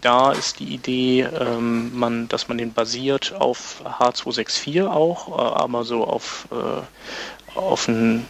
da 0.00 0.32
ist 0.32 0.60
die 0.60 0.72
Idee, 0.72 1.22
ähm, 1.22 1.98
man, 1.98 2.28
dass 2.28 2.48
man 2.48 2.58
den 2.58 2.72
basiert 2.72 3.34
auf 3.34 3.82
H264 3.84 4.86
auch, 4.86 5.28
äh, 5.28 5.54
aber 5.62 5.84
so 5.84 6.04
auf, 6.04 6.48
äh, 6.52 7.58
auf 7.58 7.88
ein, 7.88 8.26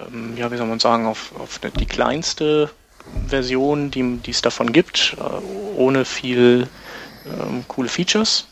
ähm, 0.00 0.36
ja, 0.36 0.50
wie 0.50 0.56
soll 0.56 0.66
man 0.66 0.80
sagen, 0.80 1.06
auf, 1.06 1.32
auf 1.38 1.60
die 1.78 1.86
kleinste 1.86 2.70
Version, 3.26 3.90
die, 3.90 4.18
die 4.18 4.30
es 4.30 4.42
davon 4.42 4.72
gibt, 4.72 5.16
äh, 5.18 5.76
ohne 5.76 6.04
viel 6.04 6.68
ähm, 7.26 7.64
coole 7.68 7.88
Features. 7.88 8.46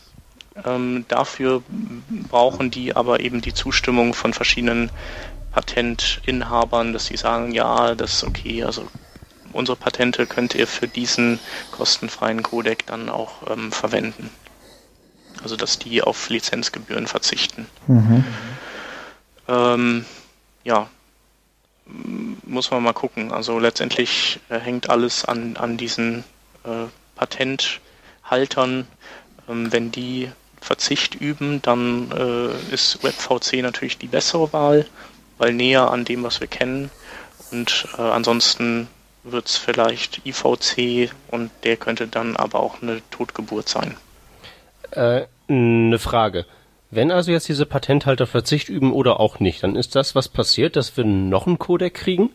Ähm, 0.65 1.05
dafür 1.07 1.63
brauchen 2.29 2.69
die 2.69 2.95
aber 2.95 3.19
eben 3.21 3.41
die 3.41 3.53
Zustimmung 3.53 4.13
von 4.13 4.33
verschiedenen 4.33 4.91
Patentinhabern, 5.51 6.93
dass 6.93 7.07
sie 7.07 7.17
sagen, 7.17 7.51
ja, 7.51 7.95
das 7.95 8.13
ist 8.13 8.23
okay, 8.23 8.63
also 8.63 8.87
unsere 9.51 9.77
Patente 9.77 10.25
könnt 10.25 10.55
ihr 10.55 10.67
für 10.67 10.87
diesen 10.87 11.39
kostenfreien 11.71 12.43
Codec 12.43 12.85
dann 12.85 13.09
auch 13.09 13.49
ähm, 13.49 13.71
verwenden. 13.71 14.29
Also 15.41 15.55
dass 15.55 15.79
die 15.79 16.01
auf 16.01 16.29
Lizenzgebühren 16.29 17.07
verzichten. 17.07 17.67
Mhm. 17.87 18.23
Ähm, 19.47 20.05
ja, 20.63 20.87
muss 22.45 22.71
man 22.71 22.83
mal 22.83 22.93
gucken. 22.93 23.31
Also 23.31 23.59
letztendlich 23.59 24.39
äh, 24.49 24.59
hängt 24.59 24.89
alles 24.89 25.25
an, 25.25 25.57
an 25.57 25.77
diesen 25.77 26.23
äh, 26.63 26.87
Patenthaltern. 27.15 28.87
Ähm, 29.47 29.71
wenn 29.71 29.91
die 29.91 30.29
Verzicht 30.61 31.15
üben, 31.15 31.61
dann 31.61 32.11
äh, 32.11 32.73
ist 32.73 33.03
WebVC 33.03 33.61
natürlich 33.61 33.97
die 33.97 34.07
bessere 34.07 34.53
Wahl, 34.53 34.85
weil 35.37 35.53
näher 35.53 35.91
an 35.91 36.05
dem, 36.05 36.23
was 36.23 36.39
wir 36.39 36.47
kennen. 36.47 36.89
Und 37.51 37.87
äh, 37.97 38.01
ansonsten 38.01 38.87
wird 39.23 39.47
es 39.47 39.57
vielleicht 39.57 40.25
IVC 40.25 41.11
und 41.31 41.51
der 41.63 41.77
könnte 41.77 42.07
dann 42.07 42.35
aber 42.35 42.59
auch 42.59 42.81
eine 42.81 43.01
Totgeburt 43.11 43.69
sein. 43.69 43.95
Äh, 44.91 45.25
eine 45.47 45.99
Frage. 45.99 46.45
Wenn 46.95 47.11
also 47.11 47.31
jetzt 47.31 47.47
diese 47.49 47.65
Patenthalter 47.65 48.27
Verzicht 48.27 48.69
üben 48.69 48.93
oder 48.93 49.19
auch 49.19 49.39
nicht, 49.39 49.63
dann 49.63 49.75
ist 49.75 49.95
das, 49.95 50.13
was 50.13 50.29
passiert, 50.29 50.75
dass 50.75 50.95
wir 50.95 51.03
noch 51.03 51.47
einen 51.47 51.57
Codec 51.57 51.95
kriegen? 51.95 52.29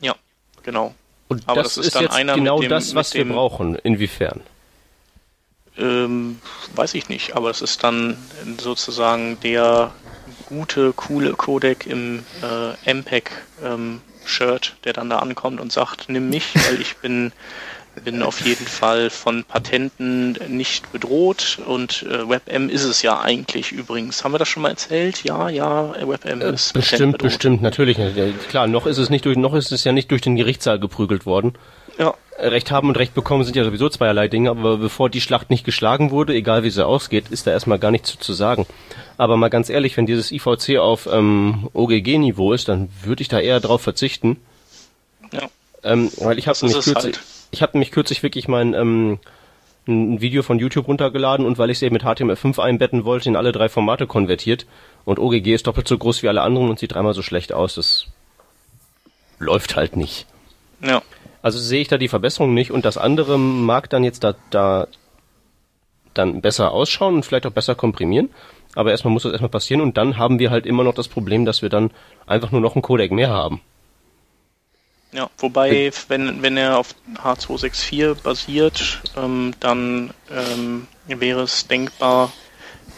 Ja, 0.00 0.14
genau. 0.62 0.94
Und 1.28 1.44
Aber 1.46 1.62
das, 1.62 1.76
das 1.76 1.86
ist, 1.86 1.94
ist 1.94 2.00
jetzt 2.02 2.16
genau 2.34 2.60
dem, 2.60 2.68
das, 2.68 2.94
was 2.94 3.14
wir 3.14 3.26
brauchen. 3.26 3.76
Inwiefern? 3.76 4.42
Ähm, 5.78 6.40
weiß 6.74 6.92
ich 6.92 7.08
nicht, 7.08 7.34
aber 7.34 7.48
es 7.48 7.62
ist 7.62 7.82
dann 7.82 8.18
sozusagen 8.58 9.40
der 9.40 9.92
gute, 10.46 10.92
coole 10.92 11.32
Codec 11.32 11.86
im 11.86 12.24
äh, 12.42 12.92
MPEG-Shirt, 12.92 14.72
ähm, 14.74 14.82
der 14.84 14.92
dann 14.92 15.08
da 15.08 15.20
ankommt 15.20 15.58
und 15.58 15.72
sagt, 15.72 16.10
nimm 16.10 16.28
mich, 16.28 16.54
weil 16.66 16.82
ich 16.82 16.98
bin 16.98 17.32
bin 18.00 18.22
auf 18.22 18.40
jeden 18.44 18.66
Fall 18.66 19.10
von 19.10 19.44
Patenten 19.44 20.38
nicht 20.48 20.90
bedroht 20.92 21.58
und 21.66 22.04
äh, 22.04 22.28
WebM 22.28 22.68
ist 22.68 22.84
es 22.84 23.02
ja 23.02 23.20
eigentlich 23.20 23.72
übrigens. 23.72 24.24
Haben 24.24 24.32
wir 24.32 24.38
das 24.38 24.48
schon 24.48 24.62
mal 24.62 24.70
erzählt? 24.70 25.24
Ja, 25.24 25.48
ja, 25.48 25.94
WebM 26.06 26.40
äh, 26.40 26.52
ist 26.52 26.72
bestimmt, 26.72 27.18
bestimmt, 27.18 27.62
natürlich. 27.62 27.98
Klar, 28.48 28.66
noch 28.66 28.86
ist 28.86 28.98
es 28.98 29.10
nicht 29.10 29.24
durch, 29.24 29.36
noch 29.36 29.54
ist 29.54 29.72
es 29.72 29.84
ja 29.84 29.92
nicht 29.92 30.10
durch 30.10 30.22
den 30.22 30.36
Gerichtssaal 30.36 30.78
geprügelt 30.78 31.26
worden. 31.26 31.54
Ja. 31.98 32.14
Recht 32.38 32.70
haben 32.70 32.88
und 32.88 32.98
Recht 32.98 33.14
bekommen 33.14 33.44
sind 33.44 33.56
ja 33.56 33.64
sowieso 33.64 33.88
zweierlei 33.88 34.26
Dinge, 34.26 34.50
aber 34.50 34.78
bevor 34.78 35.10
die 35.10 35.20
Schlacht 35.20 35.50
nicht 35.50 35.64
geschlagen 35.64 36.10
wurde, 36.10 36.34
egal 36.34 36.64
wie 36.64 36.70
sie 36.70 36.84
ausgeht, 36.84 37.26
ist 37.30 37.46
da 37.46 37.50
erstmal 37.50 37.78
gar 37.78 37.90
nichts 37.90 38.10
zu, 38.10 38.18
zu 38.18 38.32
sagen. 38.32 38.66
Aber 39.18 39.36
mal 39.36 39.50
ganz 39.50 39.68
ehrlich, 39.68 39.96
wenn 39.96 40.06
dieses 40.06 40.32
IVC 40.32 40.78
auf 40.78 41.06
ähm, 41.12 41.68
OGG-Niveau 41.74 42.52
ist, 42.52 42.68
dann 42.68 42.88
würde 43.04 43.22
ich 43.22 43.28
da 43.28 43.38
eher 43.38 43.60
drauf 43.60 43.82
verzichten. 43.82 44.38
Ja. 45.32 45.42
Ähm, 45.84 46.10
weil 46.18 46.38
ich 46.38 46.48
habe 46.48 46.58
mich 46.62 46.72
kürzlich, 46.72 46.96
halt 46.96 47.20
ich 47.52 47.62
habe 47.62 47.78
mich 47.78 47.92
kürzlich 47.92 48.22
wirklich 48.22 48.48
mein 48.48 48.74
ähm, 48.74 49.20
ein 49.86 50.20
Video 50.20 50.42
von 50.42 50.58
YouTube 50.58 50.88
runtergeladen 50.88 51.44
und 51.44 51.58
weil 51.58 51.70
ich 51.70 51.78
es 51.78 51.82
eben 51.82 51.94
mit 51.94 52.04
HTML5 52.04 52.60
einbetten 52.60 53.04
wollte, 53.04 53.28
in 53.28 53.36
alle 53.36 53.52
drei 53.52 53.68
Formate 53.68 54.06
konvertiert. 54.06 54.66
Und 55.04 55.18
OGG 55.18 55.54
ist 55.54 55.66
doppelt 55.66 55.88
so 55.88 55.98
groß 55.98 56.22
wie 56.22 56.28
alle 56.28 56.42
anderen 56.42 56.70
und 56.70 56.78
sieht 56.78 56.94
dreimal 56.94 57.14
so 57.14 57.22
schlecht 57.22 57.52
aus. 57.52 57.74
Das 57.74 58.06
läuft 59.38 59.74
halt 59.74 59.96
nicht. 59.96 60.26
Ja. 60.80 61.02
Also 61.42 61.58
sehe 61.58 61.80
ich 61.80 61.88
da 61.88 61.98
die 61.98 62.08
Verbesserung 62.08 62.54
nicht 62.54 62.70
und 62.70 62.84
das 62.84 62.96
andere 62.96 63.38
mag 63.38 63.90
dann 63.90 64.04
jetzt 64.04 64.22
da, 64.22 64.34
da 64.50 64.86
dann 66.14 66.40
besser 66.40 66.70
ausschauen 66.70 67.16
und 67.16 67.26
vielleicht 67.26 67.46
auch 67.46 67.52
besser 67.52 67.74
komprimieren. 67.74 68.30
Aber 68.76 68.92
erstmal 68.92 69.12
muss 69.12 69.24
das 69.24 69.32
erstmal 69.32 69.50
passieren 69.50 69.82
und 69.82 69.96
dann 69.96 70.16
haben 70.16 70.38
wir 70.38 70.50
halt 70.50 70.64
immer 70.64 70.84
noch 70.84 70.94
das 70.94 71.08
Problem, 71.08 71.44
dass 71.44 71.60
wir 71.60 71.68
dann 71.68 71.90
einfach 72.26 72.52
nur 72.52 72.60
noch 72.60 72.76
einen 72.76 72.82
Codec 72.82 73.10
mehr 73.10 73.30
haben. 73.30 73.60
Ja, 75.12 75.28
wobei, 75.38 75.92
wenn, 76.08 76.42
wenn 76.42 76.56
er 76.56 76.78
auf 76.78 76.94
H264 77.16 78.22
basiert, 78.22 79.02
ähm, 79.14 79.52
dann 79.60 80.14
ähm, 80.30 80.88
wäre 81.06 81.42
es 81.42 81.68
denkbar, 81.68 82.32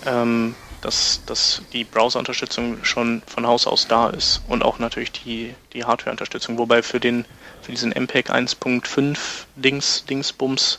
ähm, 0.07 0.55
dass, 0.81 1.23
dass 1.27 1.63
die 1.73 1.83
Browser-Unterstützung 1.85 2.85
schon 2.85 3.23
von 3.27 3.47
Haus 3.47 3.67
aus 3.67 3.89
da 3.89 4.11
ist 4.11 4.43
und 4.47 4.63
auch 4.63 4.79
natürlich 4.79 5.11
die, 5.11 5.55
die 5.73 5.85
Hardware-Unterstützung. 5.85 6.59
Wobei 6.59 6.83
für 6.83 7.01
den 7.01 7.25
für 7.63 7.73
diesen 7.73 7.93
MPEG 7.93 8.31
1.5 8.31 9.17
Dings, 9.57 10.05
Dingsbums, 10.05 10.79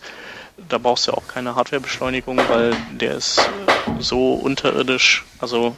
da 0.69 0.77
brauchst 0.77 1.07
du 1.07 1.11
ja 1.11 1.17
auch 1.17 1.27
keine 1.27 1.55
Hardware-Beschleunigung, 1.55 2.37
weil 2.37 2.77
der 2.91 3.15
ist 3.15 3.41
so 3.99 4.35
unterirdisch. 4.35 5.25
Also 5.39 5.75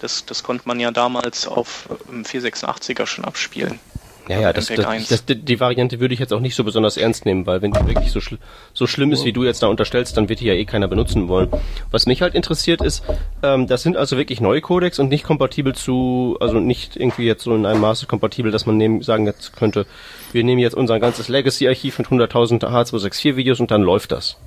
das, 0.00 0.26
das 0.26 0.42
konnte 0.42 0.68
man 0.68 0.78
ja 0.78 0.90
damals 0.90 1.48
auf 1.48 1.88
486er 2.10 3.06
schon 3.06 3.24
abspielen. 3.24 3.80
Ja, 4.28 4.40
ja, 4.40 4.52
das, 4.54 4.68
das, 4.68 5.08
das, 5.08 5.24
die 5.26 5.60
Variante 5.60 6.00
würde 6.00 6.14
ich 6.14 6.20
jetzt 6.20 6.32
auch 6.32 6.40
nicht 6.40 6.54
so 6.54 6.64
besonders 6.64 6.96
ernst 6.96 7.26
nehmen, 7.26 7.46
weil 7.46 7.60
wenn 7.60 7.72
die 7.72 7.86
wirklich 7.86 8.10
so, 8.10 8.20
schl 8.20 8.38
so 8.72 8.86
schlimm 8.86 9.12
ist, 9.12 9.26
wie 9.26 9.32
du 9.32 9.44
jetzt 9.44 9.62
da 9.62 9.66
unterstellst, 9.66 10.16
dann 10.16 10.30
wird 10.30 10.40
die 10.40 10.46
ja 10.46 10.54
eh 10.54 10.64
keiner 10.64 10.88
benutzen 10.88 11.28
wollen. 11.28 11.50
Was 11.90 12.06
mich 12.06 12.22
halt 12.22 12.34
interessiert 12.34 12.80
ist, 12.80 13.04
ähm, 13.42 13.66
das 13.66 13.82
sind 13.82 13.98
also 13.98 14.16
wirklich 14.16 14.40
neue 14.40 14.62
Codecs 14.62 14.98
und 14.98 15.10
nicht 15.10 15.24
kompatibel 15.24 15.74
zu, 15.74 16.38
also 16.40 16.58
nicht 16.58 16.96
irgendwie 16.96 17.26
jetzt 17.26 17.44
so 17.44 17.54
in 17.54 17.66
einem 17.66 17.82
Maße 17.82 18.06
kompatibel, 18.06 18.50
dass 18.50 18.64
man 18.64 18.78
nehmen, 18.78 19.02
sagen 19.02 19.26
jetzt 19.26 19.56
könnte, 19.56 19.84
wir 20.32 20.42
nehmen 20.42 20.60
jetzt 20.60 20.74
unser 20.74 20.98
ganzes 21.00 21.28
Legacy-Archiv 21.28 21.98
mit 21.98 22.08
100.000 22.08 22.60
H264-Videos 22.64 23.60
und 23.60 23.70
dann 23.70 23.82
läuft 23.82 24.12
das. 24.12 24.38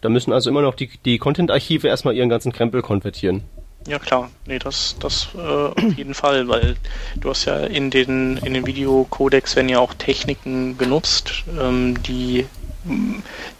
Da 0.00 0.08
müssen 0.08 0.32
also 0.32 0.48
immer 0.48 0.62
noch 0.62 0.74
die, 0.74 0.90
die 1.04 1.18
Content-Archive 1.18 1.86
erstmal 1.86 2.14
ihren 2.14 2.28
ganzen 2.30 2.52
Krempel 2.52 2.80
konvertieren. 2.80 3.44
Ja 3.86 3.98
klar, 3.98 4.30
nee, 4.46 4.58
das, 4.58 4.96
das 4.98 5.28
äh, 5.34 5.38
auf 5.38 5.92
jeden 5.96 6.14
Fall, 6.14 6.48
weil 6.48 6.76
du 7.20 7.28
hast 7.28 7.44
ja 7.44 7.58
in 7.58 7.90
den 7.90 8.38
in 8.38 8.54
den 8.54 8.66
Videocodex 8.66 9.56
werden 9.56 9.68
ja 9.68 9.78
auch 9.78 9.92
Techniken 9.92 10.78
genutzt, 10.78 11.44
ähm, 11.58 12.02
die 12.02 12.46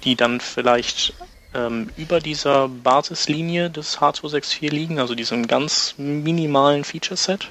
die 0.04 0.16
dann 0.16 0.40
vielleicht 0.40 1.12
ähm, 1.54 1.90
über 1.96 2.20
dieser 2.20 2.68
Basislinie 2.68 3.70
des 3.70 3.98
H264 3.98 4.70
liegen, 4.70 4.98
also 4.98 5.14
diesem 5.14 5.46
ganz 5.46 5.94
minimalen 5.98 6.84
Feature-Set. 6.84 7.50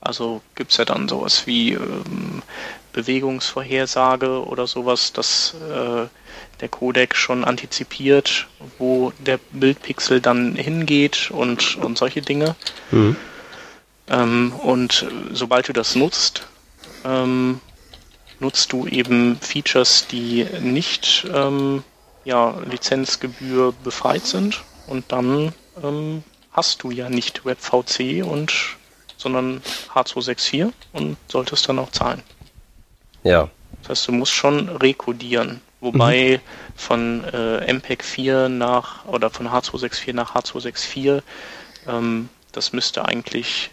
Also 0.00 0.42
gibt 0.54 0.70
es 0.72 0.76
ja 0.76 0.84
dann 0.84 1.08
sowas 1.08 1.46
wie 1.46 1.72
ähm, 1.72 2.42
Bewegungsvorhersage 2.94 4.46
oder 4.46 4.66
sowas, 4.66 5.12
dass 5.12 5.54
äh, 5.54 6.06
der 6.60 6.68
Codec 6.68 7.14
schon 7.14 7.44
antizipiert, 7.44 8.46
wo 8.78 9.12
der 9.18 9.38
Bildpixel 9.52 10.20
dann 10.20 10.54
hingeht 10.54 11.30
und, 11.30 11.76
und 11.76 11.98
solche 11.98 12.22
Dinge. 12.22 12.56
Mhm. 12.90 13.16
Ähm, 14.08 14.52
und 14.62 15.06
sobald 15.32 15.68
du 15.68 15.72
das 15.72 15.94
nutzt, 15.94 16.46
ähm, 17.04 17.60
nutzt 18.40 18.72
du 18.72 18.86
eben 18.86 19.38
Features, 19.40 20.06
die 20.06 20.46
nicht 20.60 21.26
ähm, 21.32 21.82
ja, 22.24 22.54
Lizenzgebühr 22.70 23.74
befreit 23.84 24.24
sind 24.24 24.62
und 24.86 25.04
dann 25.12 25.52
ähm, 25.82 26.22
hast 26.52 26.82
du 26.82 26.90
ja 26.90 27.10
nicht 27.10 27.44
WebVC 27.44 28.24
und 28.24 28.76
sondern 29.16 29.62
H264 29.94 30.70
und 30.92 31.16
solltest 31.28 31.68
dann 31.68 31.78
auch 31.78 31.90
zahlen. 31.90 32.22
Ja. 33.24 33.48
Das 33.82 33.90
heißt, 33.90 34.08
du 34.08 34.12
musst 34.12 34.32
schon 34.32 34.68
rekodieren. 34.68 35.60
Wobei 35.80 36.38
mhm. 36.38 36.40
von 36.76 37.24
äh, 37.24 37.72
MPEG 37.72 38.02
4 38.02 38.48
nach 38.48 39.04
oder 39.04 39.28
von 39.28 39.48
H264 39.48 40.14
nach 40.14 40.34
H264 40.34 41.22
ähm, 41.86 42.30
das 42.52 42.72
müsste 42.72 43.04
eigentlich 43.04 43.70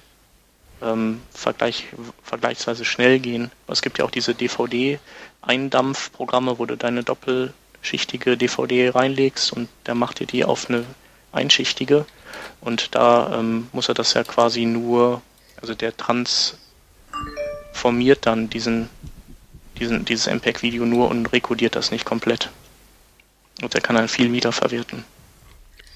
ähm, 0.82 1.22
vergleich, 1.32 1.86
vergleichsweise 2.24 2.84
schnell 2.86 3.20
gehen. 3.20 3.52
Es 3.68 3.84
gibt 3.84 3.98
ja 4.00 4.06
auch 4.06 4.12
diese 4.12 4.34
DVD-Eindampfprogramme, 4.34 6.60
wo 6.60 6.66
du 6.66 6.76
deine 6.76 7.04
doppelschichtige 7.04 8.36
DVD 8.38 8.90
reinlegst 8.90 9.54
und 9.54 9.70
der 9.86 9.96
macht 9.96 10.20
dir 10.20 10.28
die 10.28 10.44
auf 10.44 10.70
eine 10.70 10.84
einschichtige. 11.32 12.06
Und 12.60 12.94
da 12.96 13.40
ähm, 13.40 13.70
muss 13.72 13.88
er 13.88 13.94
das 13.94 14.16
ja 14.16 14.24
quasi 14.24 14.66
nur, 14.66 15.22
also 15.62 15.76
der 15.76 15.96
transformiert 15.96 18.26
dann 18.26 18.50
diesen, 18.50 18.90
diesen, 19.80 20.06
dieses 20.06 20.28
MPEG-Video 20.28 20.86
nur 20.86 21.10
und 21.10 21.32
rekodiert 21.34 21.76
das 21.76 21.92
nicht 21.92 22.06
komplett. 22.06 22.50
Und 23.62 23.74
der 23.74 23.82
kann 23.82 23.96
dann 23.96 24.08
viel 24.08 24.32
wieder 24.32 24.52
verwerten. 24.52 25.04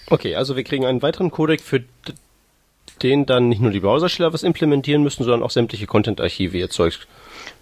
Okay, 0.08 0.36
also 0.36 0.56
wir 0.56 0.64
kriegen 0.64 0.86
einen 0.86 1.02
weiteren 1.02 1.32
Codec 1.32 1.62
für 1.62 1.84
den 3.02 3.26
dann 3.26 3.50
nicht 3.50 3.62
nur 3.62 3.72
die 3.72 3.80
Browsersteller 3.80 4.32
was 4.34 4.44
implementieren 4.44 5.04
müssen, 5.04 5.24
sondern 5.24 5.44
auch 5.44 5.50
sämtliche 5.50 5.88
Content-Archive 5.88 6.60
erzeugt. 6.60 7.08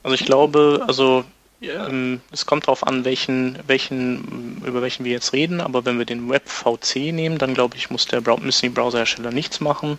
Also 0.04 0.14
ich 0.16 0.26
glaube, 0.26 0.84
also 0.88 1.24
ähm, 1.62 2.22
es 2.32 2.46
kommt 2.46 2.68
darauf 2.68 2.86
an, 2.86 3.06
welchen, 3.06 3.58
welchen, 3.68 4.62
über 4.66 4.82
welchen 4.82 5.06
wir 5.06 5.12
jetzt 5.12 5.34
reden, 5.34 5.62
aber 5.62 5.86
wenn 5.86 5.98
wir 5.98 6.06
den 6.06 6.30
WebVC 6.30 7.14
nehmen, 7.14 7.38
dann 7.38 7.54
glaube 7.54 7.78
ich, 7.78 7.90
muss 7.90 8.06
der, 8.06 8.22
müssen 8.40 8.66
die 8.66 8.70
Browserhersteller 8.70 9.32
nichts 9.32 9.60
machen. 9.62 9.98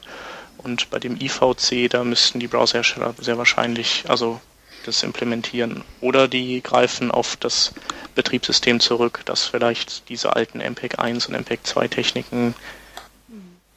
Und 0.59 0.91
bei 0.91 0.99
dem 0.99 1.17
IVC, 1.21 1.91
da 1.91 2.05
müssten 2.05 2.41
die 2.41 2.47
Browserhersteller 2.47 3.15
sehr 3.21 3.39
wahrscheinlich 3.39 4.05
also 4.09 4.41
das 4.87 5.03
implementieren. 5.03 5.83
Oder 6.01 6.29
die 6.29 6.63
greifen 6.63 7.11
auf 7.11 7.37
das 7.37 7.73
Betriebssystem 8.15 8.81
zurück, 8.81 9.23
das 9.25 9.45
vielleicht 9.45 10.09
diese 10.09 10.37
alten 10.37 10.59
MPEG 10.59 10.99
1 10.99 11.27
und 11.27 11.35
MPEG 11.35 11.67
2 11.67 11.89
Techniken 11.89 12.55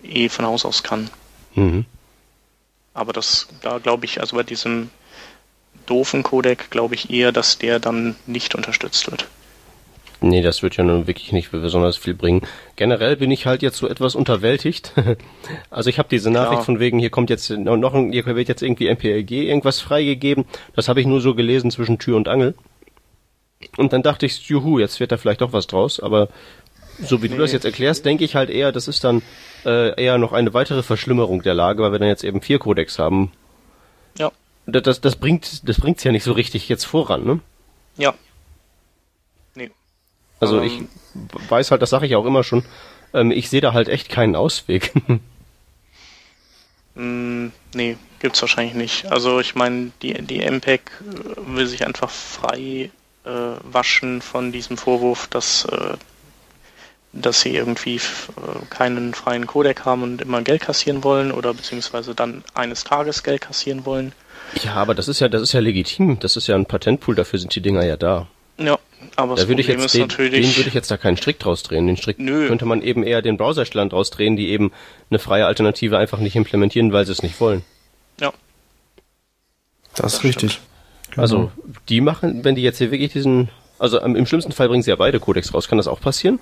eh 0.04 0.30
von 0.30 0.46
Haus 0.46 0.66
aus 0.66 0.84
kann. 0.84 1.10
Mhm. 1.56 1.86
Aber 2.94 3.14
das, 3.14 3.48
da 3.62 3.78
glaube 3.78 4.06
ich, 4.06 4.22
also 4.22 4.36
bei 4.36 4.44
diesem 4.44 4.90
doofen 5.86 6.24
Codec 6.24 6.70
glaube 6.70 6.96
ich 6.96 7.10
eher, 7.10 7.32
dass 7.32 7.58
der 7.58 7.80
dann 7.80 8.16
nicht 8.26 8.56
unterstützt 8.56 9.10
wird. 9.10 9.28
Nee, 10.20 10.42
das 10.42 10.64
wird 10.64 10.78
ja 10.78 10.84
nun 10.84 11.06
wirklich 11.06 11.32
nicht 11.32 11.52
besonders 11.52 11.96
viel 11.96 12.16
bringen. 12.16 12.42
Generell 12.76 13.18
bin 13.18 13.30
ich 13.30 13.46
halt 13.46 13.62
jetzt 13.62 13.78
so 13.78 13.88
etwas 13.88 14.16
unterwältigt. 14.16 14.94
also 15.70 15.90
ich 15.90 16.00
habe 16.00 16.10
diese 16.10 16.32
Nachricht 16.32 16.60
ja. 16.60 16.66
von 16.66 16.80
wegen, 16.80 16.98
hier 16.98 17.12
kommt 17.12 17.30
jetzt 17.30 17.50
noch 17.52 17.94
ein, 17.94 18.12
hier 18.12 18.26
wird 18.26 18.48
jetzt 18.48 18.64
irgendwie 18.64 18.88
MPLG 18.88 19.48
irgendwas 19.48 19.80
freigegeben. 19.80 20.46
Das 20.76 20.88
habe 20.90 21.02
ich 21.02 21.06
nur 21.06 21.22
so 21.22 21.36
gelesen 21.36 21.70
zwischen 21.70 22.00
Tür 22.00 22.18
und 22.18 22.28
Angel. 22.28 22.56
Und 23.78 23.94
dann 23.94 24.02
dachte 24.02 24.26
ich, 24.26 24.48
juhu, 24.48 24.80
jetzt 24.80 25.00
wird 25.00 25.12
da 25.12 25.18
vielleicht 25.18 25.42
doch 25.42 25.54
was 25.54 25.68
draus, 25.68 26.00
aber 26.00 26.30
so 27.00 27.22
wie 27.22 27.30
nee. 27.30 27.36
du 27.36 27.42
das 27.42 27.52
jetzt 27.52 27.66
erklärst, 27.66 28.06
denke 28.06 28.24
ich 28.24 28.36
halt 28.36 28.50
eher, 28.50 28.72
das 28.72 28.88
ist 28.88 29.04
dann 29.04 29.22
äh, 29.66 30.02
eher 30.02 30.18
noch 30.18 30.34
eine 30.34 30.54
weitere 30.54 30.82
Verschlimmerung 30.82 31.44
der 31.44 31.54
Lage, 31.54 31.84
weil 31.84 31.92
wir 31.92 32.00
dann 32.00 32.08
jetzt 32.08 32.24
eben 32.24 32.42
vier 32.42 32.60
Codecs 32.60 32.98
haben. 32.98 33.32
Ja. 34.18 34.32
Das, 34.66 34.84
das, 34.84 35.02
das 35.02 35.16
bringt 35.16 35.68
das 35.68 35.80
bringt's 35.80 36.04
ja 36.04 36.12
nicht 36.12 36.24
so 36.24 36.32
richtig 36.34 36.70
jetzt 36.70 36.86
voran, 36.86 37.24
ne? 37.24 37.40
Ja. 37.98 38.16
Also 40.40 40.62
ähm. 40.62 40.66
ich 40.66 41.50
weiß 41.50 41.72
halt, 41.72 41.82
das 41.82 41.90
sage 41.90 42.06
ich 42.06 42.16
auch 42.16 42.26
immer 42.26 42.44
schon, 42.44 42.64
ähm, 43.14 43.32
ich 43.32 43.50
sehe 43.50 43.62
da 43.62 43.74
halt 43.74 43.88
echt 43.88 44.10
keinen 44.10 44.36
Ausweg. 44.36 44.94
mm, 46.96 47.48
nee, 47.74 47.98
gibt's 48.20 48.42
wahrscheinlich 48.42 48.76
nicht. 48.76 49.12
Also 49.12 49.40
ich 49.40 49.56
meine, 49.56 49.92
die, 50.02 50.14
die 50.14 50.42
MPEG 50.42 50.82
will 51.48 51.68
sich 51.68 51.86
einfach 51.86 52.10
frei 52.10 52.92
äh, 53.26 53.30
waschen 53.64 54.22
von 54.22 54.52
diesem 54.52 54.78
Vorwurf, 54.78 55.28
dass 55.28 55.66
äh, 55.66 55.98
dass 57.14 57.42
sie 57.42 57.56
irgendwie 57.56 57.96
äh, 57.96 58.00
keinen 58.70 59.14
freien 59.14 59.48
Codec 59.48 59.86
haben 59.86 60.04
und 60.04 60.22
immer 60.22 60.42
Geld 60.42 60.62
kassieren 60.62 61.04
wollen 61.04 61.32
oder 61.32 61.54
beziehungsweise 61.54 62.14
dann 62.16 62.44
eines 62.54 62.84
Tages 62.84 63.24
Geld 63.24 63.42
kassieren 63.42 63.86
wollen. 63.86 64.12
Ja, 64.64 64.76
aber 64.76 64.96
das 64.96 65.08
ist 65.08 65.20
ja, 65.20 65.28
das 65.28 65.42
ist 65.42 65.54
ja 65.54 65.60
legitim. 65.60 66.20
Das 66.20 66.38
ist 66.38 66.48
ja 66.48 66.56
ein 66.56 66.66
Patentpool, 66.66 67.16
dafür 67.16 67.40
sind 67.40 67.54
die 67.56 67.62
Dinger 67.62 67.86
ja 67.86 67.98
da. 67.98 68.28
Ja, 68.58 68.78
aber 69.16 69.36
da 69.36 69.42
das 69.42 69.48
würde 69.48 69.62
ich 69.62 69.68
jetzt 69.68 69.94
den, 69.94 70.02
natürlich. 70.02 70.46
Den 70.46 70.58
würde 70.58 70.70
ich 70.70 70.74
jetzt 70.74 70.90
da 70.90 70.98
keinen 70.98 71.18
Strick 71.18 71.40
draus 71.40 71.64
drehen. 71.64 71.88
Den 71.88 71.98
Strick 71.98 72.20
Nö. 72.20 72.48
könnte 72.48 72.66
man 72.66 72.82
eben 72.82 73.04
eher 73.04 73.22
den 73.22 73.38
Browserstellern 73.38 73.90
draus 73.90 74.10
drehen, 74.10 74.36
die 74.36 74.50
eben 74.50 74.72
eine 75.10 75.20
freie 75.20 75.46
Alternative 75.46 75.98
einfach 75.98 76.20
nicht 76.20 76.36
implementieren, 76.36 76.92
weil 76.92 77.06
sie 77.06 77.12
es 77.12 77.24
nicht 77.24 77.40
wollen. 77.40 77.64
Ja. 78.20 78.34
Das, 79.96 80.16
ist 80.16 80.24
richtig. 80.24 80.60
Genau. 81.12 81.22
Also, 81.22 81.52
die 81.90 82.02
machen, 82.02 82.44
wenn 82.44 82.56
die 82.56 82.62
jetzt 82.62 82.78
hier 82.78 82.92
wirklich 82.92 83.14
diesen, 83.14 83.50
also 83.80 84.00
im 84.00 84.26
schlimmsten 84.26 84.52
Fall 84.52 84.68
bringen 84.68 84.84
sie 84.84 84.90
ja 84.90 84.96
beide 84.96 85.20
Codecs 85.20 85.54
raus. 85.54 85.68
Kann 85.68 85.78
das 85.78 85.88
auch 85.88 86.02
passieren? 86.02 86.40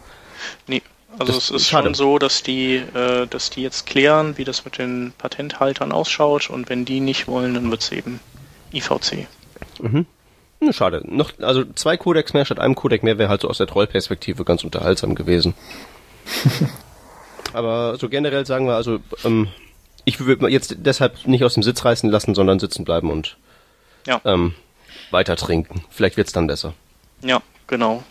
Nee. 0.67 0.81
Also 1.17 1.33
das 1.33 1.49
es 1.49 1.51
ist 1.51 1.69
schade. 1.69 1.85
schon 1.85 1.93
so, 1.93 2.19
dass 2.19 2.43
die, 2.43 2.75
äh, 2.75 3.25
dass 3.27 3.49
die 3.49 3.61
jetzt 3.61 3.85
klären, 3.85 4.37
wie 4.37 4.43
das 4.43 4.65
mit 4.65 4.77
den 4.77 5.13
Patenthaltern 5.17 5.91
ausschaut 5.93 6.49
und 6.49 6.69
wenn 6.69 6.83
die 6.83 6.99
nicht 6.99 7.27
wollen, 7.27 7.53
dann 7.53 7.71
wird 7.71 7.81
es 7.81 7.91
eben 7.91 8.19
IVC. 8.73 9.27
Mhm. 9.81 10.05
Schade. 10.73 11.01
Noch, 11.05 11.31
also 11.39 11.63
zwei 11.75 11.97
Codecs 11.97 12.33
mehr 12.33 12.45
statt 12.45 12.59
einem 12.59 12.75
Codec 12.75 13.03
mehr 13.03 13.17
wäre 13.17 13.29
halt 13.29 13.41
so 13.41 13.49
aus 13.49 13.57
der 13.57 13.67
Trollperspektive 13.67 14.45
ganz 14.45 14.63
unterhaltsam 14.63 15.15
gewesen. 15.15 15.53
Aber 17.53 17.97
so 17.97 18.09
generell 18.09 18.45
sagen 18.45 18.67
wir 18.67 18.75
also, 18.75 18.99
ähm, 19.23 19.47
ich 20.03 20.19
würde 20.19 20.49
jetzt 20.49 20.75
deshalb 20.79 21.25
nicht 21.25 21.43
aus 21.43 21.53
dem 21.53 21.63
Sitz 21.63 21.85
reißen 21.85 22.09
lassen, 22.09 22.35
sondern 22.35 22.59
sitzen 22.59 22.85
bleiben 22.85 23.09
und 23.09 23.37
ja. 24.05 24.21
ähm, 24.25 24.53
weiter 25.11 25.35
trinken. 25.35 25.83
Vielleicht 25.89 26.17
wird's 26.17 26.33
dann 26.33 26.47
besser. 26.47 26.73
Ja, 27.21 27.41
genau. 27.67 28.03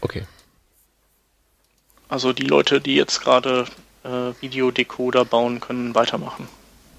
Okay. 0.00 0.24
Also 2.08 2.32
die 2.32 2.46
Leute, 2.46 2.80
die 2.80 2.94
jetzt 2.94 3.20
gerade 3.22 3.66
äh, 4.04 4.32
Videodecoder 4.40 5.24
bauen, 5.24 5.60
können 5.60 5.94
weitermachen. 5.94 6.48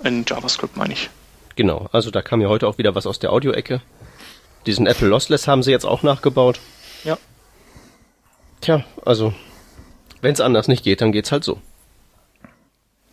In 0.04 0.26
JavaScript 0.28 0.76
meine 0.78 0.94
ich. 0.94 1.10
Genau, 1.56 1.88
also 1.92 2.12
da 2.12 2.22
kam 2.22 2.42
ja 2.42 2.50
heute 2.50 2.68
auch 2.68 2.78
wieder 2.78 2.96
was 2.96 3.08
aus 3.08 3.20
der 3.20 3.32
Audio-Ecke. 3.32 3.82
Diesen 4.66 4.88
Apple 4.88 5.08
Lossless 5.08 5.48
haben 5.48 5.64
sie 5.64 5.72
jetzt 5.72 5.86
auch 5.86 6.04
nachgebaut. 6.04 6.60
Ja. 7.04 7.18
Tja, 8.62 8.84
also 9.06 9.34
wenn 10.22 10.34
es 10.34 10.42
anders 10.42 10.68
nicht 10.68 10.84
geht, 10.84 11.02
dann 11.02 11.12
geht's 11.12 11.32
halt 11.32 11.44
so. 11.44 11.62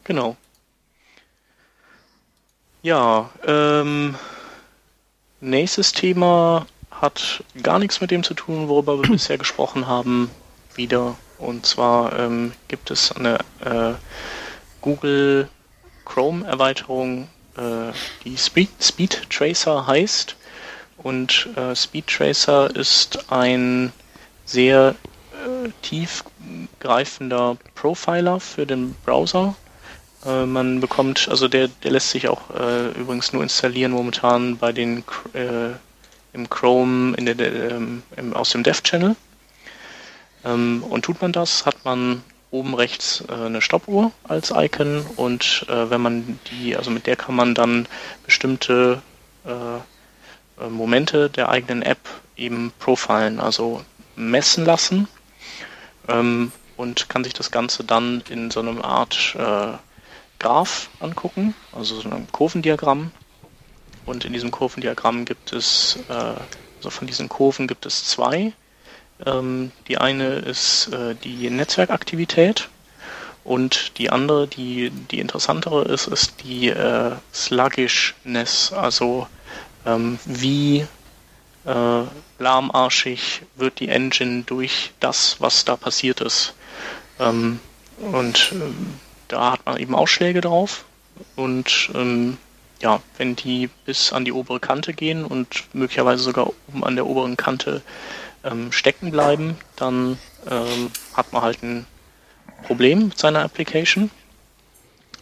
Genau. 0.05 0.37
Ja, 2.83 3.31
ähm, 3.47 4.17
nächstes 5.41 5.93
Thema 5.93 6.67
hat 6.91 7.45
gar 7.63 7.79
nichts 7.79 8.01
mit 8.01 8.11
dem 8.11 8.23
zu 8.23 8.35
tun, 8.35 8.69
worüber 8.69 9.01
wir 9.01 9.09
bisher 9.11 9.39
gesprochen 9.39 9.87
haben. 9.87 10.31
Wieder 10.75 11.17
und 11.39 11.67
zwar 11.67 12.19
ähm, 12.19 12.53
gibt 12.69 12.91
es 12.91 13.13
eine 13.13 13.39
äh, 13.65 13.95
Google 14.81 15.49
Chrome 16.05 16.47
Erweiterung, 16.47 17.29
äh, 17.57 17.93
die 18.25 18.37
Speed, 18.37 18.71
Speed 18.81 19.29
Tracer 19.29 19.87
heißt. 19.87 20.37
Und 21.03 21.49
äh, 21.57 21.75
Speed 21.75 22.07
Tracer 22.07 22.75
ist 22.75 23.31
ein 23.33 23.93
sehr 24.45 24.95
äh, 25.33 25.69
tiefgreifender 25.83 27.57
Profiler 27.75 28.41
für 28.41 28.67
den 28.67 28.95
Browser. 29.05 29.55
Äh, 30.25 30.47
man 30.47 30.81
bekommt, 30.81 31.29
also 31.29 31.49
der, 31.49 31.69
der 31.69 31.91
lässt 31.91 32.11
sich 32.11 32.29
auch 32.29 32.51
äh, 32.51 32.91
übrigens 32.93 33.33
nur 33.33 33.43
installieren 33.43 33.93
momentan 33.93 34.59
bei 34.59 34.73
den 34.73 35.05
im 36.33 36.49
Chrome 36.49 37.15
in 37.17 37.27
der, 37.27 37.39
ähm, 37.39 38.03
im, 38.17 38.33
aus 38.35 38.51
dem 38.51 38.63
Dev 38.63 38.83
Channel. 38.83 39.17
Ähm, 40.45 40.83
und 40.89 41.05
tut 41.05 41.21
man 41.21 41.33
das, 41.33 41.67
hat 41.67 41.85
man 41.85 42.23
oben 42.51 42.75
rechts 42.75 43.25
äh, 43.29 43.33
eine 43.33 43.61
Stoppuhr 43.61 44.13
als 44.25 44.53
Icon 44.55 45.05
und 45.17 45.67
äh, 45.69 45.91
wenn 45.91 46.01
man 46.01 46.39
die, 46.51 46.77
also 46.77 46.91
mit 46.91 47.07
der 47.07 47.17
kann 47.17 47.35
man 47.35 47.55
dann 47.55 47.87
bestimmte 48.25 49.03
äh, 49.45 49.81
äh 50.63 50.69
Momente 50.69 51.31
der 51.31 51.49
eigenen 51.49 51.83
App 51.83 51.99
eben 52.37 52.73
profilen, 52.79 53.41
also 53.41 53.83
messen 54.17 54.65
lassen 54.65 55.09
ähm, 56.09 56.53
und 56.77 57.09
kann 57.09 57.25
sich 57.25 57.35
das 57.35 57.51
Ganze 57.51 57.85
dann 57.85 58.23
in 58.29 58.51
so 58.51 58.61
einer 58.61 58.85
Art 58.85 59.37
äh, 59.39 59.77
Graph 60.39 60.89
angucken, 61.01 61.55
also 61.73 62.01
so 62.01 62.11
einem 62.11 62.31
Kurvendiagramm 62.33 63.13
und 64.07 64.25
in 64.25 64.33
diesem 64.33 64.51
Kurvendiagramm 64.51 65.25
gibt 65.25 65.53
es, 65.53 65.99
äh, 66.09 66.13
also 66.13 66.91
von 66.91 67.07
diesen 67.07 67.29
Kurven 67.29 67.69
gibt 67.69 67.87
es 67.87 68.05
zwei. 68.05 68.53
Ähm, 69.25 69.71
die 69.87 69.99
eine 69.99 70.37
ist 70.37 70.89
äh, 70.93 71.15
die 71.15 71.49
Netzwerkaktivität 71.51 72.69
und 73.45 73.99
die 73.99 74.11
andere, 74.11 74.49
die, 74.49 74.91
die 74.91 75.21
interessantere 75.21 75.85
ist, 75.85 76.09
ist 76.09 76.43
die 76.43 76.69
äh, 76.69 77.13
Sluggishness, 77.33 78.73
also 78.73 79.29
ähm, 79.87 80.19
wie 80.25 80.87
äh, 81.65 82.03
lahmarschig 82.39 83.43
wird 83.57 83.81
die 83.81 83.89
Engine 83.89 84.43
durch 84.45 84.93
das, 85.01 85.37
was 85.41 85.65
da 85.65 85.77
passiert 85.77 86.21
ist. 86.21 86.55
Ähm, 87.19 87.61
und 87.99 88.53
äh, 88.53 88.73
da 89.29 89.53
hat 89.53 89.67
man 89.67 89.79
eben 89.79 89.95
Ausschläge 89.95 90.41
drauf 90.41 90.85
und 91.37 91.91
ähm, 91.95 92.39
ja, 92.81 93.01
wenn 93.17 93.37
die 93.37 93.71
bis 93.87 94.13
an 94.13 94.25
die 94.25 94.33
obere 94.33 94.59
Kante 94.59 94.93
gehen 94.93 95.25
und 95.25 95.65
möglicherweise 95.73 96.23
sogar 96.23 96.49
oben 96.69 96.85
an 96.85 96.97
der 96.97 97.07
oberen 97.07 97.37
Kante 97.37 97.81
ähm, 98.45 98.73
stecken 98.73 99.11
bleiben, 99.13 99.57
dann 99.77 100.19
ähm, 100.51 100.91
hat 101.15 101.33
man 101.33 101.43
halt 101.43 101.63
ein 101.63 101.87
Problem 102.65 103.09
mit 103.09 103.19
seiner 103.19 103.45
Application. 103.45 104.11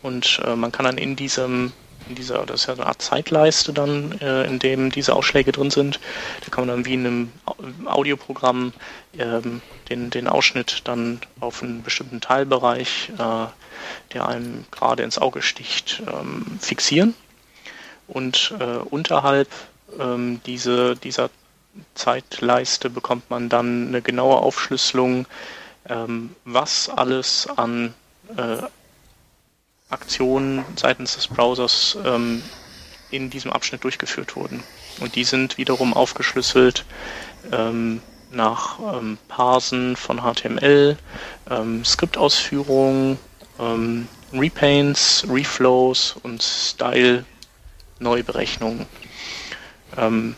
Und 0.02 0.40
äh, 0.44 0.56
man 0.56 0.72
kann 0.72 0.86
dann 0.86 0.96
in 0.96 1.16
diesem, 1.16 1.72
in 2.10 2.16
dieser, 2.16 2.44
das 2.44 2.62
ist 2.62 2.66
ja 2.66 2.74
eine 2.74 2.86
Art 2.86 3.00
Zeitleiste 3.00 3.72
dann, 3.72 4.18
äh, 4.20 4.44
in 4.44 4.58
dem 4.58 4.90
diese 4.90 5.14
Ausschläge 5.14 5.52
drin 5.52 5.70
sind, 5.70 6.00
da 6.44 6.50
kann 6.50 6.66
man 6.66 6.76
dann 6.76 6.86
wie 6.86 6.94
in 6.94 7.06
einem 7.06 7.32
Audioprogramm 7.86 8.72
ähm, 9.18 9.62
den, 9.88 10.10
den 10.10 10.26
Ausschnitt 10.26 10.82
dann 10.84 11.20
auf 11.38 11.62
einen 11.62 11.82
bestimmten 11.82 12.20
Teilbereich, 12.20 13.10
äh, 13.16 13.46
der 14.12 14.28
einem 14.28 14.64
gerade 14.70 15.04
ins 15.04 15.18
Auge 15.18 15.40
sticht, 15.40 16.02
ähm, 16.06 16.58
fixieren. 16.60 17.14
Und 18.08 18.54
äh, 18.58 18.64
unterhalb 18.64 19.48
ähm, 19.98 20.40
diese, 20.44 20.96
dieser 20.96 21.30
Zeitleiste 21.94 22.90
bekommt 22.90 23.30
man 23.30 23.48
dann 23.48 23.88
eine 23.88 24.02
genaue 24.02 24.38
Aufschlüsselung, 24.38 25.26
ähm, 25.88 26.34
was 26.44 26.88
alles 26.88 27.48
an 27.56 27.94
äh, 28.36 28.62
Aktionen 29.90 30.64
seitens 30.76 31.14
des 31.14 31.28
Browsers 31.28 31.98
ähm, 32.04 32.42
in 33.10 33.30
diesem 33.30 33.52
Abschnitt 33.52 33.84
durchgeführt 33.84 34.36
wurden. 34.36 34.62
Und 35.00 35.16
die 35.16 35.24
sind 35.24 35.58
wiederum 35.58 35.94
aufgeschlüsselt 35.94 36.84
ähm, 37.52 38.00
nach 38.30 38.78
ähm, 38.78 39.18
Parsen 39.28 39.96
von 39.96 40.20
HTML, 40.20 40.96
ähm, 41.50 41.84
Skriptausführungen, 41.84 43.18
ähm, 43.58 44.08
Repaints, 44.32 45.26
Reflows 45.28 46.16
und 46.22 46.42
Style 46.42 47.24
Neuberechnungen. 47.98 48.86
Ähm, 49.96 50.36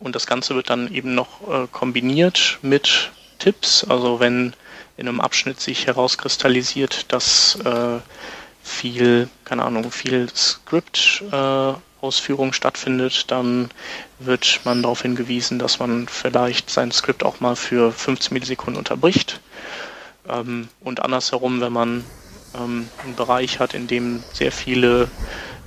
und 0.00 0.16
das 0.16 0.26
Ganze 0.26 0.54
wird 0.54 0.70
dann 0.70 0.92
eben 0.92 1.14
noch 1.14 1.48
äh, 1.48 1.66
kombiniert 1.70 2.58
mit 2.62 3.12
Tipps. 3.38 3.84
Also 3.84 4.20
wenn 4.20 4.54
in 4.96 5.08
einem 5.08 5.20
Abschnitt 5.20 5.60
sich 5.60 5.86
herauskristallisiert, 5.86 7.12
dass 7.12 7.58
äh, 7.64 7.98
viel, 8.62 9.28
keine 9.44 9.64
Ahnung, 9.64 9.90
viel 9.90 10.28
Script-Ausführung 10.34 12.50
äh, 12.50 12.54
stattfindet, 12.54 13.30
dann 13.30 13.70
wird 14.18 14.60
man 14.64 14.82
darauf 14.82 15.02
hingewiesen, 15.02 15.58
dass 15.58 15.80
man 15.80 16.08
vielleicht 16.08 16.70
sein 16.70 16.92
Skript 16.92 17.24
auch 17.24 17.40
mal 17.40 17.56
für 17.56 17.92
15 17.92 18.32
Millisekunden 18.32 18.78
unterbricht. 18.78 19.40
Ähm, 20.28 20.68
und 20.80 21.02
andersherum, 21.02 21.60
wenn 21.60 21.72
man 21.72 22.04
ähm, 22.54 22.88
einen 23.02 23.16
Bereich 23.16 23.58
hat, 23.58 23.74
in 23.74 23.86
dem 23.86 24.22
sehr 24.32 24.52
viele 24.52 25.08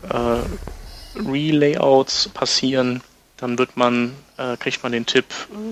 äh, 0.09 1.19
Relayouts 1.19 2.29
passieren, 2.29 3.01
dann 3.37 3.59
wird 3.59 3.77
man, 3.77 4.15
äh, 4.37 4.57
kriegt 4.57 4.83
man 4.83 4.91
den 4.91 5.05
Tipp, 5.05 5.25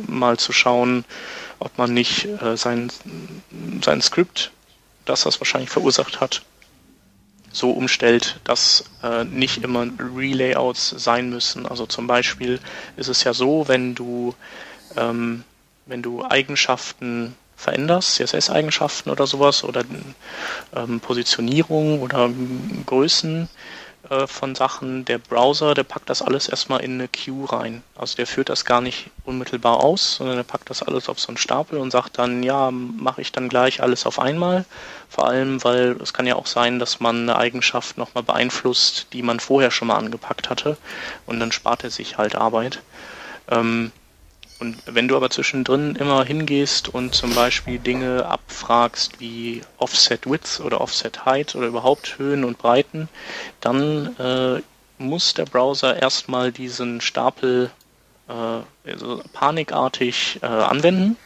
mal 0.07 0.37
zu 0.37 0.53
schauen, 0.53 1.03
ob 1.59 1.77
man 1.77 1.93
nicht 1.93 2.25
äh, 2.25 2.57
sein, 2.57 2.91
sein 3.83 4.01
Skript, 4.01 4.51
das 5.05 5.23
das 5.23 5.39
wahrscheinlich 5.39 5.69
verursacht 5.69 6.19
hat, 6.19 6.41
so 7.51 7.71
umstellt, 7.71 8.39
dass 8.43 8.85
äh, 9.01 9.23
nicht 9.23 9.63
immer 9.63 9.87
Relayouts 9.99 10.89
sein 10.89 11.29
müssen. 11.29 11.65
Also 11.65 11.85
zum 11.85 12.05
Beispiel 12.07 12.59
ist 12.97 13.07
es 13.07 13.23
ja 13.23 13.33
so, 13.33 13.67
wenn 13.67 13.95
du, 13.95 14.35
ähm, 14.97 15.43
wenn 15.85 16.01
du 16.01 16.25
Eigenschaften 16.25 17.35
veränderst, 17.55 18.15
CSS-Eigenschaften 18.15 19.09
oder 19.09 19.25
sowas 19.25 19.63
oder 19.63 19.83
ähm, 20.75 20.99
Positionierung 20.99 22.01
oder 22.01 22.29
Größen 22.85 23.47
äh, 24.09 24.27
von 24.27 24.55
Sachen, 24.55 25.05
der 25.05 25.17
Browser, 25.17 25.73
der 25.73 25.83
packt 25.83 26.09
das 26.09 26.21
alles 26.21 26.47
erstmal 26.47 26.81
in 26.81 26.93
eine 26.93 27.07
Queue 27.07 27.51
rein. 27.51 27.83
Also 27.95 28.15
der 28.15 28.27
führt 28.27 28.49
das 28.49 28.65
gar 28.65 28.81
nicht 28.81 29.09
unmittelbar 29.25 29.83
aus, 29.83 30.15
sondern 30.15 30.37
der 30.37 30.43
packt 30.43 30.69
das 30.69 30.83
alles 30.83 31.09
auf 31.09 31.19
so 31.19 31.29
einen 31.29 31.37
Stapel 31.37 31.79
und 31.79 31.91
sagt 31.91 32.17
dann, 32.17 32.43
ja, 32.43 32.71
mache 32.71 33.21
ich 33.21 33.31
dann 33.31 33.49
gleich 33.49 33.81
alles 33.81 34.05
auf 34.05 34.19
einmal. 34.19 34.65
Vor 35.09 35.27
allem, 35.27 35.63
weil 35.63 35.97
es 36.01 36.13
kann 36.13 36.27
ja 36.27 36.35
auch 36.35 36.47
sein, 36.47 36.79
dass 36.79 36.99
man 36.99 37.23
eine 37.23 37.37
Eigenschaft 37.37 37.97
nochmal 37.97 38.23
beeinflusst, 38.23 39.07
die 39.13 39.21
man 39.21 39.39
vorher 39.39 39.71
schon 39.71 39.87
mal 39.87 39.97
angepackt 39.97 40.49
hatte 40.49 40.77
und 41.25 41.39
dann 41.39 41.51
spart 41.51 41.83
er 41.83 41.89
sich 41.89 42.17
halt 42.17 42.35
Arbeit. 42.35 42.81
Ähm, 43.49 43.91
und 44.59 44.77
wenn 44.85 45.07
du 45.07 45.17
aber 45.17 45.29
zwischendrin 45.29 45.95
immer 45.95 46.23
hingehst 46.23 46.87
und 46.87 47.13
zum 47.13 47.35
Beispiel 47.35 47.77
Dinge 47.77 48.25
abfragst 48.25 49.19
wie 49.19 49.61
Offset 49.77 50.29
Width 50.29 50.61
oder 50.61 50.79
Offset 50.79 51.25
Height 51.25 51.55
oder 51.55 51.67
überhaupt 51.67 52.17
Höhen 52.17 52.43
und 52.45 52.57
Breiten, 52.57 53.09
dann 53.59 54.15
äh, 54.17 54.61
muss 54.97 55.33
der 55.33 55.45
Browser 55.45 56.01
erstmal 56.01 56.51
diesen 56.51 57.01
Stapel 57.01 57.69
äh, 58.29 58.89
also 58.89 59.21
panikartig 59.33 60.39
äh, 60.41 60.45
anwenden, 60.45 61.17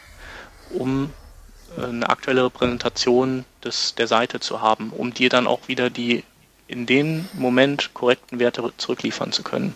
um 0.71 1.11
äh, 1.77 1.83
eine 1.83 2.09
aktuelle 2.09 2.45
Repräsentation 2.45 3.45
des, 3.63 3.93
der 3.95 4.07
Seite 4.07 4.39
zu 4.39 4.61
haben, 4.61 4.91
um 4.95 5.13
dir 5.13 5.29
dann 5.29 5.45
auch 5.45 5.67
wieder 5.67 5.89
die 5.89 6.23
in 6.67 6.85
dem 6.85 7.27
Moment 7.33 7.93
korrekten 7.93 8.39
Werte 8.39 8.71
zurückliefern 8.77 9.31
zu 9.31 9.43
können. 9.43 9.75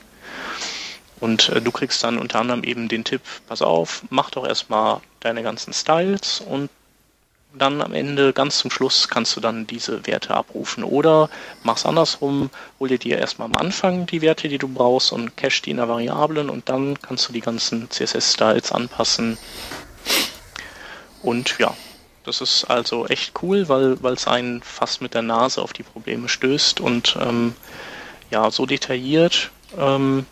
Und 1.24 1.48
äh, 1.48 1.62
du 1.62 1.72
kriegst 1.72 2.04
dann 2.04 2.18
unter 2.18 2.42
anderem 2.42 2.66
eben 2.66 2.90
den 2.90 3.06
Tipp, 3.06 3.22
pass 3.48 3.62
auf, 3.62 4.04
mach 4.10 4.30
doch 4.30 4.46
erstmal 4.46 5.00
deine 5.22 5.42
ganzen 5.42 5.72
Styles 5.72 6.44
und 6.46 6.70
dann 7.58 7.82
am 7.82 7.94
Ende, 7.94 8.34
ganz 8.34 8.58
zum 8.58 8.70
Schluss, 8.70 9.08
kannst 9.08 9.34
du 9.38 9.40
dann 9.40 9.66
diese 9.66 10.06
Werte 10.06 10.34
abrufen. 10.34 10.84
Oder 10.84 11.30
mach's 11.64 11.86
andersrum, 11.86 12.50
hol 12.78 12.90
dir 12.90 12.98
dir 12.98 13.20
erstmal 13.20 13.46
am 13.46 13.56
Anfang 13.56 14.06
die 14.06 14.22
Werte, 14.22 14.50
die 14.50 14.58
du 14.58 14.68
brauchst 14.68 15.14
und 15.14 15.38
cache 15.38 15.62
die 15.62 15.72
in 15.72 15.78
der 15.78 15.88
Variablen 15.88 16.50
und 16.50 16.68
dann 16.68 17.02
kannst 17.02 17.30
du 17.30 17.32
die 17.32 17.40
ganzen 17.40 17.90
CSS-Styles 17.90 18.74
anpassen. 18.74 19.38
Und 21.22 21.58
ja, 21.58 21.74
das 22.26 22.42
ist 22.42 22.66
also 22.66 23.08
echt 23.08 23.42
cool, 23.42 23.70
weil 23.70 24.14
es 24.14 24.28
einen 24.28 24.62
fast 24.62 25.02
mit 25.02 25.14
der 25.14 25.22
Nase 25.22 25.62
auf 25.62 25.72
die 25.72 25.84
Probleme 25.84 26.28
stößt 26.28 26.82
und 26.82 27.18
ähm, 27.22 27.56
ja, 28.30 28.52
so 28.52 28.66
detailliert 28.66 29.52
ähm, 29.78 30.26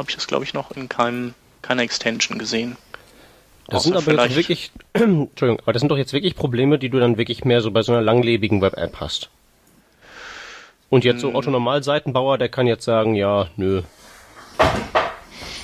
habe 0.00 0.10
ich 0.10 0.16
das, 0.16 0.26
glaube 0.26 0.44
ich, 0.44 0.54
noch 0.54 0.72
in 0.72 0.88
keinem, 0.88 1.34
keiner 1.62 1.82
Extension 1.82 2.38
gesehen. 2.38 2.76
Das 3.68 3.84
sind 3.84 3.96
aber 3.96 4.24
jetzt 4.24 4.34
wirklich, 4.34 4.72
Entschuldigung, 4.94 5.60
aber 5.60 5.72
das 5.72 5.80
sind 5.80 5.90
doch 5.90 5.96
jetzt 5.96 6.12
wirklich 6.12 6.34
Probleme, 6.34 6.78
die 6.78 6.88
du 6.88 6.98
dann 6.98 7.18
wirklich 7.18 7.44
mehr 7.44 7.60
so 7.60 7.70
bei 7.70 7.82
so 7.82 7.92
einer 7.92 8.02
langlebigen 8.02 8.60
Web-App 8.60 8.96
hast. 8.98 9.30
Und 10.88 11.04
jetzt 11.04 11.20
so 11.20 11.28
hm. 11.28 11.36
Otto 11.36 11.50
Normalseitenbauer, 11.50 12.36
der 12.36 12.48
kann 12.48 12.66
jetzt 12.66 12.84
sagen, 12.84 13.14
ja, 13.14 13.48
nö. 13.56 13.82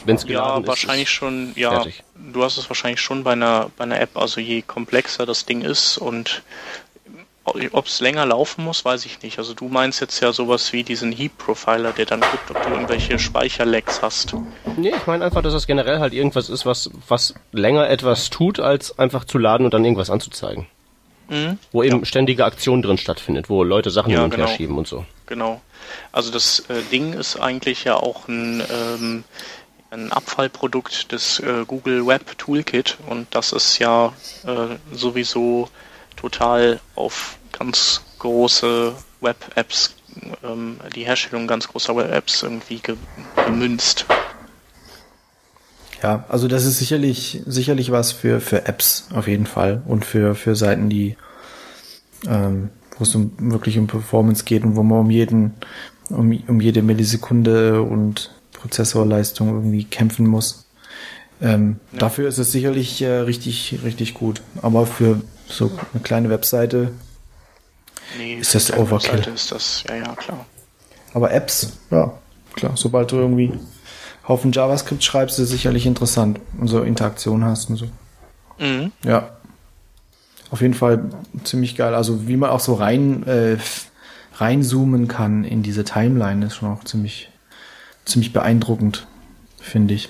Wenn's 0.05 0.25
ja, 0.29 0.59
ist, 0.59 0.69
wahrscheinlich 0.69 1.09
ist 1.09 1.11
schon, 1.11 1.53
ja, 1.57 1.71
fertig. 1.71 2.05
du 2.15 2.45
hast 2.45 2.59
es 2.59 2.71
wahrscheinlich 2.71 3.01
schon 3.01 3.25
bei 3.25 3.33
einer, 3.33 3.71
bei 3.77 3.83
einer 3.83 4.01
App, 4.01 4.17
also 4.17 4.41
je 4.41 4.63
komplexer 4.63 5.27
das 5.27 5.47
Ding 5.47 5.63
ist 5.63 5.99
und 5.99 6.43
ob 7.73 7.87
es 7.87 8.01
länger 8.01 8.27
laufen 8.27 8.65
muss, 8.65 8.85
weiß 8.85 9.07
ich 9.07 9.23
nicht. 9.23 9.39
Also 9.39 9.55
du 9.55 9.69
meinst 9.69 10.01
jetzt 10.01 10.21
ja 10.21 10.33
sowas 10.33 10.73
wie 10.73 10.83
diesen 10.83 11.13
Heap-Profiler, 11.13 11.93
der 11.93 12.07
dann 12.07 12.21
guckt, 12.21 12.51
ob 12.51 12.63
du 12.63 12.71
irgendwelche 12.71 13.19
Speicherlecks 13.19 14.03
hast. 14.03 14.35
Nee, 14.77 14.93
ich 14.97 15.07
meine 15.07 15.25
einfach, 15.25 15.43
dass 15.43 15.53
das 15.53 15.67
generell 15.67 16.01
halt 16.01 16.13
irgendwas 16.13 16.49
ist, 16.49 16.67
was, 16.67 16.91
was 17.09 17.35
länger 17.53 17.89
etwas 17.89 18.31
tut, 18.31 18.59
als 18.59 18.99
einfach 18.99 19.25
zu 19.25 19.39
laden 19.39 19.65
und 19.65 19.75
dann 19.75 19.85
irgendwas 19.85 20.11
anzuzeigen. 20.11 20.67
Mhm. 21.29 21.59
Wo 21.73 21.83
eben 21.83 22.01
ja. 22.01 22.05
ständige 22.05 22.45
Aktion 22.45 22.83
drin 22.83 22.99
stattfindet, 22.99 23.49
wo 23.49 23.63
Leute 23.65 23.91
Sachen 23.91 24.11
ja, 24.11 24.19
hin 24.19 24.25
und 24.25 24.31
genau. 24.31 24.47
her 24.47 24.57
schieben 24.57 24.79
und 24.79 24.87
so. 24.87 25.05
Genau. 25.27 25.61
Also 26.13 26.31
das 26.33 26.61
äh, 26.69 26.83
Ding 26.91 27.13
ist 27.13 27.37
eigentlich 27.37 27.85
ja 27.85 27.97
auch 27.97 28.29
ein, 28.29 28.63
ähm, 28.71 29.25
ein 29.91 30.13
Abfallprodukt 30.13 31.13
des 31.13 31.41
äh, 31.41 31.65
Google 31.67 32.07
Web 32.07 32.39
Toolkit 32.39 32.99
und 33.09 33.27
das 33.31 33.53
ist 33.53 33.79
ja 33.79 34.13
äh, 34.45 34.77
sowieso 34.93 35.69
total 36.17 36.81
auf 36.95 37.39
ganz 37.59 38.03
große 38.19 38.95
Web-Apps, 39.21 39.95
ähm, 40.43 40.79
die 40.95 41.05
Herstellung 41.05 41.47
ganz 41.47 41.69
großer 41.69 41.97
Web-Apps 41.97 42.43
irgendwie 42.43 42.79
ge 42.79 42.97
gemünzt. 43.45 44.07
Ja, 46.03 46.25
also 46.29 46.47
das 46.49 46.67
ist 46.67 46.79
sicherlich 46.79 47.43
sicherlich 47.47 47.91
was 47.91 48.13
für 48.13 48.41
für 48.41 48.67
Apps 48.67 49.09
auf 49.15 49.29
jeden 49.29 49.47
Fall 49.47 49.83
und 49.87 50.05
für 50.05 50.35
für 50.35 50.55
Seiten, 50.55 50.91
die 50.91 51.17
ähm, 52.27 52.71
wo 52.99 53.05
es 53.05 53.15
um, 53.15 53.33
wirklich 53.39 53.79
um 53.79 53.87
Performance 53.87 54.45
geht 54.45 54.63
und 54.65 54.77
wo 54.77 54.83
man 54.83 55.01
um 55.01 55.11
jeden 55.11 55.55
um, 56.11 56.39
um 56.47 56.61
jede 56.61 56.83
Millisekunde 56.83 57.83
und 57.83 58.31
Prozessorleistung 58.53 59.49
irgendwie 59.49 59.85
kämpfen 59.85 60.27
muss. 60.27 60.67
Ähm, 61.41 61.77
ja. 61.93 61.99
Dafür 61.99 62.29
ist 62.29 62.39
es 62.39 62.53
sicherlich 62.53 63.03
äh, 63.03 63.09
richtig, 63.09 63.81
richtig 63.85 64.15
gut. 64.15 64.43
Aber 64.63 64.87
für 64.87 65.21
so 65.49 65.71
eine 65.93 66.03
kleine 66.03 66.31
Webseite 66.31 66.93
nee, 68.19 68.35
ist 68.35 68.55
das 68.55 68.73
Overkill. 68.73 69.13
Webseite 69.13 69.31
ist 69.31 69.53
das, 69.53 69.85
ja, 69.89 69.97
ja, 69.97 70.15
klar. 70.15 70.47
Aber 71.15 71.33
Apps, 71.33 71.79
ja, 71.91 72.13
klar, 72.55 72.73
sobald 72.77 73.13
du 73.13 73.17
irgendwie 73.17 73.53
Haufen 74.29 74.53
JavaScript 74.53 75.05
schreibst, 75.05 75.39
ist 75.39 75.51
sicherlich 75.51 75.87
interessant 75.87 76.41
und 76.59 76.69
so 76.69 76.83
Interaktion 76.83 77.45
hast 77.45 77.71
und 77.71 77.77
so. 77.77 77.87
Mhm. 78.59 78.93
Ja. 79.05 79.37
Auf 80.51 80.61
jeden 80.61 80.75
Fall 80.75 81.11
ziemlich 81.45 81.77
geil. 81.77 81.95
Also 81.95 82.29
wie 82.29 82.37
man 82.37 82.51
auch 82.51 82.61
so 82.61 82.75
rein 82.75 83.27
äh, 83.27 83.59
reinzoomen 84.35 85.09
kann 85.09 85.45
in 85.45 85.63
diese 85.63 85.85
Timeline, 85.85 86.45
ist 86.45 86.57
schon 86.57 86.71
auch 86.71 86.85
ziemlich, 86.85 87.31
ziemlich 88.05 88.33
beeindruckend, 88.33 89.07
finde 89.61 89.95
ich. 89.95 90.09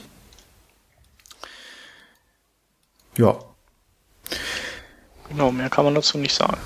Ja. 3.16 3.39
Genau, 5.29 5.51
mehr 5.51 5.68
kann 5.70 5.85
man 5.85 5.95
dazu 5.95 6.18
nicht 6.18 6.35
sagen. 6.35 6.57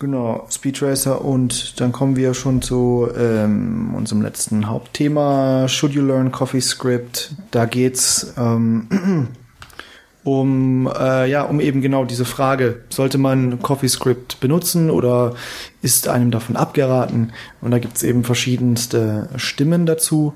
Genau, 0.00 0.46
Speed 0.48 0.80
Racer 0.80 1.24
und 1.24 1.80
dann 1.80 1.90
kommen 1.90 2.14
wir 2.14 2.32
schon 2.32 2.62
zu 2.62 3.08
ähm, 3.18 3.94
unserem 3.96 4.22
letzten 4.22 4.68
Hauptthema, 4.68 5.66
Should 5.66 5.92
You 5.92 6.02
Learn 6.02 6.30
CoffeeScript? 6.30 7.32
Da 7.50 7.64
geht's 7.64 8.32
ähm, 8.38 9.28
um 10.22 10.88
äh, 10.96 11.28
ja 11.28 11.42
um 11.42 11.58
eben 11.58 11.80
genau 11.80 12.04
diese 12.04 12.24
Frage: 12.24 12.84
Sollte 12.90 13.18
man 13.18 13.60
CoffeeScript 13.60 14.38
benutzen 14.38 14.90
oder 14.90 15.34
ist 15.82 16.06
einem 16.06 16.30
davon 16.30 16.54
abgeraten? 16.54 17.32
Und 17.60 17.72
da 17.72 17.80
gibt's 17.80 18.04
eben 18.04 18.22
verschiedenste 18.22 19.28
Stimmen 19.34 19.84
dazu. 19.84 20.32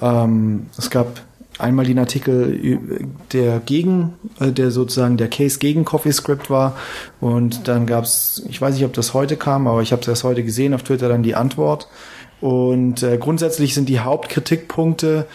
Ähm, 0.00 0.70
es 0.78 0.88
gab 0.88 1.20
einmal 1.62 1.86
den 1.86 1.98
Artikel, 1.98 2.80
der 3.32 3.60
gegen, 3.60 4.14
äh, 4.40 4.52
der 4.52 4.70
sozusagen 4.70 5.16
der 5.16 5.28
Case 5.28 5.58
gegen 5.58 5.84
CoffeeScript 5.84 6.50
war. 6.50 6.76
Und 7.20 7.68
dann 7.68 7.86
gab's, 7.86 8.42
ich 8.48 8.60
weiß 8.60 8.74
nicht, 8.74 8.84
ob 8.84 8.92
das 8.92 9.14
heute 9.14 9.36
kam, 9.36 9.66
aber 9.66 9.82
ich 9.82 9.92
habe 9.92 10.02
es 10.02 10.08
erst 10.08 10.24
heute 10.24 10.42
gesehen 10.42 10.74
auf 10.74 10.82
Twitter 10.82 11.08
dann 11.08 11.22
die 11.22 11.34
Antwort. 11.34 11.88
Und 12.40 13.02
äh, 13.02 13.18
grundsätzlich 13.18 13.74
sind 13.74 13.88
die 13.88 14.00
Hauptkritikpunkte, 14.00 15.26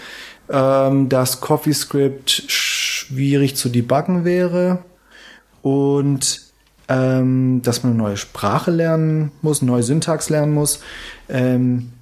ähm, 0.49 1.09
dass 1.09 1.41
CoffeeScript 1.41 2.29
schwierig 2.47 3.55
zu 3.55 3.69
debuggen 3.69 4.25
wäre 4.25 4.79
und 5.61 6.41
ähm, 6.89 7.61
dass 7.63 7.83
man 7.83 7.93
eine 7.93 8.01
neue 8.01 8.17
Sprache 8.17 8.71
lernen 8.71 9.31
muss, 9.41 9.61
neue 9.61 9.83
Syntax 9.83 10.29
lernen 10.29 10.53
muss. 10.53 10.79
Ähm, 11.29 11.93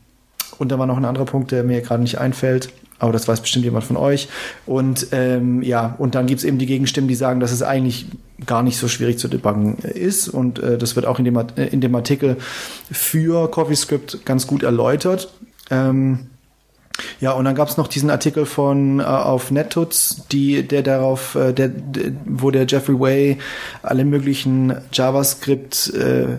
und 0.57 0.71
da 0.71 0.79
war 0.79 0.85
noch 0.85 0.97
ein 0.97 1.05
anderer 1.05 1.25
Punkt, 1.25 1.51
der 1.51 1.63
mir 1.63 1.81
gerade 1.81 2.01
nicht 2.01 2.17
einfällt 2.17 2.69
aber 2.99 3.11
das 3.11 3.27
weiß 3.27 3.41
bestimmt 3.41 3.65
jemand 3.65 3.83
von 3.83 3.97
euch. 3.97 4.29
Und 4.65 5.07
ähm, 5.11 5.61
ja, 5.61 5.95
und 5.97 6.15
dann 6.15 6.27
gibt's 6.27 6.43
eben 6.43 6.57
die 6.57 6.65
Gegenstimmen, 6.65 7.07
die 7.07 7.15
sagen, 7.15 7.39
dass 7.39 7.51
es 7.51 7.61
eigentlich 7.61 8.07
gar 8.45 8.63
nicht 8.63 8.77
so 8.77 8.87
schwierig 8.87 9.19
zu 9.19 9.27
debuggen 9.27 9.77
ist. 9.79 10.29
Und 10.29 10.59
äh, 10.59 10.77
das 10.77 10.95
wird 10.95 11.05
auch 11.05 11.19
in 11.19 11.25
dem, 11.25 11.35
äh, 11.35 11.65
in 11.71 11.81
dem 11.81 11.93
Artikel 11.95 12.37
für 12.91 13.49
CoffeeScript 13.51 14.25
ganz 14.25 14.47
gut 14.47 14.63
erläutert. 14.63 15.33
Ähm, 15.69 16.27
ja, 17.19 17.33
und 17.33 17.43
dann 17.43 17.55
gab's 17.55 17.75
noch 17.75 17.89
diesen 17.89 18.09
Artikel 18.09 18.45
von 18.45 19.01
äh, 19.01 19.03
auf 19.03 19.51
NetTuts, 19.51 20.27
die 20.31 20.65
der 20.65 20.81
darauf, 20.81 21.35
äh, 21.35 21.51
der, 21.51 21.67
der, 21.67 22.13
wo 22.25 22.49
der 22.51 22.65
Jeffrey 22.65 22.97
Way 22.97 23.37
alle 23.83 24.05
möglichen 24.05 24.73
JavaScript 24.93 25.93
äh, 25.93 26.37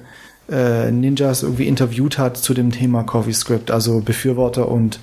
äh, 0.51 0.91
Ninjas 0.91 1.43
irgendwie 1.43 1.67
interviewt 1.67 2.19
hat 2.19 2.37
zu 2.37 2.55
dem 2.55 2.71
Thema 2.73 3.03
CoffeeScript, 3.03 3.71
also 3.71 4.01
Befürworter 4.01 4.69
und, 4.69 5.01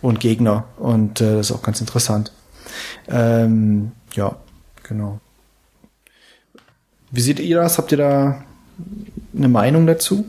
und 0.00 0.20
Gegner. 0.20 0.64
Und 0.78 1.20
äh, 1.20 1.36
das 1.36 1.50
ist 1.50 1.56
auch 1.56 1.62
ganz 1.62 1.80
interessant. 1.80 2.32
Ähm, 3.08 3.92
ja, 4.14 4.36
genau. 4.82 5.20
Wie 7.10 7.20
seht 7.20 7.40
ihr 7.40 7.56
das? 7.56 7.78
Habt 7.78 7.92
ihr 7.92 7.98
da 7.98 8.44
eine 9.36 9.48
Meinung 9.48 9.86
dazu? 9.86 10.26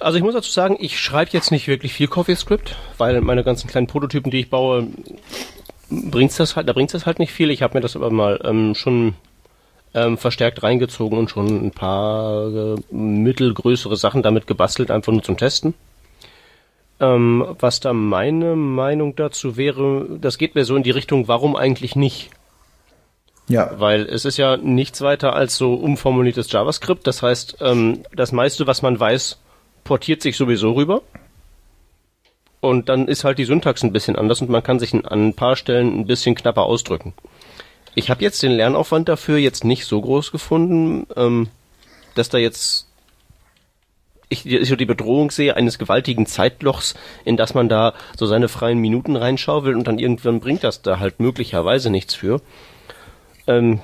Also 0.00 0.16
ich 0.16 0.22
muss 0.22 0.34
dazu 0.34 0.50
sagen, 0.50 0.76
ich 0.78 1.00
schreibe 1.00 1.32
jetzt 1.32 1.50
nicht 1.50 1.66
wirklich 1.66 1.92
viel 1.92 2.08
CoffeeScript, 2.08 2.76
weil 2.98 3.20
meine 3.20 3.44
ganzen 3.44 3.68
kleinen 3.68 3.86
Prototypen, 3.88 4.30
die 4.30 4.40
ich 4.40 4.50
baue, 4.50 4.88
bringt's 5.90 6.36
das 6.36 6.56
halt, 6.56 6.68
da 6.68 6.72
bringt's 6.72 6.92
das 6.92 7.06
halt 7.06 7.18
nicht 7.18 7.32
viel. 7.32 7.50
Ich 7.50 7.62
habe 7.62 7.76
mir 7.76 7.80
das 7.80 7.96
aber 7.96 8.10
mal 8.10 8.40
ähm, 8.44 8.74
schon 8.74 9.14
ähm, 9.94 10.18
verstärkt 10.18 10.62
reingezogen 10.62 11.18
und 11.18 11.30
schon 11.30 11.66
ein 11.66 11.70
paar 11.70 12.48
äh, 12.48 12.76
mittelgrößere 12.90 13.96
Sachen 13.96 14.22
damit 14.22 14.46
gebastelt, 14.46 14.90
einfach 14.90 15.12
nur 15.12 15.22
zum 15.22 15.36
Testen. 15.36 15.74
Ähm, 17.00 17.44
was 17.58 17.80
da 17.80 17.92
meine 17.92 18.56
Meinung 18.56 19.14
dazu 19.14 19.56
wäre, 19.56 20.06
das 20.20 20.38
geht 20.38 20.54
mir 20.54 20.64
so 20.64 20.74
in 20.76 20.82
die 20.82 20.90
Richtung, 20.90 21.28
warum 21.28 21.54
eigentlich 21.54 21.94
nicht? 21.94 22.30
Ja. 23.48 23.70
Weil 23.78 24.02
es 24.02 24.24
ist 24.24 24.36
ja 24.36 24.56
nichts 24.56 25.00
weiter 25.00 25.34
als 25.34 25.56
so 25.56 25.74
umformuliertes 25.74 26.52
JavaScript. 26.52 27.06
Das 27.06 27.22
heißt, 27.22 27.58
ähm, 27.60 28.02
das 28.12 28.32
meiste, 28.32 28.66
was 28.66 28.82
man 28.82 28.98
weiß, 28.98 29.38
portiert 29.84 30.22
sich 30.22 30.36
sowieso 30.36 30.72
rüber. 30.72 31.02
Und 32.60 32.88
dann 32.88 33.06
ist 33.06 33.24
halt 33.24 33.38
die 33.38 33.44
Syntax 33.44 33.82
ein 33.84 33.92
bisschen 33.92 34.16
anders 34.16 34.40
und 34.40 34.50
man 34.50 34.62
kann 34.62 34.80
sich 34.80 34.92
an 34.92 35.28
ein 35.28 35.34
paar 35.34 35.56
Stellen 35.56 36.00
ein 36.00 36.06
bisschen 36.06 36.34
knapper 36.34 36.64
ausdrücken. 36.64 37.14
Ich 37.94 38.10
habe 38.10 38.22
jetzt 38.22 38.42
den 38.42 38.52
Lernaufwand 38.52 39.08
dafür 39.08 39.38
jetzt 39.38 39.64
nicht 39.64 39.84
so 39.84 40.00
groß 40.00 40.32
gefunden, 40.32 41.06
ähm, 41.16 41.48
dass 42.14 42.28
da 42.28 42.38
jetzt 42.38 42.88
ich, 44.28 44.44
ich 44.46 44.76
die 44.76 44.84
Bedrohung 44.84 45.30
sehe 45.30 45.56
eines 45.56 45.78
gewaltigen 45.78 46.26
Zeitlochs, 46.26 46.94
in 47.24 47.36
das 47.36 47.54
man 47.54 47.68
da 47.68 47.94
so 48.16 48.26
seine 48.26 48.48
freien 48.48 48.78
Minuten 48.78 49.16
reinschaufelt 49.16 49.74
und 49.74 49.86
dann 49.88 49.98
irgendwann 49.98 50.40
bringt 50.40 50.64
das 50.64 50.82
da 50.82 50.98
halt 50.98 51.20
möglicherweise 51.20 51.90
nichts 51.90 52.14
für. 52.14 52.40
Ähm, 53.46 53.80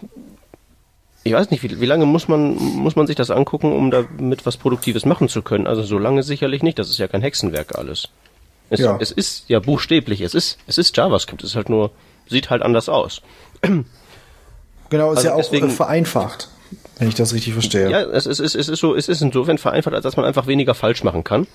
ich 1.23 1.33
weiß 1.33 1.51
nicht, 1.51 1.63
wie, 1.63 1.81
wie 1.81 1.87
lange 1.87 2.05
muss 2.05 2.29
man, 2.29 2.55
muss 2.57 2.97
man 2.97 3.07
sich 3.07 3.17
das 3.17 3.31
angucken, 3.31 3.73
um 3.73 3.91
damit 3.91 4.45
was 4.45 4.59
Produktives 4.59 5.07
machen 5.07 5.29
zu 5.29 5.41
können? 5.41 5.67
Also 5.67 5.83
so 5.83 5.99
lange 5.99 6.23
sicherlich 6.23 6.63
nicht, 6.63 6.79
das 6.79 6.91
ist 6.91 6.99
ja 6.99 7.09
kein 7.09 7.23
Hexenwerk 7.23 7.79
alles. 7.79 8.09
Es, 8.69 8.81
ja. 8.81 8.99
es 9.01 9.11
ist 9.11 9.49
ja 9.49 9.61
buchstäblich, 9.61 10.21
es 10.21 10.35
ist, 10.35 10.59
es 10.67 10.79
ist 10.79 10.97
JavaScript, 10.97 11.43
es 11.43 11.51
ist 11.51 11.57
halt 11.57 11.71
nur, 11.71 11.91
sieht 12.29 12.51
halt 12.51 12.63
anders 12.63 12.89
aus. 12.91 13.23
Genau, 14.91 15.11
ist 15.13 15.19
also 15.19 15.29
ja 15.29 15.35
auch 15.35 15.39
deswegen, 15.39 15.71
vereinfacht, 15.71 16.51
wenn 16.99 17.09
ich 17.09 17.15
das 17.15 17.33
richtig 17.33 17.55
verstehe. 17.55 17.91
Ja, 17.91 18.03
es 18.03 18.27
ist, 18.27 18.39
es 18.39 18.55
ist 18.55 18.69
so, 18.79 18.95
es 18.95 19.09
ist 19.09 19.23
insofern 19.23 19.59
vereinfacht, 19.59 19.95
als 19.95 20.05
dass 20.05 20.17
man 20.17 20.25
einfach 20.27 20.47
weniger 20.47 20.75
falsch 20.75 21.03
machen 21.03 21.25
kann. 21.25 21.47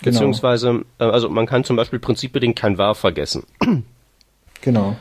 Genau. 0.00 0.04
Beziehungsweise, 0.04 0.84
äh, 0.98 1.04
also 1.04 1.28
man 1.28 1.46
kann 1.46 1.64
zum 1.64 1.76
Beispiel 1.76 1.98
prinzipbedingt 1.98 2.58
kein 2.58 2.78
War 2.78 2.94
vergessen. 2.94 3.44
Genau. 4.62 4.94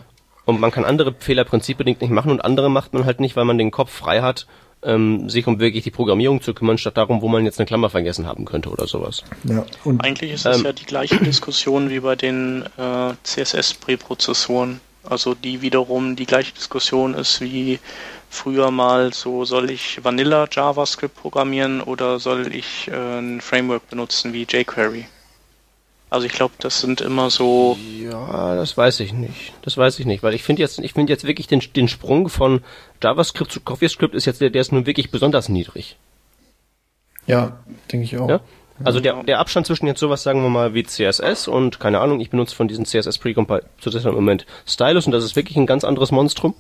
Und 0.46 0.62
man 0.62 0.72
kann 0.72 0.86
andere 0.86 1.14
Fehler 1.20 1.44
prinzipbedingt 1.44 2.00
nicht 2.02 2.12
machen 2.12 2.32
und 2.32 2.40
andere 2.40 2.72
macht 2.72 2.94
man 2.94 3.04
halt 3.04 3.20
nicht, 3.20 3.36
weil 3.36 3.44
man 3.44 3.58
den 3.58 3.72
Kopf 3.72 3.92
frei 3.92 4.22
hat, 4.22 4.48
ähm, 4.84 5.30
sich 5.30 5.46
um 5.48 5.60
wirklich 5.60 5.84
die 5.84 5.92
Programmierung 5.92 6.42
zu 6.42 6.54
kümmern, 6.54 6.78
statt 6.78 6.98
darum, 6.98 7.22
wo 7.22 7.28
man 7.28 7.44
jetzt 7.46 7.60
eine 7.60 7.66
Klammer 7.66 7.90
vergessen 7.90 8.26
haben 8.26 8.46
könnte 8.46 8.70
oder 8.70 8.88
sowas. 8.88 9.24
Ja, 9.44 9.66
und 9.84 10.04
Eigentlich 10.04 10.32
ist 10.32 10.46
es 10.46 10.60
ähm, 10.60 10.66
ja 10.66 10.72
die 10.72 10.86
gleiche 10.86 11.18
Diskussion 11.18 11.90
wie 11.90 12.00
bei 12.00 12.16
den 12.16 12.64
äh, 12.78 13.14
CSS-Präprozessoren. 13.24 14.80
Also 15.10 15.34
die 15.34 15.62
wiederum 15.62 16.16
die 16.16 16.26
gleiche 16.26 16.54
Diskussion 16.54 17.14
ist 17.16 17.42
wie 17.42 17.80
früher 18.30 18.70
mal 18.72 19.12
so, 19.12 19.44
soll 19.44 19.72
ich 19.72 20.04
Vanilla 20.04 20.48
JavaScript 20.50 21.16
programmieren 21.16 21.82
oder 21.82 22.20
soll 22.20 22.54
ich 22.54 22.88
äh, 22.88 23.20
ein 23.20 23.42
Framework 23.42 23.90
benutzen 23.90 24.34
wie 24.34 24.44
jQuery? 24.44 25.06
Also 26.12 26.26
ich 26.26 26.32
glaube, 26.32 26.56
das 26.60 26.82
sind 26.82 27.02
immer 27.02 27.30
so. 27.30 27.78
Ja, 28.00 28.56
das 28.56 28.76
weiß 28.76 29.00
ich 29.02 29.14
nicht. 29.14 29.54
Das 29.62 29.78
weiß 29.78 30.00
ich 30.00 30.08
nicht, 30.08 30.24
weil 30.24 30.34
ich 30.34 30.44
finde 30.44 30.62
jetzt, 30.62 30.80
ich 30.80 30.94
finde 30.94 31.14
jetzt 31.14 31.24
wirklich 31.24 31.48
den, 31.48 31.62
den 31.76 31.88
Sprung 31.88 32.30
von 32.30 32.64
JavaScript 33.04 33.52
zu 33.52 33.62
CoffeeScript 33.62 34.16
ist 34.16 34.26
jetzt 34.26 34.42
der, 34.42 34.50
der 34.50 34.62
ist 34.62 34.72
nun 34.72 34.88
wirklich 34.88 35.12
besonders 35.12 35.50
niedrig. 35.50 35.98
Ja, 37.28 37.60
denke 37.92 38.06
ich 38.06 38.18
auch. 38.18 38.28
Ja? 38.28 38.42
Also 38.84 39.00
der, 39.00 39.24
der 39.24 39.40
Abstand 39.40 39.68
zwischen 39.68 39.88
jetzt 39.88 40.00
sowas, 40.00 40.24
sagen 40.24 40.42
wir 40.42 40.50
mal, 40.50 40.74
wie 40.74 40.84
CSS 40.84 41.48
und 41.48 41.80
keine 41.80 42.00
Ahnung, 42.00 42.20
ich 42.20 42.30
benutze 42.30 42.56
von 42.56 42.68
diesen 42.68 42.86
CSS 42.86 43.18
Precompile 43.18 43.66
zurzeit 43.80 44.06
im 44.06 44.14
Moment 44.14 44.46
Stylus 44.66 45.06
und 45.06 45.12
das 45.12 45.24
ist 45.24 45.36
wirklich 45.36 45.58
ein 45.58 45.66
ganz 45.66 45.84
anderes 45.84 46.12
Monstrum. 46.12 46.56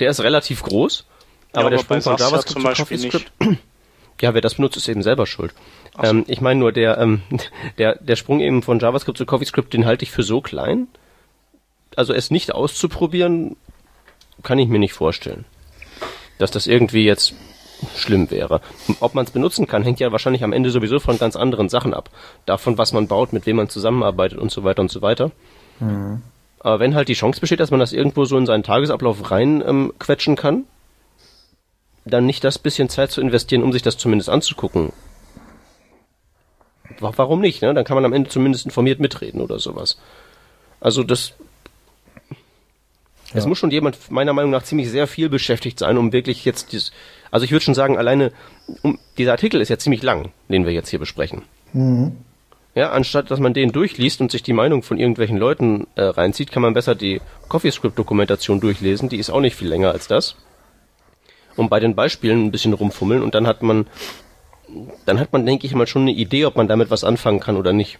Der 0.00 0.10
ist 0.10 0.20
relativ 0.22 0.62
groß, 0.62 1.06
aber, 1.52 1.60
ja, 1.60 1.60
aber 1.60 1.70
der 1.70 1.78
Sprung 1.78 2.02
von 2.02 2.16
JavaScript 2.16 2.50
zum 2.50 2.62
Beispiel 2.62 2.98
zu 2.98 3.08
CoffeeScript, 3.08 3.40
nicht. 3.40 3.62
ja, 4.20 4.34
wer 4.34 4.40
das 4.40 4.56
benutzt, 4.56 4.76
ist 4.76 4.88
eben 4.88 5.02
selber 5.02 5.26
schuld. 5.26 5.54
So. 5.96 6.02
Ähm, 6.02 6.24
ich 6.26 6.40
meine 6.40 6.60
nur, 6.60 6.72
der, 6.72 6.98
ähm, 6.98 7.22
der, 7.78 7.96
der 7.96 8.16
Sprung 8.16 8.40
eben 8.40 8.62
von 8.62 8.78
JavaScript 8.78 9.16
zu 9.16 9.24
CoffeeScript, 9.24 9.72
den 9.72 9.86
halte 9.86 10.04
ich 10.04 10.10
für 10.10 10.22
so 10.22 10.40
klein. 10.40 10.88
Also 11.96 12.12
es 12.12 12.30
nicht 12.30 12.52
auszuprobieren, 12.52 13.56
kann 14.42 14.58
ich 14.58 14.68
mir 14.68 14.80
nicht 14.80 14.94
vorstellen. 14.94 15.44
Dass 16.38 16.50
das 16.50 16.66
irgendwie 16.66 17.04
jetzt 17.04 17.34
schlimm 17.96 18.30
wäre. 18.30 18.60
Ob 19.00 19.14
man 19.14 19.24
es 19.24 19.30
benutzen 19.30 19.66
kann, 19.66 19.82
hängt 19.82 20.00
ja 20.00 20.12
wahrscheinlich 20.12 20.44
am 20.44 20.52
Ende 20.52 20.70
sowieso 20.70 20.98
von 20.98 21.18
ganz 21.18 21.36
anderen 21.36 21.68
Sachen 21.68 21.94
ab. 21.94 22.10
Davon, 22.46 22.78
was 22.78 22.92
man 22.92 23.08
baut, 23.08 23.32
mit 23.32 23.46
wem 23.46 23.56
man 23.56 23.68
zusammenarbeitet 23.68 24.38
und 24.38 24.50
so 24.50 24.64
weiter 24.64 24.82
und 24.82 24.90
so 24.90 25.02
weiter. 25.02 25.30
Mhm. 25.80 26.22
Aber 26.60 26.80
wenn 26.80 26.94
halt 26.94 27.08
die 27.08 27.14
Chance 27.14 27.40
besteht, 27.40 27.60
dass 27.60 27.70
man 27.70 27.80
das 27.80 27.92
irgendwo 27.92 28.24
so 28.24 28.38
in 28.38 28.46
seinen 28.46 28.62
Tagesablauf 28.62 29.30
rein 29.30 29.62
ähm, 29.66 29.92
quetschen 29.98 30.36
kann, 30.36 30.64
dann 32.04 32.26
nicht 32.26 32.44
das 32.44 32.58
bisschen 32.58 32.88
Zeit 32.88 33.10
zu 33.10 33.20
investieren, 33.20 33.62
um 33.62 33.72
sich 33.72 33.82
das 33.82 33.98
zumindest 33.98 34.28
anzugucken. 34.30 34.92
warum 37.00 37.40
nicht? 37.40 37.62
Ne? 37.62 37.74
Dann 37.74 37.84
kann 37.84 37.96
man 37.96 38.04
am 38.04 38.12
Ende 38.12 38.30
zumindest 38.30 38.64
informiert 38.64 39.00
mitreden 39.00 39.40
oder 39.40 39.58
sowas. 39.58 39.98
Also 40.80 41.02
das 41.02 41.34
es 43.34 43.46
muss 43.46 43.58
schon 43.58 43.72
jemand 43.72 44.10
meiner 44.10 44.32
Meinung 44.32 44.52
nach 44.52 44.62
ziemlich 44.62 44.88
sehr 44.88 45.08
viel 45.08 45.28
beschäftigt 45.28 45.80
sein, 45.80 45.98
um 45.98 46.12
wirklich 46.12 46.44
jetzt 46.44 46.72
dieses, 46.72 46.92
also 47.34 47.42
ich 47.42 47.50
würde 47.50 47.64
schon 47.64 47.74
sagen, 47.74 47.98
alleine, 47.98 48.30
um, 48.82 48.96
dieser 49.18 49.32
Artikel 49.32 49.60
ist 49.60 49.68
ja 49.68 49.76
ziemlich 49.76 50.04
lang, 50.04 50.30
den 50.48 50.64
wir 50.66 50.72
jetzt 50.72 50.90
hier 50.90 51.00
besprechen. 51.00 51.42
Mhm. 51.72 52.12
Ja, 52.76 52.92
anstatt 52.92 53.28
dass 53.28 53.40
man 53.40 53.52
den 53.52 53.72
durchliest 53.72 54.20
und 54.20 54.30
sich 54.30 54.44
die 54.44 54.52
Meinung 54.52 54.84
von 54.84 55.00
irgendwelchen 55.00 55.36
Leuten 55.36 55.88
äh, 55.96 56.02
reinzieht, 56.02 56.52
kann 56.52 56.62
man 56.62 56.74
besser 56.74 56.94
die 56.94 57.20
CoffeeScript-Dokumentation 57.48 58.60
durchlesen. 58.60 59.08
Die 59.08 59.16
ist 59.16 59.30
auch 59.30 59.40
nicht 59.40 59.56
viel 59.56 59.66
länger 59.66 59.90
als 59.90 60.06
das. 60.06 60.36
Und 61.56 61.70
bei 61.70 61.80
den 61.80 61.96
Beispielen 61.96 62.44
ein 62.44 62.52
bisschen 62.52 62.72
rumfummeln 62.72 63.20
und 63.20 63.34
dann 63.34 63.48
hat 63.48 63.62
man, 63.62 63.88
dann 65.04 65.18
hat 65.18 65.32
man, 65.32 65.44
denke 65.44 65.66
ich 65.66 65.74
mal, 65.74 65.88
schon 65.88 66.02
eine 66.02 66.12
Idee, 66.12 66.44
ob 66.44 66.54
man 66.54 66.68
damit 66.68 66.92
was 66.92 67.02
anfangen 67.02 67.40
kann 67.40 67.56
oder 67.56 67.72
nicht. 67.72 67.98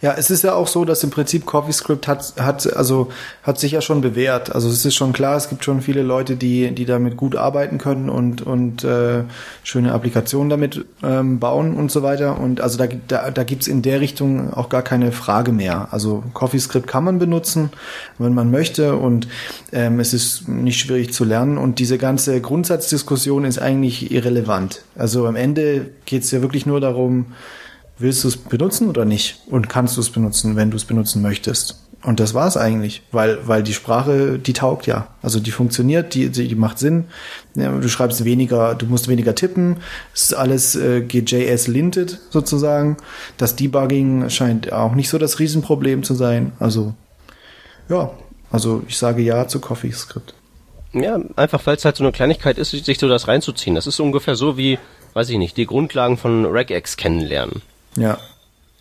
Ja, 0.00 0.14
es 0.16 0.30
ist 0.30 0.44
ja 0.44 0.54
auch 0.54 0.68
so, 0.68 0.84
dass 0.84 1.02
im 1.02 1.10
Prinzip 1.10 1.46
CoffeeScript 1.46 2.06
hat, 2.06 2.34
hat, 2.38 2.76
also, 2.76 3.08
hat 3.42 3.58
sich 3.58 3.72
ja 3.72 3.80
schon 3.80 4.00
bewährt. 4.00 4.54
Also 4.54 4.68
es 4.68 4.84
ist 4.84 4.94
schon 4.94 5.12
klar, 5.12 5.36
es 5.36 5.48
gibt 5.48 5.64
schon 5.64 5.80
viele 5.80 6.02
Leute, 6.02 6.36
die, 6.36 6.72
die 6.72 6.84
damit 6.84 7.16
gut 7.16 7.34
arbeiten 7.34 7.78
können 7.78 8.08
und, 8.08 8.42
und 8.42 8.84
äh, 8.84 9.24
schöne 9.64 9.92
Applikationen 9.92 10.50
damit 10.50 10.84
ähm, 11.02 11.40
bauen 11.40 11.74
und 11.74 11.90
so 11.90 12.02
weiter. 12.02 12.38
Und 12.38 12.60
also 12.60 12.78
da, 12.78 12.86
da, 13.08 13.30
da 13.30 13.44
gibt's 13.44 13.66
in 13.66 13.82
der 13.82 14.00
Richtung 14.00 14.52
auch 14.52 14.68
gar 14.68 14.82
keine 14.82 15.10
Frage 15.10 15.52
mehr. 15.52 15.88
Also 15.90 16.22
CoffeeScript 16.34 16.86
kann 16.86 17.04
man 17.04 17.18
benutzen, 17.18 17.70
wenn 18.18 18.34
man 18.34 18.50
möchte 18.50 18.96
und 18.96 19.26
ähm, 19.72 19.98
es 19.98 20.14
ist 20.14 20.48
nicht 20.48 20.78
schwierig 20.78 21.12
zu 21.12 21.24
lernen 21.24 21.58
und 21.58 21.78
diese 21.78 21.98
ganze 21.98 22.40
Grundsatzdiskussion 22.40 23.44
ist 23.44 23.58
eigentlich 23.58 24.12
irrelevant. 24.12 24.82
Also 24.96 25.26
am 25.26 25.36
Ende 25.36 25.90
geht's 26.04 26.30
ja 26.30 26.42
wirklich 26.42 26.66
nur 26.66 26.80
darum, 26.80 27.26
willst 27.98 28.24
du 28.24 28.28
es 28.28 28.36
benutzen 28.36 28.88
oder 28.88 29.04
nicht? 29.04 29.40
Und 29.46 29.68
kannst 29.68 29.96
du 29.96 30.00
es 30.00 30.10
benutzen, 30.10 30.56
wenn 30.56 30.70
du 30.70 30.76
es 30.76 30.84
benutzen 30.84 31.22
möchtest? 31.22 31.80
Und 32.02 32.20
das 32.20 32.34
war 32.34 32.46
es 32.46 32.56
eigentlich, 32.56 33.02
weil, 33.10 33.48
weil 33.48 33.64
die 33.64 33.74
Sprache, 33.74 34.38
die 34.38 34.52
taugt 34.52 34.86
ja. 34.86 35.08
Also 35.22 35.40
die 35.40 35.50
funktioniert, 35.50 36.14
die, 36.14 36.28
die, 36.30 36.54
macht 36.54 36.78
Sinn. 36.78 37.06
Du 37.54 37.88
schreibst 37.88 38.24
weniger, 38.24 38.76
du 38.76 38.86
musst 38.86 39.08
weniger 39.08 39.34
tippen. 39.34 39.78
Es 40.14 40.24
ist 40.24 40.34
alles 40.34 40.76
äh, 40.76 41.00
GJS-linted 41.00 42.20
sozusagen. 42.30 42.96
Das 43.38 43.56
Debugging 43.56 44.30
scheint 44.30 44.72
auch 44.72 44.94
nicht 44.94 45.08
so 45.08 45.18
das 45.18 45.40
Riesenproblem 45.40 46.04
zu 46.04 46.14
sein. 46.14 46.52
Also, 46.60 46.94
ja, 47.88 48.12
also 48.52 48.84
ich 48.86 48.98
sage 48.98 49.22
ja 49.22 49.48
zu 49.48 49.58
CoffeeScript. 49.58 50.34
Ja, 50.92 51.18
einfach 51.34 51.66
weil 51.66 51.76
es 51.76 51.84
halt 51.84 51.96
so 51.96 52.04
eine 52.04 52.12
Kleinigkeit 52.12 52.56
ist, 52.58 52.70
sich 52.70 52.98
so 52.98 53.08
das 53.08 53.26
reinzuziehen. 53.26 53.74
Das 53.74 53.88
ist 53.88 53.98
ungefähr 53.98 54.36
so 54.36 54.56
wie, 54.56 54.78
weiß 55.14 55.28
ich 55.30 55.38
nicht, 55.38 55.56
die 55.56 55.66
Grundlagen 55.66 56.18
von 56.18 56.44
Regex 56.44 56.96
kennenlernen. 56.96 57.62
Ja. 57.96 58.18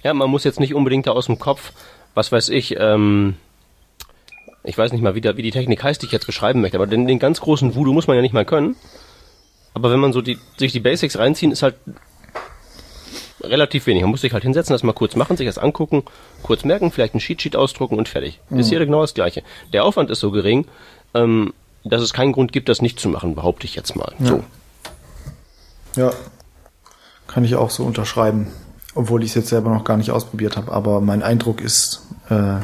Ja, 0.04 0.14
man 0.14 0.30
muss 0.30 0.44
jetzt 0.44 0.60
nicht 0.60 0.76
unbedingt 0.76 1.08
da 1.08 1.12
aus 1.12 1.26
dem 1.26 1.40
Kopf, 1.40 1.72
was 2.14 2.32
weiß 2.32 2.50
ich, 2.50 2.76
ähm, 2.80 3.36
ich 4.64 4.78
weiß 4.78 4.92
nicht 4.92 5.02
mal, 5.02 5.16
wie, 5.16 5.22
da, 5.22 5.38
wie 5.38 5.42
die 5.42 5.52
Technik 5.52 5.84
heißt, 5.84 6.02
die 6.02 6.08
ich 6.08 6.12
jetzt 6.12 6.26
beschreiben 6.26 6.62
möchte, 6.62 6.78
aber 6.78 6.88
den, 6.88 7.08
den 7.08 7.20
ganz 7.20 7.42
großen 7.42 7.76
Voodoo 7.76 7.94
muss 7.94 8.08
man 8.08 8.16
ja 8.16 8.22
nicht 8.22 8.34
mal 8.34 8.46
können. 8.46 8.76
Aber 9.74 9.92
wenn 9.92 10.00
man 10.00 10.14
so 10.14 10.22
die, 10.22 10.38
sich 10.58 10.72
die 10.72 10.80
Basics 10.80 11.18
reinziehen, 11.18 11.52
ist 11.52 11.62
halt 11.62 11.76
relativ 13.42 13.86
wenig. 13.88 14.02
Man 14.02 14.12
muss 14.12 14.22
sich 14.22 14.34
halt 14.34 14.44
hinsetzen, 14.44 14.74
das 14.74 14.84
mal 14.84 14.94
kurz 14.94 15.16
machen, 15.16 15.38
sich 15.38 15.46
das 15.46 15.58
angucken, 15.58 16.04
kurz 16.42 16.64
merken, 16.64 16.92
vielleicht 16.92 17.14
ein 17.14 17.20
Cheatsheet 17.20 17.56
ausdrucken 17.56 17.98
und 17.98 18.08
fertig. 18.08 18.40
Mhm. 18.50 18.60
Ist 18.60 18.70
hier 18.70 18.80
genau 18.80 19.02
das 19.02 19.14
Gleiche. 19.14 19.44
Der 19.74 19.84
Aufwand 19.84 20.10
ist 20.10 20.20
so 20.20 20.32
gering, 20.32 20.66
ähm, 21.14 21.54
dass 21.84 22.02
es 22.02 22.14
keinen 22.14 22.32
Grund 22.32 22.52
gibt, 22.52 22.70
das 22.70 22.82
nicht 22.82 23.00
zu 23.00 23.10
machen, 23.10 23.36
behaupte 23.36 23.66
ich 23.66 23.76
jetzt 23.76 23.96
mal. 23.96 24.14
Ja. 24.20 24.26
So. 24.26 24.44
Ja. 25.96 26.14
Kann 27.28 27.44
ich 27.44 27.56
auch 27.56 27.70
so 27.70 27.84
unterschreiben 27.84 28.48
obwohl 28.96 29.24
ich 29.24 29.30
es 29.30 29.36
jetzt 29.36 29.50
selber 29.50 29.70
noch 29.70 29.84
gar 29.84 29.98
nicht 29.98 30.12
ausprobiert 30.12 30.58
habe. 30.58 30.72
Aber 30.72 31.02
mein 31.02 31.22
Eindruck 31.22 31.62
ist, 31.62 32.02
äh, 32.30 32.58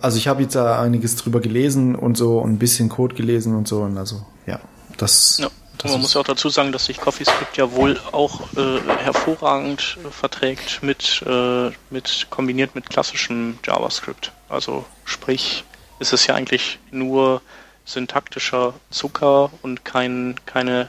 also 0.00 0.16
ich 0.16 0.26
habe 0.28 0.42
jetzt 0.42 0.54
da 0.54 0.80
einiges 0.80 1.16
drüber 1.16 1.40
gelesen 1.40 1.94
und 1.94 2.16
so 2.16 2.38
und 2.38 2.52
ein 2.52 2.58
bisschen 2.58 2.88
Code 2.88 3.14
gelesen 3.14 3.54
und 3.54 3.68
so 3.68 3.82
und 3.82 3.96
also 3.98 4.24
ja, 4.46 4.58
das. 4.96 5.38
Ja. 5.38 5.48
Das 5.78 5.90
man 5.90 6.00
muss 6.00 6.14
ja 6.14 6.20
auch 6.20 6.24
dazu 6.24 6.48
sagen, 6.48 6.72
dass 6.72 6.86
sich 6.86 6.98
CoffeeScript 6.98 7.58
ja 7.58 7.72
wohl 7.72 8.00
auch 8.12 8.40
äh, 8.56 8.80
hervorragend 9.02 9.98
äh, 10.02 10.10
verträgt 10.10 10.82
mit, 10.82 11.22
äh, 11.26 11.70
mit 11.90 12.28
kombiniert 12.30 12.74
mit 12.74 12.88
klassischem 12.88 13.58
JavaScript. 13.66 14.32
Also 14.48 14.86
sprich, 15.04 15.64
ist 15.98 16.12
es 16.12 16.26
ja 16.26 16.36
eigentlich 16.36 16.78
nur 16.90 17.42
syntaktischer 17.84 18.74
Zucker 18.90 19.50
und 19.62 19.84
kein, 19.84 20.36
keine 20.46 20.88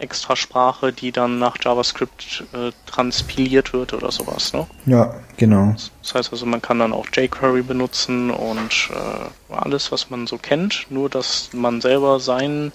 extra 0.00 0.36
Sprache, 0.36 0.92
die 0.92 1.12
dann 1.12 1.38
nach 1.38 1.56
JavaScript 1.62 2.44
äh, 2.52 2.72
transpiliert 2.86 3.72
wird 3.72 3.92
oder 3.92 4.10
sowas, 4.10 4.52
ne? 4.52 4.66
Ja, 4.86 5.14
genau. 5.36 5.74
Das 6.02 6.14
heißt 6.14 6.32
also, 6.32 6.46
man 6.46 6.62
kann 6.62 6.78
dann 6.78 6.92
auch 6.92 7.06
jQuery 7.12 7.62
benutzen 7.62 8.30
und 8.30 8.90
äh, 8.90 9.54
alles, 9.54 9.92
was 9.92 10.10
man 10.10 10.26
so 10.26 10.38
kennt, 10.38 10.86
nur 10.90 11.08
dass 11.08 11.50
man 11.52 11.80
selber 11.80 12.20
seinen 12.20 12.72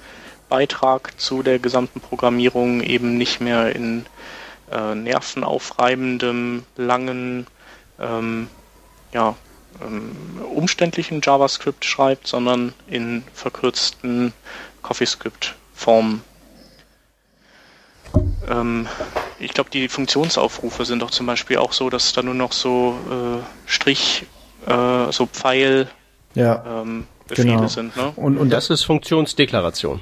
Beitrag 0.49 1.19
zu 1.19 1.43
der 1.43 1.59
gesamten 1.59 1.99
Programmierung 1.99 2.81
eben 2.81 3.17
nicht 3.17 3.41
mehr 3.41 3.75
in 3.75 4.05
äh, 4.71 4.95
nervenaufreibendem, 4.95 6.63
langen, 6.75 7.47
ähm, 7.99 8.47
ja, 9.13 9.35
ähm, 9.81 10.15
umständlichen 10.53 11.21
JavaScript 11.23 11.83
schreibt, 11.83 12.27
sondern 12.27 12.73
in 12.87 13.23
verkürzten 13.33 14.33
CoffeeScript-Formen 14.83 16.21
ähm, 18.49 18.87
ich 19.39 19.53
glaube, 19.53 19.69
die 19.69 19.87
Funktionsaufrufe 19.87 20.85
sind 20.85 21.01
doch 21.01 21.11
zum 21.11 21.25
Beispiel 21.25 21.57
auch 21.57 21.73
so, 21.73 21.89
dass 21.89 22.13
da 22.13 22.21
nur 22.21 22.33
noch 22.33 22.51
so 22.53 22.97
äh, 23.09 23.69
Strich, 23.69 24.25
äh, 24.65 25.11
so 25.11 25.25
Pfeil 25.25 25.87
ja, 26.33 26.63
ähm, 26.81 27.07
Befehle 27.27 27.55
genau. 27.55 27.67
sind. 27.67 27.95
Ne? 27.97 28.11
Und, 28.15 28.37
und 28.37 28.49
das 28.49 28.69
ist 28.69 28.83
Funktionsdeklaration. 28.83 30.01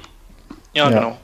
Ja, 0.72 0.90
Ja. 0.90 0.98
genau. 0.98 1.18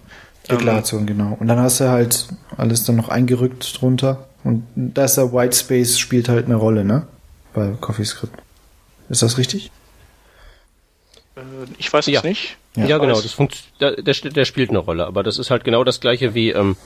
Deklaration, 0.48 1.06
genau. 1.06 1.36
Und 1.38 1.46
dann 1.48 1.58
hast 1.60 1.80
du 1.80 1.88
halt 1.90 2.26
alles 2.56 2.84
dann 2.84 2.96
noch 2.96 3.08
eingerückt 3.08 3.80
drunter. 3.80 4.26
Und 4.42 4.64
da 4.74 5.04
ist 5.04 5.16
der 5.16 5.32
Whitespace 5.32 5.98
spielt 5.98 6.28
halt 6.28 6.46
eine 6.46 6.56
Rolle, 6.56 6.84
ne? 6.84 7.06
Bei 7.52 7.72
CoffeeScript. 7.80 8.36
Ist 9.10 9.22
das 9.22 9.38
richtig? 9.38 9.70
Äh, 11.36 11.40
ich 11.78 11.92
weiß 11.92 12.06
es 12.06 12.12
Ja. 12.12 12.22
nicht. 12.22 12.56
Ja. 12.76 12.86
Ja, 12.86 12.98
genau, 12.98 13.20
das 13.20 13.32
funkt, 13.32 13.64
der, 13.80 14.00
der, 14.00 14.14
der 14.14 14.44
spielt 14.44 14.70
eine 14.70 14.78
Rolle, 14.78 15.06
aber 15.06 15.22
das 15.22 15.38
ist 15.38 15.50
halt 15.50 15.64
genau 15.64 15.82
das 15.82 16.00
gleiche 16.00 16.34
wie, 16.34 16.50
ähm, 16.50 16.76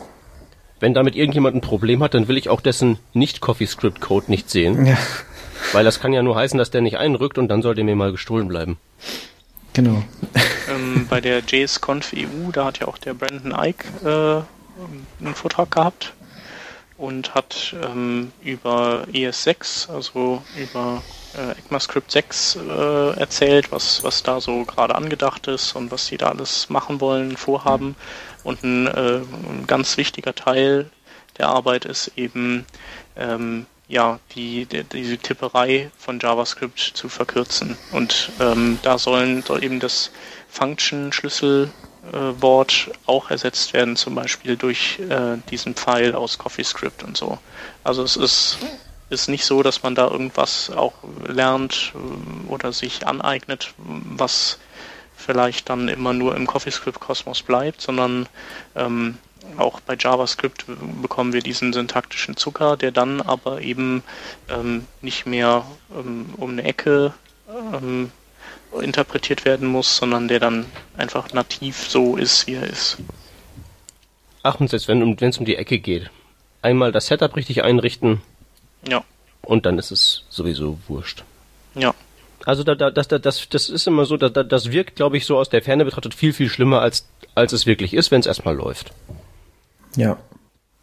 wenn 0.80 0.95
damit 0.95 1.14
irgendjemand 1.14 1.57
ein 1.57 1.61
Problem 1.61 2.03
hat, 2.03 2.14
dann 2.14 2.26
will 2.26 2.39
ich 2.39 2.49
auch 2.49 2.61
dessen 2.62 2.99
Nicht-CoffeeScript-Code 3.12 4.30
nicht 4.30 4.49
sehen, 4.51 4.87
Ja, 4.87 4.97
weil 5.72 5.85
das 5.85 6.01
kann 6.01 6.12
ja 6.12 6.22
nur 6.22 6.37
heißen, 6.37 6.59
dass 6.59 6.70
der 6.70 6.80
nicht 6.80 6.97
einrückt 6.97 7.37
und 7.39 7.49
dann 7.49 7.61
soll 7.62 7.74
der 7.74 7.85
mir 7.85 7.97
mal 7.97 8.12
gestohlen 8.12 8.49
bleiben. 8.49 8.78
genau. 9.74 10.03
Ähm, 10.70 11.07
bei 11.09 11.20
der 11.20 11.41
JSConf 11.47 12.14
EU, 12.16 12.51
da 12.51 12.64
hat 12.64 12.80
ja 12.80 12.89
auch 12.89 12.97
der 12.97 13.12
Brandon 13.12 13.55
Ike 13.55 13.85
äh, 14.03 15.24
einen 15.24 15.35
Vortrag 15.35 15.70
gehabt 15.70 16.14
und 16.97 17.35
hat 17.35 17.76
ähm, 17.85 18.32
über 18.43 19.05
ES6, 19.12 19.91
also 19.91 20.43
über 20.57 21.03
äh, 21.37 21.59
ECMAScript 21.59 22.11
6 22.11 22.57
äh, 22.57 23.18
erzählt, 23.18 23.72
was, 23.72 24.03
was 24.03 24.22
da 24.22 24.41
so 24.41 24.64
gerade 24.64 24.95
angedacht 24.95 25.47
ist 25.47 25.74
und 25.74 25.91
was 25.91 26.07
sie 26.07 26.16
da 26.16 26.28
alles 26.28 26.70
machen 26.70 27.01
wollen, 27.01 27.37
vorhaben. 27.37 27.97
Und 28.43 28.62
ein, 28.62 28.87
äh, 28.87 29.20
ein 29.20 29.66
ganz 29.66 29.97
wichtiger 29.97 30.35
Teil 30.35 30.91
der 31.39 31.49
Arbeit 31.49 31.85
ist 31.85 32.12
eben 32.16 32.64
ähm, 33.16 33.66
ja 33.89 34.20
die, 34.35 34.66
die 34.66 34.85
diese 34.85 35.18
Tipperei 35.18 35.91
von 35.99 36.20
JavaScript 36.20 36.78
zu 36.78 37.09
verkürzen. 37.09 37.76
Und 37.93 38.30
ähm, 38.41 38.78
da 38.82 38.99
sollen 38.99 39.43
soll 39.43 39.64
eben 39.64 39.80
das 39.80 40.11
Function-Schlüsselwort 40.49 42.91
auch 43.07 43.30
ersetzt 43.30 43.72
werden, 43.72 43.97
zum 43.97 44.14
Beispiel 44.14 44.57
durch 44.57 45.01
äh, 45.01 45.39
diesen 45.51 45.74
Pfeil 45.74 46.14
aus 46.14 46.39
CoffeeScript 46.39 47.03
und 47.03 47.16
so. 47.16 47.39
Also 47.82 48.05
es 48.05 48.16
ist 48.16 48.59
ist 49.15 49.29
nicht 49.29 49.45
so, 49.45 49.62
dass 49.62 49.83
man 49.83 49.95
da 49.95 50.11
irgendwas 50.11 50.71
auch 50.71 50.93
lernt 51.27 51.93
äh, 51.95 52.51
oder 52.51 52.73
sich 52.73 53.07
aneignet, 53.07 53.73
was 53.79 54.59
vielleicht 55.17 55.71
dann 55.71 55.89
immer 55.89 56.12
nur 56.12 56.37
im 56.37 56.47
CoffeeScript-Kosmos 56.47 57.43
bleibt, 57.43 57.81
sondern 57.81 58.29
ähm, 58.75 59.17
auch 59.57 59.81
bei 59.81 59.97
JavaScript 59.99 60.65
bekommen 61.01 61.33
wir 61.33 61.41
diesen 61.41 61.73
syntaktischen 61.73 62.37
Zucker, 62.37 62.77
der 62.77 62.91
dann 62.91 63.21
aber 63.21 63.61
eben 63.61 64.03
ähm, 64.49 64.87
nicht 65.01 65.27
mehr 65.27 65.65
ähm, 65.95 66.27
um 66.37 66.51
eine 66.51 66.65
Ecke 66.65 67.15
ähm, 67.49 68.11
interpretiert 68.81 69.45
werden 69.45 69.69
muss, 69.69 69.97
sondern 69.97 70.29
der 70.29 70.41
dann 70.41 70.67
einfach 70.97 71.33
nativ 71.33 71.89
so 71.89 72.17
ist, 72.17 72.47
wie 72.47 72.55
er 72.55 72.65
ist. 72.65 72.99
Ach, 74.43 74.61
und 74.61 74.69
selbst 74.69 74.89
wenn 74.89 75.17
es 75.21 75.39
um 75.39 75.45
die 75.45 75.57
Ecke 75.57 75.79
geht, 75.79 76.11
einmal 76.61 76.93
das 76.93 77.07
Setup 77.07 77.37
richtig 77.37 77.62
einrichten 77.62 78.21
Ja, 78.89 79.03
und 79.43 79.66
dann 79.66 79.78
ist 79.78 79.91
es 79.91 80.24
sowieso 80.28 80.78
wurscht. 80.89 81.24
ja. 81.74 81.95
Also 82.47 82.62
da, 82.62 82.74
da, 82.74 82.91
das, 82.91 83.09
da- 83.09 83.18
das, 83.18 83.49
das 83.49 83.70
ist 83.70 83.87
immer 83.87 84.05
so, 84.05 84.18
da, 84.18 84.28
da, 84.28 84.43
das 84.43 84.70
wirkt, 84.70 84.97
glaube 84.97 85.16
ich, 85.16 85.24
so 85.24 85.39
aus 85.39 85.49
der 85.49 85.62
Ferne 85.62 85.87
betrachtet 85.87 86.12
viel, 86.12 86.35
viel 86.35 86.51
schlimmer, 86.51 86.82
als, 86.82 87.09
als 87.35 87.55
es 87.55 87.64
wirklich 87.64 87.95
ist, 87.95 88.11
wenn 88.11 88.20
es 88.20 88.26
erstmal 88.26 88.55
läuft. 88.55 88.93
Ja. 89.97 90.18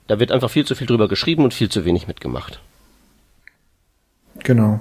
Da 0.08 0.20
wird 0.20 0.32
einfach 0.32 0.50
viel 0.50 0.66
zu 0.66 0.74
viel 0.74 0.88
drüber 0.88 1.08
geschrieben 1.08 1.44
und 1.44 1.54
viel 1.54 1.70
zu 1.70 1.86
wenig 1.86 2.08
mitgemacht. 2.08 2.60
Genau. 4.40 4.80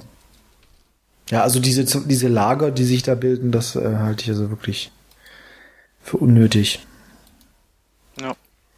Ja, 1.29 1.43
also 1.43 1.59
diese, 1.59 1.85
diese 2.07 2.27
Lager, 2.27 2.71
die 2.71 2.83
sich 2.83 3.03
da 3.03 3.13
bilden, 3.15 3.51
das 3.51 3.75
äh, 3.75 3.97
halte 3.97 4.23
ich 4.23 4.29
also 4.29 4.49
wirklich 4.49 4.91
für 6.03 6.17
unnötig. 6.17 6.79
Ja. 8.19 8.35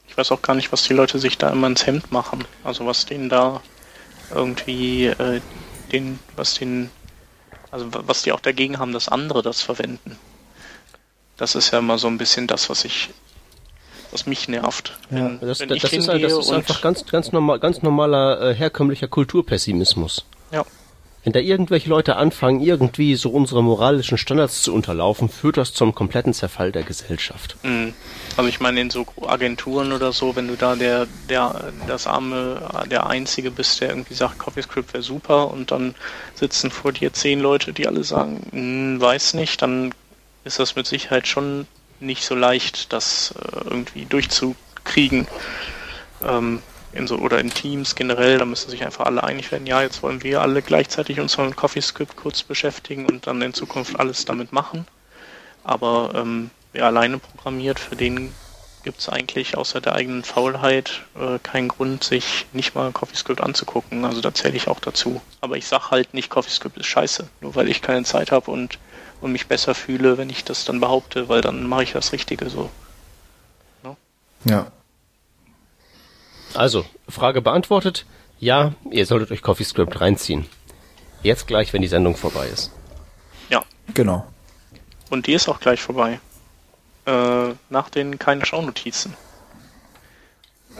Ich 0.07 0.17
weiß 0.17 0.31
auch 0.33 0.41
gar 0.41 0.55
nicht, 0.55 0.71
was 0.73 0.83
die 0.83 0.93
Leute 0.93 1.19
sich 1.19 1.37
da 1.37 1.49
immer 1.51 1.67
ins 1.67 1.87
Hemd 1.87 2.11
machen. 2.11 2.43
Also 2.65 2.85
was 2.85 3.05
denen 3.05 3.29
da 3.29 3.61
irgendwie 4.33 5.07
äh, 5.07 5.41
den, 5.91 6.19
was 6.35 6.55
den, 6.55 6.89
also 7.71 7.87
was 7.91 8.23
die 8.23 8.31
auch 8.31 8.39
dagegen 8.39 8.79
haben, 8.79 8.93
dass 8.93 9.07
andere 9.07 9.41
das 9.41 9.61
verwenden. 9.61 10.17
Das 11.37 11.55
ist 11.55 11.71
ja 11.71 11.79
immer 11.79 11.97
so 11.97 12.07
ein 12.07 12.17
bisschen 12.17 12.47
das, 12.47 12.69
was 12.69 12.85
ich, 12.85 13.09
was 14.11 14.25
mich 14.25 14.47
nervt. 14.47 14.97
Ja, 15.09 15.17
wenn, 15.39 15.39
das, 15.47 15.59
wenn 15.59 15.69
das, 15.69 15.81
das, 15.81 15.93
ist, 15.93 16.07
das 16.07 16.21
ist 16.21 16.51
einfach 16.51 16.81
ganz, 16.81 17.05
ganz 17.05 17.31
normal, 17.31 17.59
ganz 17.59 17.81
normaler 17.81 18.41
äh, 18.41 18.55
herkömmlicher 18.55 19.07
Kulturpessimismus. 19.07 20.25
Ja. 20.51 20.65
Wenn 21.23 21.31
da 21.31 21.39
irgendwelche 21.39 21.89
Leute 21.89 22.17
anfangen, 22.17 22.59
irgendwie 22.59 23.15
so 23.15 23.29
unsere 23.29 23.63
moralischen 23.63 24.17
Standards 24.17 24.61
zu 24.61 24.73
unterlaufen, 24.73 25.29
führt 25.29 25.55
das 25.55 25.73
zum 25.73 25.95
kompletten 25.95 26.33
Zerfall 26.33 26.73
der 26.73 26.83
Gesellschaft. 26.83 27.55
Also 28.35 28.49
ich 28.49 28.59
meine 28.59 28.81
in 28.81 28.89
so 28.89 29.05
Agenturen 29.25 29.93
oder 29.93 30.11
so, 30.11 30.35
wenn 30.35 30.49
du 30.49 30.55
da 30.57 30.75
der, 30.75 31.07
der, 31.29 31.71
das 31.87 32.07
arme, 32.07 32.61
der 32.91 33.07
Einzige 33.07 33.51
bist, 33.51 33.79
der 33.79 33.89
irgendwie 33.89 34.15
sagt, 34.15 34.39
CoffeeScript 34.39 34.93
wäre 34.93 35.03
super 35.03 35.49
und 35.49 35.71
dann 35.71 35.95
sitzen 36.35 36.71
vor 36.71 36.91
dir 36.91 37.13
zehn 37.13 37.39
Leute, 37.39 37.71
die 37.71 37.87
alle 37.87 38.03
sagen, 38.03 38.41
hm, 38.51 38.99
weiß 38.99 39.35
nicht, 39.35 39.61
dann 39.61 39.93
ist 40.43 40.59
das 40.59 40.75
mit 40.75 40.87
Sicherheit 40.87 41.27
schon 41.27 41.67
nicht 42.01 42.25
so 42.25 42.35
leicht, 42.35 42.91
das 42.91 43.33
äh, 43.39 43.69
irgendwie 43.69 44.05
durchzukriegen. 44.05 45.27
Ähm, 46.21 46.61
in 46.93 47.07
so, 47.07 47.17
oder 47.17 47.39
in 47.39 47.49
Teams 47.49 47.95
generell, 47.95 48.37
da 48.37 48.45
müssen 48.45 48.69
sich 48.69 48.83
einfach 48.83 49.05
alle 49.05 49.23
einig 49.23 49.51
werden, 49.51 49.67
ja, 49.67 49.81
jetzt 49.81 50.03
wollen 50.03 50.23
wir 50.23 50.41
alle 50.41 50.61
gleichzeitig 50.61 51.19
uns 51.19 51.37
mit 51.37 51.55
CoffeeScript 51.55 52.15
kurz 52.15 52.43
beschäftigen 52.43 53.05
und 53.05 53.27
dann 53.27 53.41
in 53.41 53.53
Zukunft 53.53 53.99
alles 53.99 54.25
damit 54.25 54.53
machen. 54.53 54.85
Aber 55.63 56.11
ähm, 56.15 56.49
wer 56.73 56.85
alleine 56.85 57.17
programmiert, 57.17 57.79
für 57.79 57.95
den 57.95 58.33
gibt 58.83 58.99
es 58.99 59.09
eigentlich 59.09 59.57
außer 59.57 59.81
der 59.81 59.95
eigenen 59.95 60.23
Faulheit 60.23 61.03
äh, 61.17 61.39
keinen 61.39 61.69
Grund, 61.69 62.03
sich 62.03 62.45
nicht 62.51 62.75
mal 62.75 62.91
CoffeeScript 62.91 63.41
anzugucken. 63.41 64.05
Also 64.05 64.21
da 64.21 64.33
zähle 64.33 64.57
ich 64.57 64.67
auch 64.67 64.79
dazu. 64.79 65.21
Aber 65.41 65.57
ich 65.57 65.65
sag 65.65 65.89
halt 65.89 66.13
nicht, 66.13 66.29
CoffeeScript 66.29 66.77
ist 66.77 66.87
scheiße, 66.87 67.29
nur 67.41 67.55
weil 67.55 67.69
ich 67.69 67.81
keine 67.81 68.03
Zeit 68.03 68.31
habe 68.31 68.51
und, 68.51 68.77
und 69.21 69.31
mich 69.31 69.47
besser 69.47 69.73
fühle, 69.73 70.17
wenn 70.17 70.29
ich 70.29 70.43
das 70.43 70.65
dann 70.65 70.81
behaupte, 70.81 71.29
weil 71.29 71.41
dann 71.41 71.65
mache 71.65 71.83
ich 71.83 71.93
das 71.93 72.11
Richtige 72.11 72.49
so. 72.49 72.69
No? 73.83 73.95
Ja. 74.43 74.67
Also, 76.55 76.85
Frage 77.07 77.41
beantwortet. 77.41 78.05
Ja, 78.39 78.73
ihr 78.91 79.05
solltet 79.05 79.31
euch 79.31 79.41
CoffeeScript 79.41 80.01
reinziehen. 80.01 80.45
Jetzt 81.21 81.47
gleich, 81.47 81.71
wenn 81.73 81.81
die 81.81 81.87
Sendung 81.87 82.15
vorbei 82.15 82.47
ist. 82.47 82.71
Ja. 83.49 83.63
Genau. 83.93 84.25
Und 85.09 85.27
die 85.27 85.33
ist 85.33 85.47
auch 85.47 85.59
gleich 85.59 85.81
vorbei. 85.81 86.19
Äh, 87.05 87.53
nach 87.69 87.89
den 87.89 88.19
keine 88.19 88.45
Schaunotizen. 88.45 89.13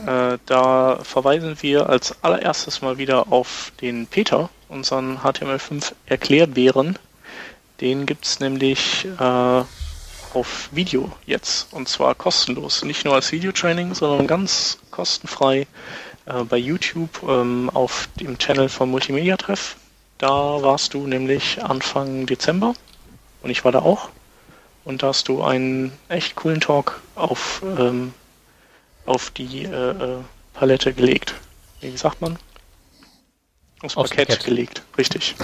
Äh, 0.05 0.37
da 0.45 0.99
verweisen 1.03 1.57
wir 1.61 1.89
als 1.89 2.23
allererstes 2.23 2.81
mal 2.81 2.97
wieder 2.97 3.31
auf 3.31 3.71
den 3.79 4.07
Peter, 4.07 4.49
unseren 4.69 5.19
HTML5 5.19 5.93
Erklärbären. 6.05 6.97
Den 7.79 8.05
gibt's 8.05 8.39
nämlich 8.39 9.05
äh, 9.05 9.63
auf 10.33 10.69
Video 10.71 11.11
jetzt 11.25 11.71
und 11.71 11.87
zwar 11.87 12.15
kostenlos. 12.15 12.83
Nicht 12.83 13.05
nur 13.05 13.15
als 13.15 13.31
Videotraining, 13.31 13.93
sondern 13.93 14.27
ganz 14.27 14.79
kostenfrei 14.91 15.67
äh, 16.25 16.43
bei 16.43 16.57
YouTube 16.57 17.21
ähm, 17.27 17.69
auf 17.73 18.09
dem 18.19 18.37
Channel 18.37 18.69
vom 18.69 18.91
Multimedia 18.91 19.37
Treff. 19.37 19.75
Da 20.17 20.29
warst 20.29 20.93
du 20.93 21.07
nämlich 21.07 21.63
Anfang 21.63 22.25
Dezember 22.25 22.73
und 23.41 23.49
ich 23.49 23.63
war 23.65 23.71
da 23.71 23.79
auch. 23.79 24.09
Und 24.85 25.03
da 25.03 25.07
hast 25.07 25.27
du 25.27 25.43
einen 25.43 25.93
echt 26.09 26.35
coolen 26.35 26.59
Talk 26.59 27.01
auf, 27.15 27.61
ähm, 27.77 28.13
auf 29.05 29.31
die 29.31 29.63
äh, 29.63 29.91
äh 29.91 30.17
Palette 30.53 30.93
gelegt. 30.93 31.33
Wie 31.81 31.97
sagt 31.97 32.21
man? 32.21 32.37
Aufs, 33.81 33.97
Aufs 33.97 34.09
Parkett, 34.11 34.27
Parkett 34.29 34.45
gelegt, 34.45 34.83
richtig. 34.97 35.35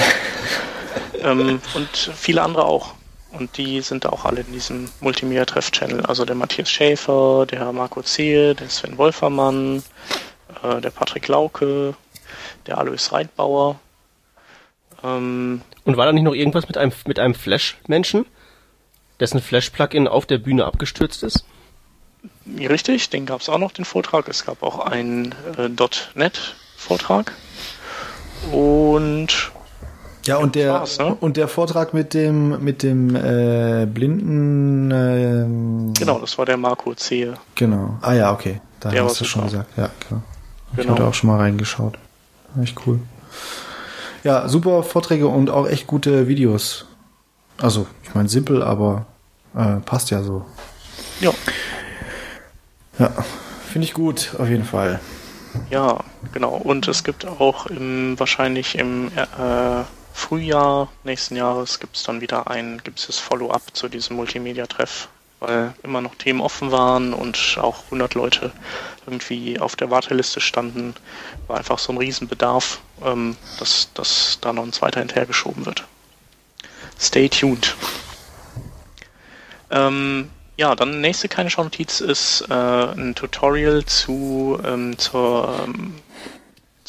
ähm, 1.21 1.59
und 1.73 2.11
viele 2.15 2.41
andere 2.43 2.65
auch. 2.65 2.93
Und 3.31 3.57
die 3.57 3.81
sind 3.81 4.05
auch 4.05 4.25
alle 4.25 4.41
in 4.41 4.51
diesem 4.51 4.89
Multimedia-Treff-Channel. 5.01 6.05
Also 6.05 6.25
der 6.25 6.35
Matthias 6.35 6.69
Schäfer, 6.69 7.45
der 7.45 7.71
Marco 7.71 8.01
Zehe, 8.01 8.55
der 8.55 8.69
Sven 8.69 8.97
Wolfermann, 8.97 9.83
äh, 10.63 10.81
der 10.81 10.89
Patrick 10.89 11.27
Lauke, 11.27 11.95
der 12.65 12.77
Alois 12.79 13.11
Reitbauer. 13.11 13.79
Ähm, 15.03 15.61
Und 15.83 15.97
war 15.97 16.05
da 16.05 16.11
nicht 16.11 16.23
noch 16.23 16.33
irgendwas 16.33 16.67
mit 16.67 16.77
einem, 16.77 16.91
mit 17.05 17.19
einem 17.19 17.35
Flash-Menschen, 17.35 18.25
dessen 19.19 19.41
Flash-Plugin 19.41 20.07
auf 20.07 20.25
der 20.25 20.39
Bühne 20.39 20.65
abgestürzt 20.65 21.23
ist? 21.23 21.45
Richtig, 22.57 23.09
den 23.09 23.25
gab 23.25 23.41
es 23.41 23.49
auch 23.49 23.59
noch, 23.59 23.71
den 23.71 23.85
Vortrag. 23.85 24.27
Es 24.27 24.45
gab 24.45 24.63
auch 24.63 24.79
einen 24.79 25.35
äh, 25.57 25.69
.NET-Vortrag. 26.15 27.33
Und 28.51 29.51
ja, 30.29 30.37
und 30.37 30.55
der, 30.55 30.77
Spaß, 30.77 30.99
ne? 30.99 31.17
und 31.19 31.37
der 31.37 31.47
Vortrag 31.47 31.93
mit 31.93 32.13
dem, 32.13 32.63
mit 32.63 32.83
dem 32.83 33.15
äh, 33.15 33.85
blinden. 33.85 34.91
Äh, 34.91 35.99
genau, 35.99 36.19
das 36.19 36.37
war 36.37 36.45
der 36.45 36.57
Marco 36.57 36.93
Zehe. 36.93 37.33
Genau. 37.55 37.97
Ah 38.01 38.13
ja, 38.13 38.31
okay. 38.31 38.61
Da 38.79 38.89
der 38.89 39.03
hast 39.03 39.19
du 39.19 39.25
schon 39.25 39.43
gesagt. 39.43 39.77
Ja, 39.77 39.89
genau. 40.07 40.21
Ich 40.71 40.77
genau. 40.77 40.93
hatte 40.93 41.05
auch 41.05 41.13
schon 41.13 41.29
mal 41.29 41.37
reingeschaut. 41.37 41.97
Echt 42.61 42.77
cool. 42.85 42.99
Ja, 44.23 44.47
super 44.47 44.83
Vorträge 44.83 45.27
und 45.27 45.49
auch 45.49 45.67
echt 45.67 45.87
gute 45.87 46.27
Videos. 46.27 46.85
Also, 47.57 47.87
ich 48.03 48.13
meine, 48.13 48.29
simpel, 48.29 48.63
aber 48.63 49.05
äh, 49.55 49.77
passt 49.85 50.11
ja 50.11 50.23
so. 50.23 50.45
Ja. 51.19 51.31
Ja, 52.97 53.11
finde 53.71 53.85
ich 53.85 53.93
gut, 53.93 54.35
auf 54.37 54.47
jeden 54.47 54.65
Fall. 54.65 54.99
Ja, 55.69 55.99
genau. 56.33 56.55
Und 56.55 56.87
es 56.87 57.03
gibt 57.03 57.25
auch 57.25 57.65
im, 57.65 58.19
wahrscheinlich 58.19 58.77
im 58.77 59.07
äh, 59.15 59.83
Frühjahr 60.19 60.89
nächsten 61.05 61.37
Jahres 61.37 61.79
gibt 61.79 61.95
es 61.95 62.03
dann 62.03 62.19
wieder 62.19 62.51
ein, 62.51 62.81
gibt 62.83 62.99
Follow-up 62.99 63.63
zu 63.73 63.87
diesem 63.87 64.17
Multimedia-Treff, 64.17 65.07
weil 65.39 65.73
immer 65.81 66.01
noch 66.01 66.13
Themen 66.15 66.41
offen 66.41 66.71
waren 66.73 67.13
und 67.13 67.57
auch 67.59 67.85
100 67.85 68.13
Leute 68.15 68.51
irgendwie 69.07 69.59
auf 69.59 69.77
der 69.77 69.89
Warteliste 69.89 70.41
standen, 70.41 70.93
war 71.47 71.57
einfach 71.57 71.79
so 71.79 71.93
ein 71.93 71.97
Riesenbedarf, 71.97 72.81
ähm, 73.03 73.37
dass, 73.59 73.91
dass 73.93 74.39
da 74.41 74.51
noch 74.51 74.63
ein 74.63 74.73
zweiter 74.73 74.99
hinterhergeschoben 74.99 75.65
wird. 75.65 75.85
Stay 76.99 77.29
tuned. 77.29 77.75
Ähm, 79.71 80.29
ja, 80.57 80.75
dann 80.75 80.99
nächste 80.99 81.29
keine 81.29 81.49
Schaunotiz 81.49 82.01
ist 82.01 82.45
äh, 82.49 82.53
ein 82.53 83.15
Tutorial 83.15 83.85
zu 83.85 84.59
ähm, 84.65 84.97
zur 84.97 85.65
ähm, 85.65 85.95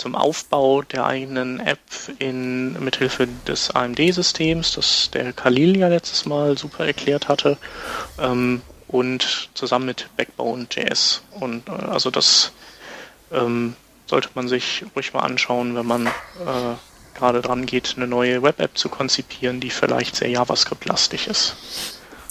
zum 0.00 0.14
Aufbau 0.14 0.80
der 0.80 1.04
eigenen 1.04 1.60
App 1.60 1.78
in 2.18 2.72
mithilfe 2.82 3.28
des 3.46 3.70
AMD-Systems, 3.70 4.72
das 4.72 5.10
der 5.12 5.34
Khalil 5.34 5.76
ja 5.76 5.88
letztes 5.88 6.24
Mal 6.24 6.56
super 6.56 6.86
erklärt 6.86 7.28
hatte, 7.28 7.58
ähm, 8.18 8.62
und 8.88 9.50
zusammen 9.54 9.86
mit 9.86 10.08
Backbone.js. 10.16 11.22
Und 11.38 11.68
äh, 11.68 11.72
also 11.72 12.10
das 12.10 12.52
ähm, 13.30 13.74
sollte 14.06 14.30
man 14.34 14.48
sich 14.48 14.84
ruhig 14.96 15.12
mal 15.12 15.20
anschauen, 15.20 15.76
wenn 15.76 15.86
man 15.86 16.06
äh, 16.06 16.10
gerade 17.14 17.42
dran 17.42 17.66
geht, 17.66 17.94
eine 17.96 18.06
neue 18.06 18.42
Web-App 18.42 18.78
zu 18.78 18.88
konzipieren, 18.88 19.60
die 19.60 19.70
vielleicht 19.70 20.16
sehr 20.16 20.30
JavaScript-lastig 20.30 21.28
ist. 21.28 21.54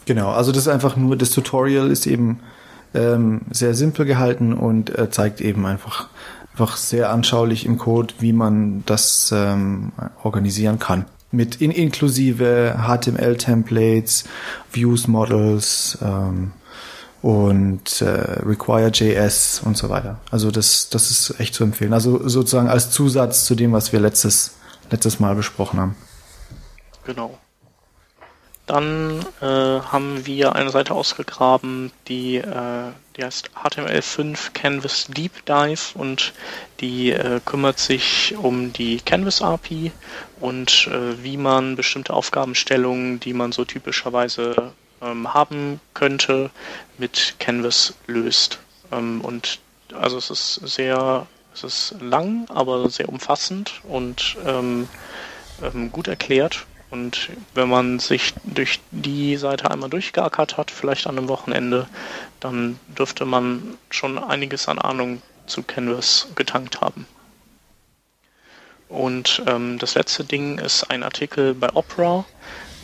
Genau, 0.05 0.31
also 0.31 0.51
das 0.51 0.63
ist 0.63 0.67
einfach 0.69 0.95
nur, 0.95 1.15
das 1.15 1.29
Tutorial 1.29 1.91
ist 1.91 2.07
eben 2.07 2.39
ähm, 2.95 3.41
sehr 3.51 3.75
simpel 3.75 4.05
gehalten 4.05 4.53
und 4.53 4.97
äh, 4.97 5.11
zeigt 5.11 5.39
eben 5.39 5.67
einfach 5.67 6.09
einfach 6.59 6.75
sehr 6.75 7.09
anschaulich 7.09 7.65
im 7.65 7.77
Code, 7.77 8.13
wie 8.19 8.33
man 8.33 8.83
das 8.85 9.31
ähm, 9.33 9.93
organisieren 10.23 10.77
kann. 10.77 11.05
Mit 11.31 11.61
in 11.61 11.71
inklusive 11.71 12.75
HTML-Templates, 12.85 14.25
Views-Models 14.73 15.99
ähm, 16.01 16.51
und 17.21 18.01
äh, 18.01 18.05
Require.js 18.05 19.61
und 19.63 19.77
so 19.77 19.89
weiter. 19.89 20.19
Also 20.31 20.51
das, 20.51 20.89
das 20.89 21.11
ist 21.11 21.39
echt 21.39 21.53
zu 21.53 21.63
empfehlen. 21.63 21.93
Also 21.93 22.27
sozusagen 22.27 22.67
als 22.67 22.91
Zusatz 22.91 23.45
zu 23.45 23.55
dem, 23.55 23.71
was 23.71 23.93
wir 23.93 24.01
letztes, 24.01 24.55
letztes 24.91 25.21
Mal 25.21 25.35
besprochen 25.35 25.79
haben. 25.79 25.95
Genau. 27.05 27.37
Dann 28.69 29.25
äh, 29.41 29.45
haben 29.45 30.27
wir 30.27 30.55
eine 30.55 30.69
Seite 30.69 30.93
ausgegraben, 30.93 31.91
die, 32.07 32.35
äh, 32.35 32.91
die 33.17 33.23
heißt 33.23 33.49
HTML5 33.55 34.53
Canvas 34.53 35.07
Deep 35.07 35.43
Dive 35.47 35.97
und 35.97 36.33
die 36.79 37.09
äh, 37.09 37.39
kümmert 37.43 37.79
sich 37.79 38.35
um 38.37 38.71
die 38.71 38.97
Canvas 38.97 39.41
API 39.41 39.91
und 40.39 40.87
äh, 40.87 41.23
wie 41.23 41.37
man 41.37 41.77
bestimmte 41.77 42.13
Aufgabenstellungen, 42.13 43.19
die 43.19 43.33
man 43.33 43.53
so 43.53 43.65
typischerweise 43.65 44.71
ähm, 45.01 45.33
haben 45.33 45.81
könnte, 45.95 46.51
mit 46.99 47.37
Canvas 47.39 47.95
löst. 48.05 48.59
Ähm, 48.91 49.21
und 49.21 49.57
also 49.95 50.15
es 50.19 50.29
ist 50.29 50.53
sehr, 50.75 51.25
es 51.55 51.63
ist 51.63 51.95
lang, 52.01 52.45
aber 52.49 52.87
sehr 52.91 53.09
umfassend 53.09 53.81
und 53.89 54.37
ähm, 54.45 54.87
ähm, 55.63 55.91
gut 55.91 56.07
erklärt. 56.07 56.67
Und 56.91 57.29
wenn 57.53 57.69
man 57.69 57.99
sich 57.99 58.33
durch 58.43 58.79
die 58.91 59.37
Seite 59.37 59.69
einmal 59.69 59.89
durchgeackert 59.89 60.57
hat, 60.57 60.71
vielleicht 60.71 61.05
an 61.05 61.17
einem 61.17 61.29
Wochenende, 61.29 61.87
dann 62.39 62.79
dürfte 62.87 63.25
man 63.25 63.77
schon 63.89 64.17
einiges 64.17 64.67
an 64.67 64.79
Ahnung 64.79 65.21
zu 65.45 65.61
Canvas 65.61 66.27
getankt 66.35 66.81
haben. 66.81 67.05
Und 68.87 69.43
ähm, 69.45 69.77
das 69.77 69.93
letzte 69.93 70.23
Ding 70.23 70.57
ist 70.57 70.89
ein 70.89 71.03
Artikel 71.03 71.53
bei 71.53 71.69
Opera, 71.75 72.25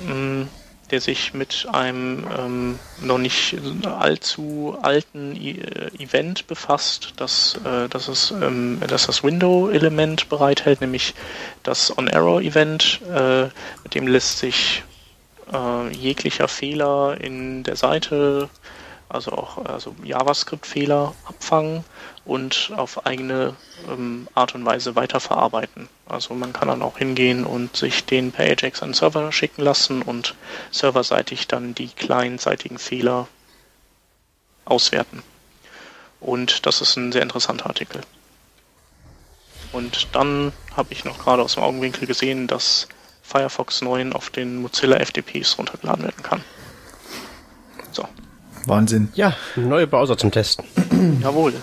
mh, 0.05 0.13
mm, 0.13 0.49
der 0.91 1.01
sich 1.01 1.33
mit 1.33 1.67
einem 1.71 2.25
ähm, 2.37 2.79
noch 3.01 3.17
nicht 3.17 3.57
allzu 3.85 4.77
alten 4.81 5.35
I 5.35 5.59
äh, 5.59 6.03
Event 6.03 6.47
befasst, 6.47 7.13
das, 7.17 7.59
äh, 7.65 7.89
das, 7.89 8.07
ist, 8.07 8.31
ähm, 8.31 8.81
das 8.87 9.07
das 9.07 9.23
Window-Element 9.23 10.29
bereithält, 10.29 10.81
nämlich 10.81 11.15
das 11.63 11.97
On-Error-Event. 11.97 13.01
Äh, 13.11 13.43
mit 13.83 13.95
dem 13.95 14.07
lässt 14.07 14.39
sich 14.39 14.83
äh, 15.51 15.89
jeglicher 15.95 16.47
Fehler 16.47 17.17
in 17.19 17.63
der 17.63 17.75
Seite 17.75 18.49
also 19.07 19.31
auch 19.31 19.63
also 19.65 19.95
JavaScript-Fehler 20.03 21.13
abfangen 21.25 21.83
und 22.25 22.71
auf 22.75 23.05
eigene 23.05 23.55
ähm, 23.87 24.27
Art 24.33 24.55
und 24.55 24.65
Weise 24.65 24.95
weiterverarbeiten. 24.95 25.87
Also 26.07 26.33
man 26.33 26.53
kann 26.53 26.67
dann 26.67 26.81
auch 26.81 26.97
hingehen 26.97 27.45
und 27.45 27.77
sich 27.77 28.05
den 28.05 28.31
per 28.31 28.45
Ajax 28.45 28.81
an 28.81 28.89
den 28.89 28.93
Server 28.95 29.31
schicken 29.31 29.61
lassen 29.61 30.01
und 30.01 30.35
serverseitig 30.71 31.47
dann 31.47 31.75
die 31.75 31.87
clientseitigen 31.87 32.79
Fehler 32.79 33.27
auswerten. 34.65 35.21
Und 36.19 36.65
das 36.65 36.81
ist 36.81 36.95
ein 36.97 37.11
sehr 37.11 37.21
interessanter 37.21 37.67
Artikel. 37.67 38.01
Und 39.71 40.07
dann 40.13 40.51
habe 40.75 40.93
ich 40.93 41.05
noch 41.05 41.19
gerade 41.19 41.43
aus 41.43 41.55
dem 41.55 41.63
Augenwinkel 41.63 42.07
gesehen, 42.07 42.47
dass 42.47 42.87
Firefox 43.21 43.81
9 43.81 44.13
auf 44.13 44.29
den 44.29 44.61
Mozilla 44.61 44.97
FTPs 44.99 45.57
runtergeladen 45.57 46.05
werden 46.05 46.23
kann. 46.23 46.43
So, 47.91 48.07
Wahnsinn. 48.65 49.09
Ja, 49.15 49.35
neue 49.55 49.85
Browser 49.85 50.17
zum 50.17 50.31
Testen. 50.31 50.65
Jawohl. 51.21 51.53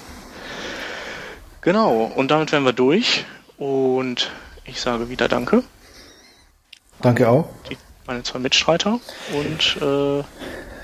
Genau, 1.63 2.05
und 2.17 2.33
damit 2.33 2.51
wären 2.51 2.65
wir 2.65 2.73
durch. 2.73 3.25
Und 3.57 4.31
ich 4.65 4.81
sage 4.81 5.09
wieder 5.09 5.29
Danke. 5.29 5.63
Danke 7.01 7.29
auch. 7.29 7.49
Die, 7.71 7.79
meine 8.07 8.25
zwei 8.25 8.41
Mitstreiter. 8.41 8.99
Und 9.33 9.77
äh, 9.81 10.25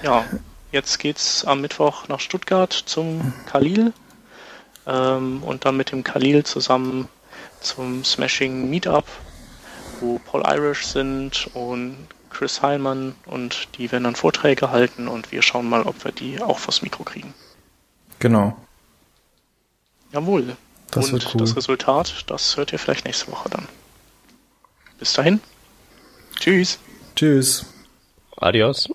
ja, 0.05 0.25
jetzt 0.71 0.99
geht's 1.01 1.45
am 1.45 1.61
Mittwoch 1.61 2.07
nach 2.07 2.21
Stuttgart 2.21 2.73
zum 2.73 3.33
Khalil. 3.47 3.93
Ähm, 4.87 5.43
und 5.43 5.65
dann 5.65 5.77
mit 5.77 5.91
dem 5.91 6.05
Khalil 6.05 6.45
zusammen 6.45 7.09
zum 7.61 8.05
Smashing 8.05 8.71
Meetup, 8.71 9.05
wo 10.01 10.21
Paul 10.21 10.45
Irish 10.47 10.87
sind 10.87 11.51
und 11.55 12.07
Chris 12.31 12.63
Heilmann 12.63 13.17
und 13.27 13.69
die 13.77 13.91
werden 13.91 14.05
dann 14.05 14.15
Vorträge 14.15 14.71
halten 14.71 15.09
und 15.09 15.33
wir 15.33 15.43
schauen 15.43 15.69
mal, 15.69 15.83
ob 15.83 16.05
wir 16.05 16.13
die 16.13 16.41
auch 16.41 16.59
vors 16.59 16.83
Mikro 16.83 17.03
kriegen. 17.03 17.35
Genau. 18.21 18.57
Jawohl. 20.13 20.57
Das 20.91 21.07
und 21.07 21.13
wird 21.13 21.35
cool. 21.35 21.41
das 21.41 21.57
Resultat, 21.57 22.25
das 22.29 22.57
hört 22.57 22.73
ihr 22.73 22.79
vielleicht 22.79 23.05
nächste 23.05 23.31
Woche 23.31 23.49
dann. 23.51 23.69
Bis 24.99 25.13
dahin. 25.13 25.41
Tschüss. 26.39 26.79
Tschüss. 27.15 27.67
Adios. 28.37 28.89